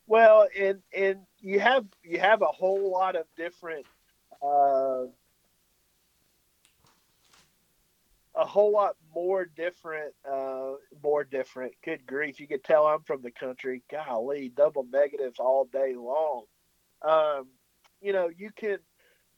Well, 0.08 0.48
and 0.58 0.82
and 0.96 1.20
you 1.42 1.60
have 1.60 1.86
you 2.02 2.20
have 2.20 2.42
a 2.42 2.46
whole 2.46 2.92
lot 2.92 3.16
of 3.16 3.26
different 3.36 3.86
uh, 4.42 5.04
a 8.38 8.46
whole 8.46 8.72
lot 8.72 8.96
more 9.14 9.46
different 9.46 10.14
uh, 10.30 10.74
more 11.04 11.24
different. 11.24 11.74
Good 11.84 12.06
grief, 12.06 12.40
you 12.40 12.48
could 12.48 12.64
tell 12.64 12.86
I'm 12.86 13.02
from 13.04 13.22
the 13.22 13.32
country. 13.32 13.82
Golly, 13.92 14.50
double 14.56 14.86
negatives 14.92 15.40
all 15.40 15.66
day 15.66 15.96
long. 15.96 16.44
Um, 17.02 17.48
you 18.00 18.14
know, 18.14 18.30
you 18.36 18.52
can 18.56 18.78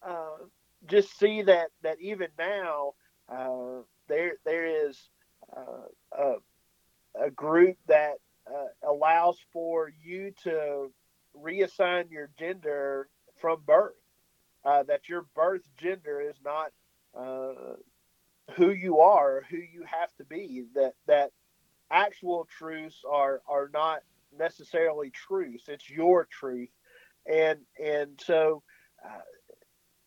uh, 0.05 0.37
just 0.85 1.17
see 1.17 1.43
that 1.43 1.69
that 1.81 1.99
even 2.01 2.27
now 2.37 2.93
uh, 3.29 3.83
there 4.07 4.33
there 4.45 4.87
is 4.87 4.99
uh, 5.55 5.87
a, 6.17 7.25
a 7.25 7.31
group 7.31 7.77
that 7.87 8.15
uh, 8.47 8.89
allows 8.89 9.37
for 9.53 9.91
you 10.03 10.33
to 10.43 10.91
reassign 11.35 12.11
your 12.11 12.29
gender 12.37 13.07
from 13.37 13.61
birth. 13.65 13.93
Uh, 14.65 14.83
that 14.83 15.07
your 15.07 15.25
birth 15.35 15.61
gender 15.77 16.19
is 16.19 16.35
not 16.43 16.71
uh, 17.17 17.75
who 18.55 18.71
you 18.71 18.99
are, 18.99 19.45
who 19.49 19.57
you 19.57 19.83
have 19.85 20.13
to 20.17 20.25
be. 20.25 20.65
That 20.75 20.93
that 21.07 21.31
actual 21.91 22.47
truths 22.57 23.01
are 23.09 23.41
are 23.47 23.69
not 23.73 24.01
necessarily 24.37 25.11
truths. 25.11 25.65
It's 25.67 25.89
your 25.89 26.27
truth, 26.31 26.69
and 27.25 27.59
and 27.83 28.19
so. 28.25 28.63
Uh, 29.03 29.21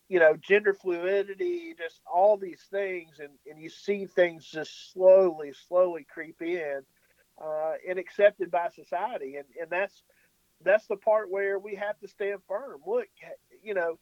you 0.09 0.19
know, 0.19 0.37
gender 0.37 0.75
fluidity, 0.75 1.75
just 1.79 2.03
all 2.13 2.37
these 2.37 2.61
things, 2.71 3.19
and, 3.19 3.31
and 3.51 3.59
you 3.59 3.71
see 3.71 4.05
things 4.05 4.45
just 4.45 4.93
slowly, 4.93 5.53
slowly 5.67 6.07
creep 6.13 6.43
in 6.43 6.83
uh, 7.43 7.73
and 7.89 7.99
accepted 7.99 8.51
by 8.51 8.69
society, 8.69 9.37
and 9.37 9.47
and 9.61 9.71
that's 9.71 10.03
that's 10.65 10.87
the 10.87 10.97
part 10.97 11.31
where 11.31 11.59
we 11.59 11.75
have 11.75 11.99
to 12.01 12.09
stand 12.09 12.41
firm. 12.47 12.81
Look, 12.87 13.09
you 13.63 13.75
know, 13.75 13.99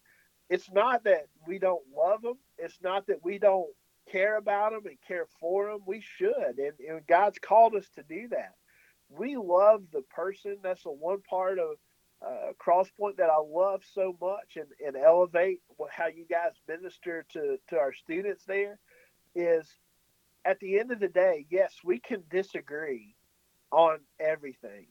it's 0.49 0.70
not 0.70 1.05
that 1.05 1.26
we 1.47 1.59
don't 1.59 1.82
love 1.97 2.22
them. 2.22 2.38
It's 2.59 2.78
not 2.82 3.07
that 3.07 3.24
we 3.24 3.38
don't 3.38 3.68
care 4.11 4.36
about 4.36 4.72
them 4.72 4.86
and 4.86 4.98
care 5.06 5.26
for 5.38 5.70
them. 5.70 5.80
We 5.86 6.02
should, 6.16 6.58
and, 6.58 6.72
and 6.88 7.06
God's 7.06 7.38
called 7.38 7.74
us 7.74 7.88
to 7.96 8.02
do 8.02 8.28
that. 8.28 8.54
We 9.08 9.36
love 9.36 9.82
the 9.92 10.02
person. 10.02 10.58
That's 10.62 10.82
the 10.82 10.90
one 10.90 11.22
part 11.22 11.58
of 11.58 11.76
uh, 12.24 12.52
Crosspoint 12.64 13.16
that 13.16 13.30
I 13.30 13.40
love 13.40 13.82
so 13.94 14.16
much, 14.20 14.56
and, 14.56 14.66
and 14.86 14.96
elevate 14.96 15.61
how 15.90 16.08
you 16.08 16.26
guys 16.28 16.52
minister 16.68 17.24
to 17.32 17.58
to 17.68 17.78
our 17.78 17.92
students. 17.94 18.44
There 18.44 18.78
is 19.34 19.66
at 20.44 20.61
the 20.61 20.78
end 20.78 20.90
of 20.90 21.00
the 21.00 21.08
day, 21.08 21.46
yes, 21.50 21.74
we 21.84 21.98
can 21.98 22.22
disagree 22.30 23.14
on 23.72 23.98
everything, 24.18 24.86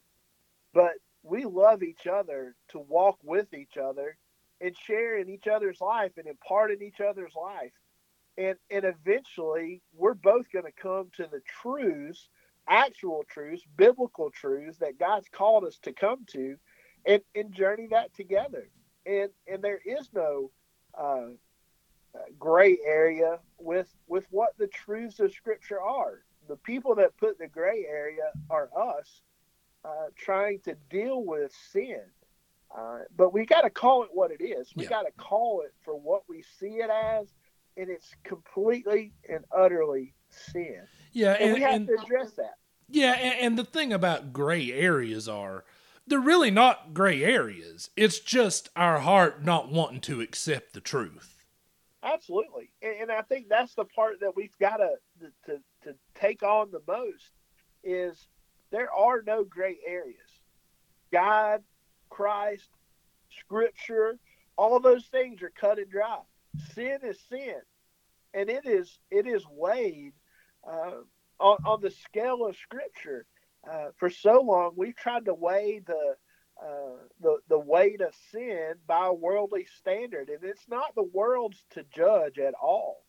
but 0.74 0.93
we 1.24 1.45
love 1.45 1.84
each 1.84 2.07
other 2.07 2.55
to 2.70 2.80
walk 2.80 3.17
with 3.24 3.53
each 3.53 3.78
other 3.78 4.17
and 4.61 4.76
share 4.78 5.17
in 5.17 5.30
each 5.30 5.47
other's 5.47 5.82
life 5.82 6.13
and 6.17 6.28
impart 6.28 6.72
in 6.72 6.82
each 6.82 7.01
other's 7.01 7.34
life. 7.36 7.72
And, 8.40 8.58
and 8.72 8.86
eventually, 8.86 9.84
we're 9.96 10.16
both 10.16 10.48
going 10.54 10.66
to 10.66 10.74
come 10.84 11.10
to 11.18 11.28
the 11.32 11.42
truths, 11.62 12.30
actual 12.70 13.26
truths, 13.30 13.64
biblical 13.78 14.32
truths 14.32 14.80
that 14.80 15.00
God's 15.00 15.28
called 15.32 15.66
us 15.66 15.80
to 15.84 15.94
come 15.94 16.26
to 16.32 16.58
and, 17.06 17.22
and 17.36 17.54
journey 17.54 17.90
that 17.92 18.16
together. 18.16 18.72
And, 19.06 19.32
and 19.48 19.64
there 19.64 19.82
is 19.86 20.10
no 20.16 20.52
uh, 20.98 21.30
gray 22.40 22.80
area 22.86 23.40
with, 23.60 23.90
with 24.08 24.26
what 24.32 24.52
the 24.60 24.68
truths 24.68 25.20
of 25.22 25.34
Scripture 25.34 25.82
are. 25.82 26.24
The 26.50 26.58
people 26.58 26.96
that 26.96 27.18
put 27.18 27.40
the 27.40 27.48
gray 27.50 27.86
area 27.90 28.34
are 28.50 28.70
us 28.78 29.22
uh, 29.86 30.08
trying 30.18 30.62
to 30.66 30.76
deal 30.90 31.24
with 31.26 31.54
sin. 31.72 32.02
Uh, 32.78 33.00
but 33.18 33.34
we 33.34 33.46
got 33.46 33.62
to 33.64 33.72
call 33.72 34.04
it 34.04 34.10
what 34.14 34.32
it 34.32 34.44
is. 34.44 34.74
We 34.76 34.86
Yeah. 34.86 34.90
got 34.92 35.04
to 35.04 35.14
call 35.18 35.62
it 35.64 35.74
for 35.84 35.96
what 35.96 36.24
we 36.30 36.44
see 36.44 36.78
it 36.82 36.90
as, 36.92 37.34
and 37.80 37.89
it's 37.89 38.13
completely 38.23 39.13
and 39.30 39.43
utterly 39.55 40.13
sin. 40.30 40.82
Yeah, 41.11 41.34
And, 41.34 41.41
and, 41.43 41.53
we 41.53 41.61
have 41.61 41.73
and- 41.73 41.88
to 41.88 41.93
address 42.03 42.32
that. 42.34 42.55
yeah, 42.88 43.13
and, 43.13 43.39
and 43.39 43.57
the 43.57 43.63
thing 43.63 43.93
about 43.93 44.34
gray 44.34 44.71
areas 44.71 45.27
are 45.27 45.63
they're 46.07 46.19
really 46.19 46.51
not 46.51 46.93
gray 46.93 47.23
areas. 47.23 47.89
It's 47.95 48.19
just 48.19 48.69
our 48.75 48.99
heart 48.99 49.43
not 49.43 49.71
wanting 49.71 50.01
to 50.01 50.21
accept 50.21 50.73
the 50.73 50.82
truth. 50.82 51.45
Absolutely, 52.01 52.71
and, 52.82 52.95
and 53.01 53.11
I 53.11 53.21
think 53.23 53.47
that's 53.49 53.75
the 53.75 53.86
part 53.86 54.19
that 54.21 54.36
we've 54.36 54.57
got 54.59 54.77
to, 54.77 54.91
to 55.45 55.59
to 55.84 55.95
take 56.15 56.43
on 56.43 56.71
the 56.71 56.82
most 56.88 57.30
is 57.84 58.27
there 58.71 58.91
are 58.91 59.21
no 59.25 59.43
gray 59.43 59.77
areas. 59.86 60.15
God, 61.11 61.61
Christ, 62.09 62.69
Scripture, 63.39 64.17
all 64.57 64.80
those 64.80 65.05
things 65.05 65.41
are 65.41 65.51
cut 65.59 65.77
and 65.80 65.89
dry. 65.89 66.19
Sin 66.58 67.00
is 67.04 67.20
sin, 67.30 67.62
and 68.34 68.50
it 68.50 68.66
is 68.66 69.00
it 69.12 69.28
is 69.28 69.45
weighed 69.52 70.14
uh, 70.68 71.02
on 71.39 71.58
on 71.66 71.82
the 71.82 71.91
scale 71.91 72.45
of 72.45 72.56
Scripture. 72.58 73.26
Uh, 73.70 73.89
for 73.97 74.10
so 74.10 74.41
long, 74.41 74.72
we've 74.76 74.95
tried 74.95 75.26
to 75.26 75.34
weigh 75.34 75.82
the 75.86 76.16
uh, 76.62 76.97
the 77.22 77.38
the 77.50 77.60
weight 77.60 78.02
of 78.02 78.14
sin 78.32 78.74
by 78.88 79.08
a 79.08 79.14
worldly 79.14 79.68
standard, 79.80 80.30
and 80.30 80.43
it's 80.43 80.68
not 80.70 80.95
the 80.95 81.04
world's 81.14 81.64
to 81.72 81.84
judge 81.95 82.39
at 82.39 82.54
all. 82.62 83.04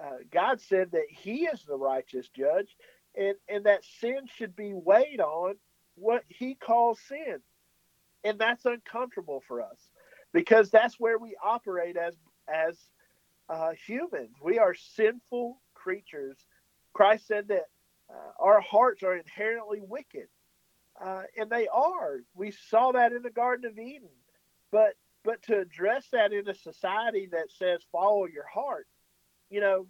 Uh, 0.00 0.18
God 0.30 0.60
said 0.60 0.92
that 0.92 1.06
He 1.10 1.44
is 1.46 1.64
the 1.64 1.76
righteous 1.76 2.28
judge, 2.28 2.76
and 3.16 3.34
and 3.48 3.66
that 3.66 3.84
sin 4.00 4.26
should 4.36 4.56
be 4.56 4.72
weighed 4.74 5.20
on 5.20 5.54
what 5.96 6.24
He 6.28 6.54
calls 6.54 7.00
sin, 7.08 7.38
and 8.24 8.38
that's 8.38 8.64
uncomfortable 8.64 9.42
for 9.48 9.62
us 9.62 9.88
because 10.32 10.70
that's 10.70 10.98
where 10.98 11.18
we 11.18 11.36
operate 11.44 11.96
as 11.96 12.14
as 12.48 12.78
uh, 13.48 13.72
humans. 13.86 14.36
We 14.42 14.58
are 14.58 14.74
sinful 14.74 15.60
creatures. 15.74 16.36
Christ 16.92 17.26
said 17.26 17.48
that 17.48 17.66
uh, 18.10 18.32
our 18.38 18.60
hearts 18.60 19.02
are 19.02 19.16
inherently 19.16 19.80
wicked. 19.80 20.28
Uh, 21.02 21.22
and 21.36 21.50
they 21.50 21.68
are. 21.68 22.18
We 22.34 22.50
saw 22.50 22.92
that 22.92 23.12
in 23.12 23.22
the 23.22 23.30
Garden 23.30 23.70
of 23.70 23.78
Eden. 23.78 24.10
But 24.70 24.94
but 25.24 25.42
to 25.44 25.58
address 25.58 26.06
that 26.12 26.32
in 26.32 26.48
a 26.48 26.54
society 26.54 27.28
that 27.30 27.50
says 27.50 27.80
follow 27.92 28.26
your 28.26 28.46
heart, 28.52 28.88
you 29.50 29.60
know, 29.60 29.86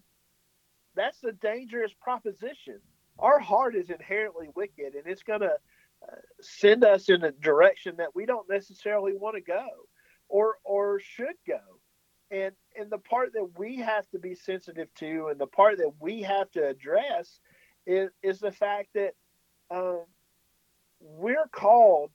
that's 0.94 1.22
a 1.24 1.32
dangerous 1.32 1.92
proposition. 2.00 2.80
Our 3.18 3.38
heart 3.38 3.74
is 3.74 3.88
inherently 3.88 4.48
wicked, 4.54 4.94
and 4.94 5.06
it's 5.06 5.22
going 5.22 5.40
to 5.40 5.56
uh, 6.02 6.16
send 6.40 6.84
us 6.84 7.08
in 7.08 7.24
a 7.24 7.32
direction 7.32 7.96
that 7.96 8.14
we 8.14 8.26
don't 8.26 8.48
necessarily 8.48 9.14
want 9.14 9.36
to 9.36 9.40
go, 9.40 9.66
or 10.28 10.58
or 10.64 11.00
should 11.00 11.36
go. 11.46 11.60
And 12.32 12.52
and 12.76 12.90
the 12.90 12.98
part 12.98 13.34
that 13.34 13.58
we 13.58 13.76
have 13.76 14.08
to 14.10 14.18
be 14.18 14.34
sensitive 14.34 14.88
to, 14.96 15.28
and 15.30 15.38
the 15.38 15.46
part 15.46 15.76
that 15.78 15.92
we 16.00 16.22
have 16.22 16.50
to 16.52 16.66
address, 16.66 17.40
is 17.86 18.10
is 18.22 18.40
the 18.40 18.52
fact 18.52 18.88
that. 18.94 19.14
Um, 19.70 20.04
we're 21.02 21.48
called 21.50 22.10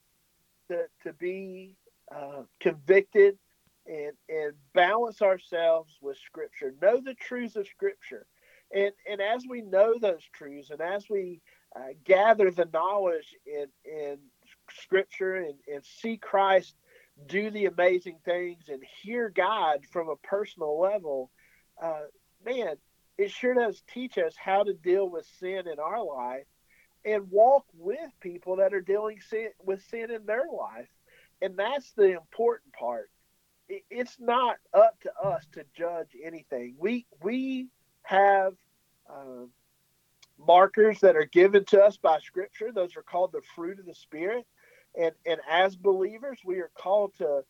to, 0.69 0.85
to 1.03 1.13
be 1.13 1.75
uh, 2.13 2.43
convicted 2.59 3.37
and 3.85 4.13
and 4.29 4.53
balance 4.73 5.21
ourselves 5.21 5.97
with 6.01 6.17
scripture 6.17 6.73
know 6.81 6.99
the 6.99 7.13
truths 7.13 7.55
of 7.55 7.65
scripture 7.67 8.25
and 8.73 8.91
and 9.09 9.21
as 9.21 9.43
we 9.49 9.61
know 9.61 9.93
those 9.99 10.23
truths 10.33 10.69
and 10.71 10.81
as 10.81 11.09
we 11.09 11.41
uh, 11.75 11.93
gather 12.03 12.51
the 12.51 12.67
knowledge 12.73 13.33
in 13.45 13.67
in 13.85 14.17
scripture 14.69 15.35
and, 15.35 15.55
and 15.73 15.83
see 15.85 16.17
christ 16.17 16.75
do 17.27 17.49
the 17.49 17.65
amazing 17.65 18.17
things 18.23 18.69
and 18.69 18.81
hear 19.01 19.29
god 19.29 19.79
from 19.91 20.09
a 20.09 20.15
personal 20.17 20.79
level 20.79 21.31
uh, 21.81 22.03
man 22.45 22.75
it 23.17 23.31
sure 23.31 23.55
does 23.55 23.81
teach 23.91 24.17
us 24.17 24.35
how 24.37 24.63
to 24.63 24.73
deal 24.73 25.09
with 25.09 25.25
sin 25.39 25.67
in 25.67 25.79
our 25.79 26.03
life 26.03 26.45
and 27.07 27.29
walk 27.31 27.65
with 27.77 28.11
people 28.19 28.57
that 28.57 28.73
are 28.73 28.81
dealing 28.81 29.19
sin, 29.21 29.49
with 29.63 29.81
sin 29.89 30.11
in 30.11 30.25
their 30.25 30.45
life. 30.51 30.89
And 31.41 31.57
that's 31.57 31.93
the 31.93 32.11
important 32.11 32.73
part. 32.73 33.09
It's 33.69 34.17
not 34.19 34.57
up 34.73 34.99
to 35.01 35.11
us 35.23 35.45
to 35.53 35.65
judge 35.75 36.09
anything. 36.23 36.75
We 36.77 37.05
we 37.21 37.67
have 38.03 38.53
um, 39.09 39.49
markers 40.39 40.99
that 41.01 41.17
are 41.17 41.25
given 41.25 41.65
to 41.65 41.81
us 41.81 41.97
by 41.97 42.19
Scripture. 42.19 42.71
Those 42.73 42.95
are 42.95 43.03
called 43.03 43.33
the 43.33 43.41
fruit 43.55 43.79
of 43.79 43.85
the 43.85 43.93
Spirit. 43.93 44.45
And 44.99 45.13
and 45.25 45.39
as 45.49 45.75
believers, 45.75 46.39
we 46.45 46.59
are 46.59 46.71
called 46.77 47.13
to 47.19 47.43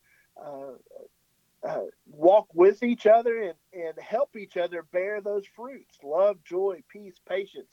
uh, 0.44 0.74
uh, 1.68 1.86
walk 2.08 2.48
with 2.54 2.84
each 2.84 3.08
other 3.08 3.42
and, 3.42 3.56
and 3.74 3.94
help 4.00 4.36
each 4.36 4.58
other 4.58 4.84
bear 4.92 5.22
those 5.22 5.46
fruits: 5.56 5.98
love, 6.04 6.44
joy, 6.44 6.82
peace, 6.90 7.16
patience 7.28 7.70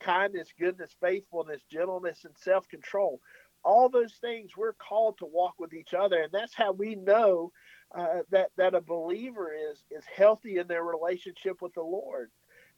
kindness, 0.00 0.48
goodness, 0.58 0.90
faithfulness, 1.00 1.62
gentleness, 1.70 2.24
and 2.24 2.36
self 2.36 2.68
control. 2.68 3.20
All 3.64 3.88
those 3.88 4.14
things 4.20 4.56
we're 4.56 4.74
called 4.74 5.18
to 5.18 5.26
walk 5.26 5.54
with 5.58 5.72
each 5.72 5.94
other, 5.94 6.22
and 6.22 6.32
that's 6.32 6.54
how 6.54 6.72
we 6.72 6.94
know 6.96 7.50
uh, 7.96 8.20
that 8.30 8.50
that 8.56 8.74
a 8.74 8.80
believer 8.80 9.52
is 9.52 9.84
is 9.90 10.04
healthy 10.14 10.58
in 10.58 10.66
their 10.66 10.84
relationship 10.84 11.62
with 11.62 11.72
the 11.74 11.82
Lord, 11.82 12.30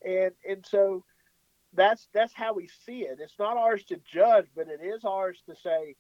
and 0.05 0.33
and 0.49 0.65
so 0.65 1.05
that's 1.75 2.09
that's 2.15 2.35
how 2.35 2.55
we 2.55 2.69
see 2.87 3.01
it. 3.01 3.19
It's 3.21 3.39
not 3.39 3.57
ours 3.57 3.85
to 3.87 3.97
judge, 4.11 4.47
but 4.55 4.69
it 4.69 4.81
is 4.85 5.05
ours 5.05 5.43
to 5.49 5.57
say, 5.57 5.97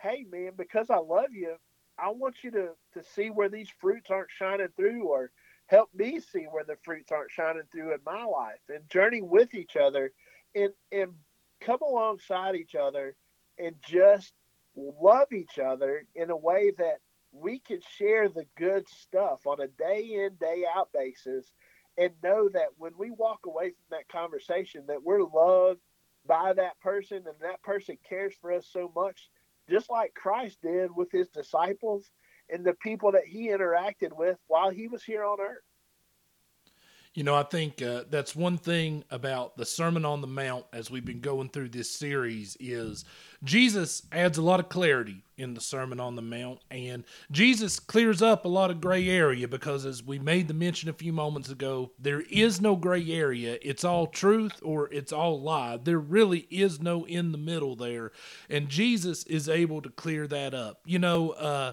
"Hey, 0.00 0.24
man, 0.30 0.52
because 0.56 0.90
I 0.90 0.98
love 0.98 1.32
you, 1.32 1.56
I 1.98 2.10
want 2.10 2.44
you 2.44 2.50
to 2.52 2.76
to 2.94 3.02
see 3.04 3.30
where 3.30 3.48
these 3.48 3.70
fruits 3.70 4.10
aren't 4.10 4.30
shining 4.30 4.68
through, 4.76 5.08
or 5.08 5.32
help 5.66 5.92
me 5.94 6.20
see 6.20 6.44
where 6.44 6.64
the 6.64 6.76
fruits 6.84 7.12
aren't 7.12 7.30
shining 7.32 7.64
through 7.72 7.92
in 7.94 8.00
my 8.04 8.24
life, 8.24 8.60
and 8.68 8.88
journey 8.90 9.22
with 9.22 9.54
each 9.54 9.76
other." 9.76 10.12
and 10.54 10.72
and 10.92 11.14
come 11.60 11.80
alongside 11.82 12.54
each 12.56 12.74
other 12.74 13.16
and 13.58 13.76
just 13.82 14.32
love 14.76 15.32
each 15.32 15.58
other 15.58 16.04
in 16.14 16.30
a 16.30 16.36
way 16.36 16.72
that 16.78 16.98
we 17.32 17.58
can 17.60 17.80
share 17.96 18.28
the 18.28 18.46
good 18.56 18.88
stuff 18.88 19.46
on 19.46 19.60
a 19.60 19.68
day 19.68 20.02
in 20.14 20.34
day 20.36 20.64
out 20.74 20.90
basis 20.92 21.52
and 21.98 22.12
know 22.22 22.48
that 22.48 22.68
when 22.78 22.92
we 22.98 23.10
walk 23.10 23.40
away 23.46 23.70
from 23.70 23.84
that 23.90 24.08
conversation 24.08 24.84
that 24.86 25.02
we're 25.02 25.22
loved 25.22 25.80
by 26.26 26.52
that 26.54 26.78
person 26.80 27.18
and 27.26 27.36
that 27.40 27.62
person 27.62 27.98
cares 28.08 28.34
for 28.40 28.52
us 28.52 28.66
so 28.72 28.90
much 28.94 29.28
just 29.70 29.90
like 29.90 30.14
Christ 30.14 30.58
did 30.62 30.90
with 30.94 31.10
his 31.12 31.28
disciples 31.28 32.10
and 32.50 32.64
the 32.64 32.74
people 32.74 33.12
that 33.12 33.26
he 33.26 33.48
interacted 33.48 34.12
with 34.16 34.38
while 34.48 34.70
he 34.70 34.88
was 34.88 35.04
here 35.04 35.24
on 35.24 35.40
earth 35.40 35.58
You 37.18 37.24
know, 37.24 37.34
I 37.34 37.42
think 37.42 37.82
uh, 37.82 38.04
that's 38.08 38.36
one 38.36 38.58
thing 38.58 39.02
about 39.10 39.56
the 39.56 39.66
Sermon 39.66 40.04
on 40.04 40.20
the 40.20 40.28
Mount 40.28 40.66
as 40.72 40.88
we've 40.88 41.04
been 41.04 41.18
going 41.18 41.48
through 41.48 41.70
this 41.70 41.90
series 41.90 42.56
is 42.60 43.04
Jesus 43.42 44.06
adds 44.12 44.38
a 44.38 44.42
lot 44.42 44.60
of 44.60 44.68
clarity 44.68 45.24
in 45.36 45.54
the 45.54 45.60
Sermon 45.60 45.98
on 45.98 46.14
the 46.14 46.22
Mount, 46.22 46.60
and 46.70 47.02
Jesus 47.32 47.80
clears 47.80 48.22
up 48.22 48.44
a 48.44 48.48
lot 48.48 48.70
of 48.70 48.80
gray 48.80 49.08
area 49.08 49.48
because, 49.48 49.84
as 49.84 50.00
we 50.00 50.20
made 50.20 50.46
the 50.46 50.54
mention 50.54 50.88
a 50.90 50.92
few 50.92 51.12
moments 51.12 51.48
ago, 51.48 51.90
there 51.98 52.20
is 52.20 52.60
no 52.60 52.76
gray 52.76 53.10
area. 53.10 53.58
It's 53.62 53.82
all 53.82 54.06
truth 54.06 54.52
or 54.62 54.88
it's 54.92 55.12
all 55.12 55.40
lie. 55.40 55.76
There 55.76 55.98
really 55.98 56.46
is 56.52 56.80
no 56.80 57.04
in 57.04 57.32
the 57.32 57.38
middle 57.38 57.74
there, 57.74 58.12
and 58.48 58.68
Jesus 58.68 59.24
is 59.24 59.48
able 59.48 59.82
to 59.82 59.90
clear 59.90 60.28
that 60.28 60.54
up. 60.54 60.82
You 60.84 61.00
know, 61.00 61.30
uh, 61.30 61.72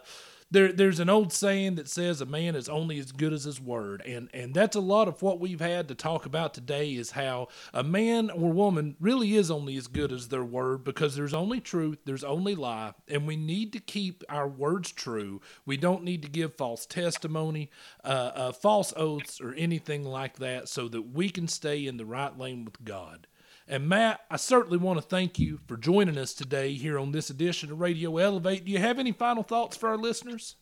there 0.51 0.71
there's 0.71 0.99
an 0.99 1.09
old 1.09 1.33
saying 1.33 1.75
that 1.75 1.89
says 1.89 2.21
a 2.21 2.25
man 2.25 2.55
is 2.55 2.69
only 2.69 2.99
as 2.99 3.11
good 3.11 3.33
as 3.33 3.43
his 3.43 3.59
word. 3.59 4.01
And 4.05 4.29
and 4.33 4.53
that's 4.53 4.75
a 4.75 4.81
lot 4.81 5.07
of 5.07 5.21
what 5.21 5.39
we've 5.39 5.59
had 5.59 5.87
to 5.87 5.95
talk 5.95 6.25
about 6.25 6.53
today 6.53 6.91
is 6.91 7.11
how 7.11 7.47
a 7.73 7.83
man 7.83 8.29
or 8.29 8.51
woman 8.51 8.95
really 8.99 9.35
is 9.35 9.49
only 9.49 9.75
as 9.77 9.87
good 9.87 10.11
as 10.11 10.27
their 10.27 10.45
word 10.45 10.83
because 10.83 11.15
there's 11.15 11.33
only 11.33 11.59
truth 11.59 11.99
there's 12.05 12.23
only 12.23 12.55
lie 12.55 12.93
and 13.07 13.27
we 13.27 13.35
need 13.35 13.73
to 13.73 13.79
keep 13.79 14.23
our 14.29 14.47
words 14.47 14.91
true. 14.91 15.41
We 15.65 15.77
don't 15.77 16.03
need 16.03 16.21
to 16.23 16.29
give 16.29 16.55
false 16.55 16.85
testimony 16.85 17.69
uh, 18.03 18.31
uh, 18.35 18.51
false 18.51 18.93
oaths 18.95 19.41
or 19.41 19.53
anything 19.53 20.03
like 20.03 20.37
that 20.37 20.69
so 20.69 20.87
that 20.89 21.13
we 21.13 21.29
can 21.29 21.47
stay 21.47 21.85
in 21.85 21.97
the 21.97 22.05
right 22.05 22.37
lane 22.37 22.65
with 22.65 22.83
god 22.83 23.27
and 23.67 23.89
Matt, 23.89 24.21
I 24.29 24.37
certainly 24.37 24.77
want 24.77 24.99
to 24.99 25.05
thank 25.05 25.39
you 25.39 25.59
for 25.67 25.75
joining 25.75 26.17
us 26.17 26.33
today 26.33 26.73
here 26.73 26.99
on 26.99 27.11
this 27.11 27.29
edition 27.29 27.71
of 27.71 27.79
Radio 27.79 28.17
Elevate. 28.17 28.65
Do 28.65 28.71
you 28.71 28.77
have 28.77 28.99
any 28.99 29.11
final 29.11 29.43
thoughts 29.43 29.75
for 29.75 29.89
our 29.89 29.97
listeners? 29.97 30.55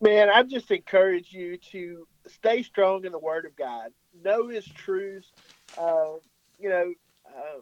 Man, 0.00 0.28
I 0.28 0.42
just 0.42 0.70
encourage 0.70 1.32
you 1.32 1.56
to 1.70 2.06
stay 2.26 2.62
strong 2.62 3.06
in 3.06 3.12
the 3.12 3.18
Word 3.18 3.46
of 3.46 3.56
God. 3.56 3.90
Know 4.22 4.48
His 4.48 4.66
truths. 4.66 5.32
Uh, 5.78 6.16
you 6.58 6.68
know, 6.68 6.92
uh, 7.26 7.60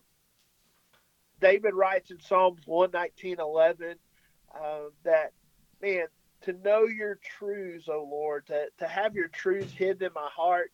David 1.41 1.74
writes 1.74 2.11
in 2.11 2.20
Psalms 2.20 2.62
119, 2.66 3.38
11, 3.38 3.95
uh, 4.55 4.78
that, 5.05 5.32
man, 5.80 6.07
to 6.43 6.53
know 6.64 6.84
your 6.84 7.18
truths, 7.38 7.88
O 7.88 8.09
Lord, 8.11 8.47
to, 8.47 8.66
to 8.78 8.88
have 8.88 9.14
your 9.14 9.28
truths 9.28 9.72
hidden 9.72 10.03
in 10.03 10.12
my 10.14 10.28
heart, 10.34 10.72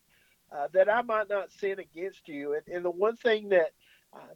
uh, 0.50 0.68
that 0.72 0.88
I 0.88 1.02
might 1.02 1.28
not 1.28 1.52
sin 1.52 1.78
against 1.80 2.28
you. 2.28 2.54
And, 2.54 2.62
and 2.74 2.84
the 2.84 2.90
one 2.90 3.16
thing 3.16 3.50
that 3.50 3.72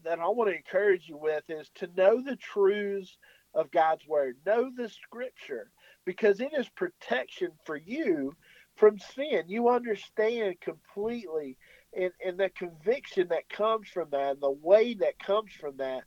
that 0.04 0.18
I 0.18 0.28
want 0.28 0.50
to 0.50 0.56
encourage 0.56 1.08
you 1.08 1.16
with 1.16 1.44
is 1.48 1.70
to 1.76 1.88
know 1.96 2.22
the 2.22 2.36
truths 2.36 3.16
of 3.54 3.70
God's 3.70 4.06
word, 4.06 4.36
know 4.46 4.70
the 4.74 4.88
scripture, 4.88 5.70
because 6.04 6.40
it 6.40 6.52
is 6.56 6.68
protection 6.70 7.50
for 7.64 7.76
you 7.76 8.34
from 8.76 8.98
sin. 8.98 9.42
You 9.48 9.68
understand 9.68 10.60
completely, 10.60 11.56
and, 11.96 12.12
and 12.24 12.38
the 12.38 12.50
conviction 12.50 13.28
that 13.28 13.48
comes 13.48 13.88
from 13.88 14.08
that, 14.10 14.32
and 14.32 14.40
the 14.40 14.50
way 14.50 14.94
that 14.94 15.18
comes 15.18 15.52
from 15.52 15.76
that, 15.78 16.02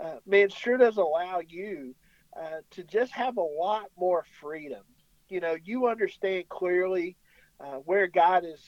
uh, 0.00 0.16
man, 0.26 0.48
sure 0.48 0.78
does 0.78 0.96
allow 0.96 1.40
you 1.46 1.94
uh, 2.38 2.60
to 2.70 2.84
just 2.84 3.12
have 3.12 3.36
a 3.36 3.42
lot 3.42 3.86
more 3.96 4.24
freedom. 4.40 4.82
You 5.28 5.40
know, 5.40 5.56
you 5.62 5.88
understand 5.88 6.48
clearly 6.48 7.16
uh, 7.60 7.76
where 7.84 8.06
God 8.06 8.44
is 8.44 8.60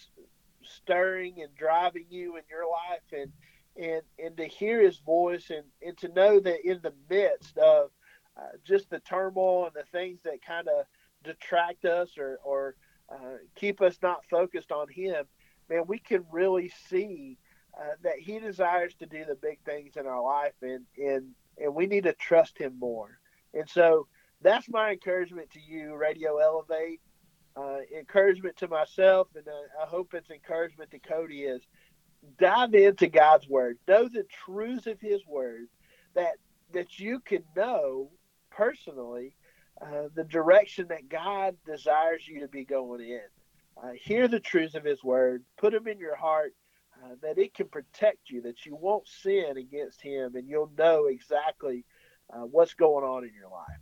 stirring 0.62 1.36
and 1.40 1.54
driving 1.54 2.06
you 2.10 2.36
in 2.36 2.42
your 2.50 2.64
life, 2.64 3.02
and 3.12 3.32
and 3.78 4.02
and 4.18 4.36
to 4.36 4.46
hear 4.46 4.80
His 4.80 4.98
voice, 4.98 5.50
and 5.50 5.64
and 5.86 5.96
to 5.98 6.08
know 6.08 6.40
that 6.40 6.68
in 6.68 6.80
the 6.82 6.92
midst 7.08 7.56
of 7.58 7.90
uh, 8.36 8.56
just 8.64 8.90
the 8.90 9.00
turmoil 9.00 9.66
and 9.66 9.74
the 9.74 9.84
things 9.92 10.20
that 10.24 10.44
kind 10.44 10.68
of 10.68 10.84
detract 11.24 11.84
us 11.84 12.18
or 12.18 12.38
or 12.44 12.74
uh, 13.10 13.36
keep 13.54 13.80
us 13.80 13.98
not 14.02 14.24
focused 14.30 14.72
on 14.72 14.88
Him, 14.88 15.24
man, 15.68 15.84
we 15.86 15.98
can 15.98 16.24
really 16.30 16.70
see 16.88 17.38
uh, 17.78 17.94
that 18.02 18.18
He 18.18 18.38
desires 18.38 18.94
to 18.96 19.06
do 19.06 19.24
the 19.24 19.36
big 19.36 19.60
things 19.64 19.96
in 19.96 20.06
our 20.06 20.22
life, 20.22 20.54
and 20.62 20.84
and 20.96 21.30
and 21.58 21.74
we 21.74 21.86
need 21.86 22.04
to 22.04 22.12
trust 22.14 22.58
Him 22.58 22.78
more. 22.78 23.18
And 23.54 23.68
so 23.68 24.06
that's 24.40 24.68
my 24.68 24.92
encouragement 24.92 25.50
to 25.52 25.60
you, 25.60 25.94
Radio 25.94 26.38
Elevate. 26.38 27.00
Uh, 27.56 27.78
encouragement 27.98 28.56
to 28.56 28.68
myself, 28.68 29.26
and 29.34 29.48
uh, 29.48 29.82
I 29.82 29.86
hope 29.86 30.14
it's 30.14 30.30
encouragement 30.30 30.92
to 30.92 31.00
Cody 31.00 31.42
is 31.42 31.60
dive 32.38 32.74
into 32.74 33.08
God's 33.08 33.48
word. 33.48 33.78
Know 33.86 34.08
the 34.08 34.26
truths 34.44 34.86
of 34.86 35.00
His 35.00 35.20
word 35.26 35.66
that 36.14 36.34
that 36.72 36.98
you 36.98 37.20
can 37.20 37.42
know 37.56 38.10
personally 38.50 39.34
uh, 39.80 40.08
the 40.14 40.24
direction 40.24 40.86
that 40.88 41.08
God 41.08 41.56
desires 41.64 42.26
you 42.26 42.40
to 42.40 42.48
be 42.48 42.64
going 42.64 43.00
in. 43.00 43.20
Uh, 43.82 43.92
hear 43.92 44.28
the 44.28 44.40
truths 44.40 44.74
of 44.74 44.84
His 44.84 45.02
word. 45.02 45.44
Put 45.56 45.72
them 45.72 45.86
in 45.86 45.98
your 45.98 46.16
heart. 46.16 46.54
Uh, 47.00 47.14
that 47.22 47.38
it 47.38 47.54
can 47.54 47.68
protect 47.68 48.28
you, 48.28 48.42
that 48.42 48.66
you 48.66 48.74
won't 48.74 49.06
sin 49.06 49.56
against 49.56 50.02
Him, 50.02 50.34
and 50.34 50.48
you'll 50.48 50.72
know 50.76 51.06
exactly 51.06 51.84
uh, 52.32 52.40
what's 52.40 52.74
going 52.74 53.04
on 53.04 53.22
in 53.22 53.32
your 53.32 53.48
life. 53.48 53.78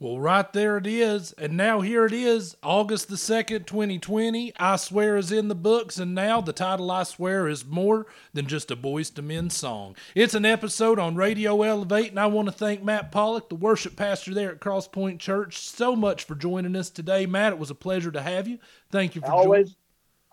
Well, 0.00 0.18
right 0.18 0.50
there 0.54 0.78
it 0.78 0.86
is. 0.86 1.32
And 1.32 1.58
now 1.58 1.82
here 1.82 2.06
it 2.06 2.14
is, 2.14 2.56
August 2.62 3.10
the 3.10 3.16
2nd, 3.16 3.66
2020. 3.66 4.54
I 4.58 4.76
Swear 4.76 5.18
is 5.18 5.30
in 5.30 5.48
the 5.48 5.54
books. 5.54 5.98
And 5.98 6.14
now 6.14 6.40
the 6.40 6.54
title 6.54 6.90
I 6.90 7.02
Swear 7.02 7.46
is 7.46 7.66
more 7.66 8.06
than 8.32 8.46
just 8.46 8.70
a 8.70 8.76
Boyz 8.76 9.16
II 9.18 9.26
Men 9.26 9.50
song. 9.50 9.94
It's 10.14 10.32
an 10.32 10.46
episode 10.46 10.98
on 10.98 11.16
Radio 11.16 11.60
Elevate. 11.60 12.08
And 12.08 12.18
I 12.18 12.28
want 12.28 12.48
to 12.48 12.52
thank 12.52 12.82
Matt 12.82 13.12
Pollock, 13.12 13.50
the 13.50 13.56
worship 13.56 13.94
pastor 13.94 14.32
there 14.32 14.52
at 14.52 14.60
Crosspoint 14.60 15.18
Church, 15.18 15.58
so 15.58 15.94
much 15.94 16.24
for 16.24 16.34
joining 16.34 16.76
us 16.76 16.88
today. 16.88 17.26
Matt, 17.26 17.52
it 17.52 17.58
was 17.58 17.70
a 17.70 17.74
pleasure 17.74 18.10
to 18.10 18.22
have 18.22 18.48
you. 18.48 18.58
Thank 18.90 19.14
you 19.14 19.20
for 19.20 19.30
always. 19.30 19.76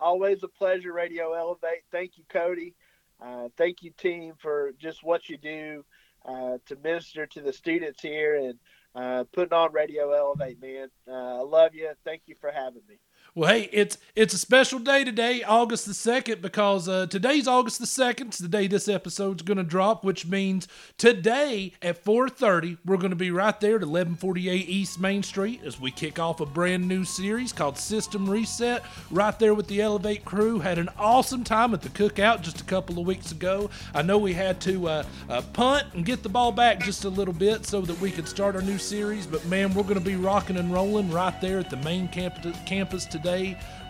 Always 0.00 0.42
a 0.44 0.48
pleasure, 0.48 0.94
Radio 0.94 1.34
Elevate. 1.34 1.84
Thank 1.92 2.16
you, 2.16 2.24
Cody. 2.30 2.74
Uh, 3.20 3.48
thank 3.58 3.82
you, 3.82 3.90
team, 3.90 4.32
for 4.38 4.72
just 4.78 5.04
what 5.04 5.28
you 5.28 5.36
do 5.36 5.84
uh, 6.24 6.56
to 6.64 6.76
minister 6.82 7.26
to 7.26 7.42
the 7.42 7.52
students 7.52 8.00
here. 8.00 8.36
And 8.36 8.58
uh, 8.94 9.24
putting 9.32 9.52
on 9.52 9.72
Radio 9.72 10.12
Elevate, 10.12 10.60
man. 10.60 10.88
Uh, 11.06 11.38
I 11.38 11.42
love 11.42 11.74
you. 11.74 11.90
Thank 12.04 12.22
you 12.26 12.34
for 12.40 12.50
having 12.50 12.82
me. 12.88 12.98
Well, 13.38 13.50
hey, 13.50 13.68
it's 13.72 13.98
it's 14.16 14.34
a 14.34 14.38
special 14.38 14.80
day 14.80 15.04
today, 15.04 15.44
August 15.44 15.86
the 15.86 15.94
second, 15.94 16.42
because 16.42 16.88
uh, 16.88 17.06
today's 17.06 17.46
August 17.46 17.78
the 17.78 17.86
second. 17.86 18.26
It's 18.26 18.38
the 18.38 18.48
day 18.48 18.66
this 18.66 18.88
episode's 18.88 19.44
going 19.44 19.58
to 19.58 19.62
drop, 19.62 20.02
which 20.02 20.26
means 20.26 20.66
today 20.96 21.72
at 21.80 22.02
four 22.02 22.28
thirty, 22.28 22.78
we're 22.84 22.96
going 22.96 23.10
to 23.10 23.16
be 23.16 23.30
right 23.30 23.60
there 23.60 23.76
at 23.76 23.82
eleven 23.84 24.16
forty 24.16 24.48
eight 24.48 24.68
East 24.68 24.98
Main 24.98 25.22
Street 25.22 25.60
as 25.64 25.78
we 25.78 25.92
kick 25.92 26.18
off 26.18 26.40
a 26.40 26.46
brand 26.46 26.88
new 26.88 27.04
series 27.04 27.52
called 27.52 27.78
System 27.78 28.28
Reset. 28.28 28.82
Right 29.08 29.38
there 29.38 29.54
with 29.54 29.68
the 29.68 29.82
Elevate 29.82 30.24
crew, 30.24 30.58
had 30.58 30.78
an 30.78 30.88
awesome 30.98 31.44
time 31.44 31.72
at 31.74 31.82
the 31.82 31.90
cookout 31.90 32.42
just 32.42 32.60
a 32.60 32.64
couple 32.64 32.98
of 32.98 33.06
weeks 33.06 33.30
ago. 33.30 33.70
I 33.94 34.02
know 34.02 34.18
we 34.18 34.32
had 34.32 34.60
to 34.62 34.88
uh, 34.88 35.04
uh, 35.28 35.42
punt 35.52 35.86
and 35.94 36.04
get 36.04 36.24
the 36.24 36.28
ball 36.28 36.50
back 36.50 36.80
just 36.80 37.04
a 37.04 37.08
little 37.08 37.34
bit 37.34 37.66
so 37.66 37.82
that 37.82 38.00
we 38.00 38.10
could 38.10 38.26
start 38.26 38.56
our 38.56 38.62
new 38.62 38.78
series, 38.78 39.28
but 39.28 39.46
man, 39.46 39.74
we're 39.74 39.84
going 39.84 39.94
to 39.94 40.00
be 40.00 40.16
rocking 40.16 40.56
and 40.56 40.72
rolling 40.72 41.12
right 41.12 41.40
there 41.40 41.60
at 41.60 41.70
the 41.70 41.76
main 41.76 42.08
campus 42.08 42.56
campus 42.66 43.06
today 43.06 43.27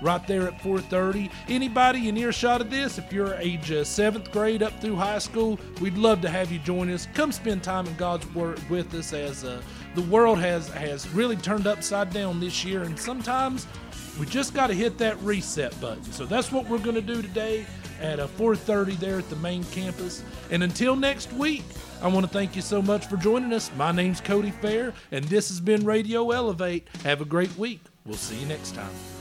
right 0.01 0.27
there 0.27 0.47
at 0.47 0.59
4.30 0.59 1.31
anybody 1.49 2.09
in 2.09 2.17
earshot 2.17 2.61
of 2.61 2.71
this 2.71 2.99
if 2.99 3.13
you're 3.13 3.35
age 3.35 3.71
uh, 3.73 3.85
seventh 3.85 4.31
grade 4.31 4.63
up 4.63 4.79
through 4.81 4.97
high 4.97 5.19
school 5.19 5.59
we'd 5.81 5.97
love 5.97 6.21
to 6.21 6.29
have 6.29 6.53
you 6.53 6.59
join 6.61 6.91
us 6.91 7.09
come 7.15 7.33
spend 7.33 7.63
time 7.63 7.87
in 7.87 7.95
god's 7.97 8.27
word 8.35 8.61
with 8.71 8.93
us 8.95 9.13
as 9.13 9.45
uh, 9.45 9.61
the 9.95 10.03
world 10.03 10.39
has 10.39 10.69
has 10.69 11.09
really 11.11 11.37
turned 11.37 11.67
upside 11.67 12.11
down 12.11 12.39
this 12.39 12.65
year 12.65 12.83
and 12.83 12.99
sometimes 12.99 13.67
we 14.21 14.27
just 14.27 14.55
got 14.55 14.69
to 14.69 14.75
hit 14.75 14.99
that 14.99 15.21
reset 15.23 15.79
button 15.81 16.05
so 16.05 16.25
that's 16.25 16.53
what 16.53 16.69
we're 16.69 16.79
going 16.79 16.95
to 16.95 17.03
do 17.03 17.21
today 17.21 17.67
at 18.01 18.21
uh, 18.21 18.29
4.30 18.29 18.99
there 18.99 19.19
at 19.19 19.29
the 19.31 19.37
main 19.37 19.65
campus 19.65 20.23
and 20.51 20.63
until 20.63 20.95
next 20.95 21.33
week 21.33 21.65
I 22.01 22.07
want 22.07 22.25
to 22.25 22.33
thank 22.33 22.55
you 22.55 22.63
so 22.63 22.81
much 22.81 23.07
for 23.07 23.17
joining 23.17 23.53
us. 23.53 23.73
My 23.77 23.91
name's 23.91 24.21
Cody 24.21 24.53
Fair, 24.53 24.95
and 25.11 25.25
this 25.25 25.49
has 25.49 25.59
been 25.59 25.85
Radio 25.85 26.31
Elevate. 26.31 26.87
Have 27.03 27.21
a 27.21 27.25
great 27.25 27.57
week. 27.59 27.81
We'll 28.07 28.17
see 28.17 28.39
you 28.39 28.47
next 28.47 28.77
time. 28.77 29.18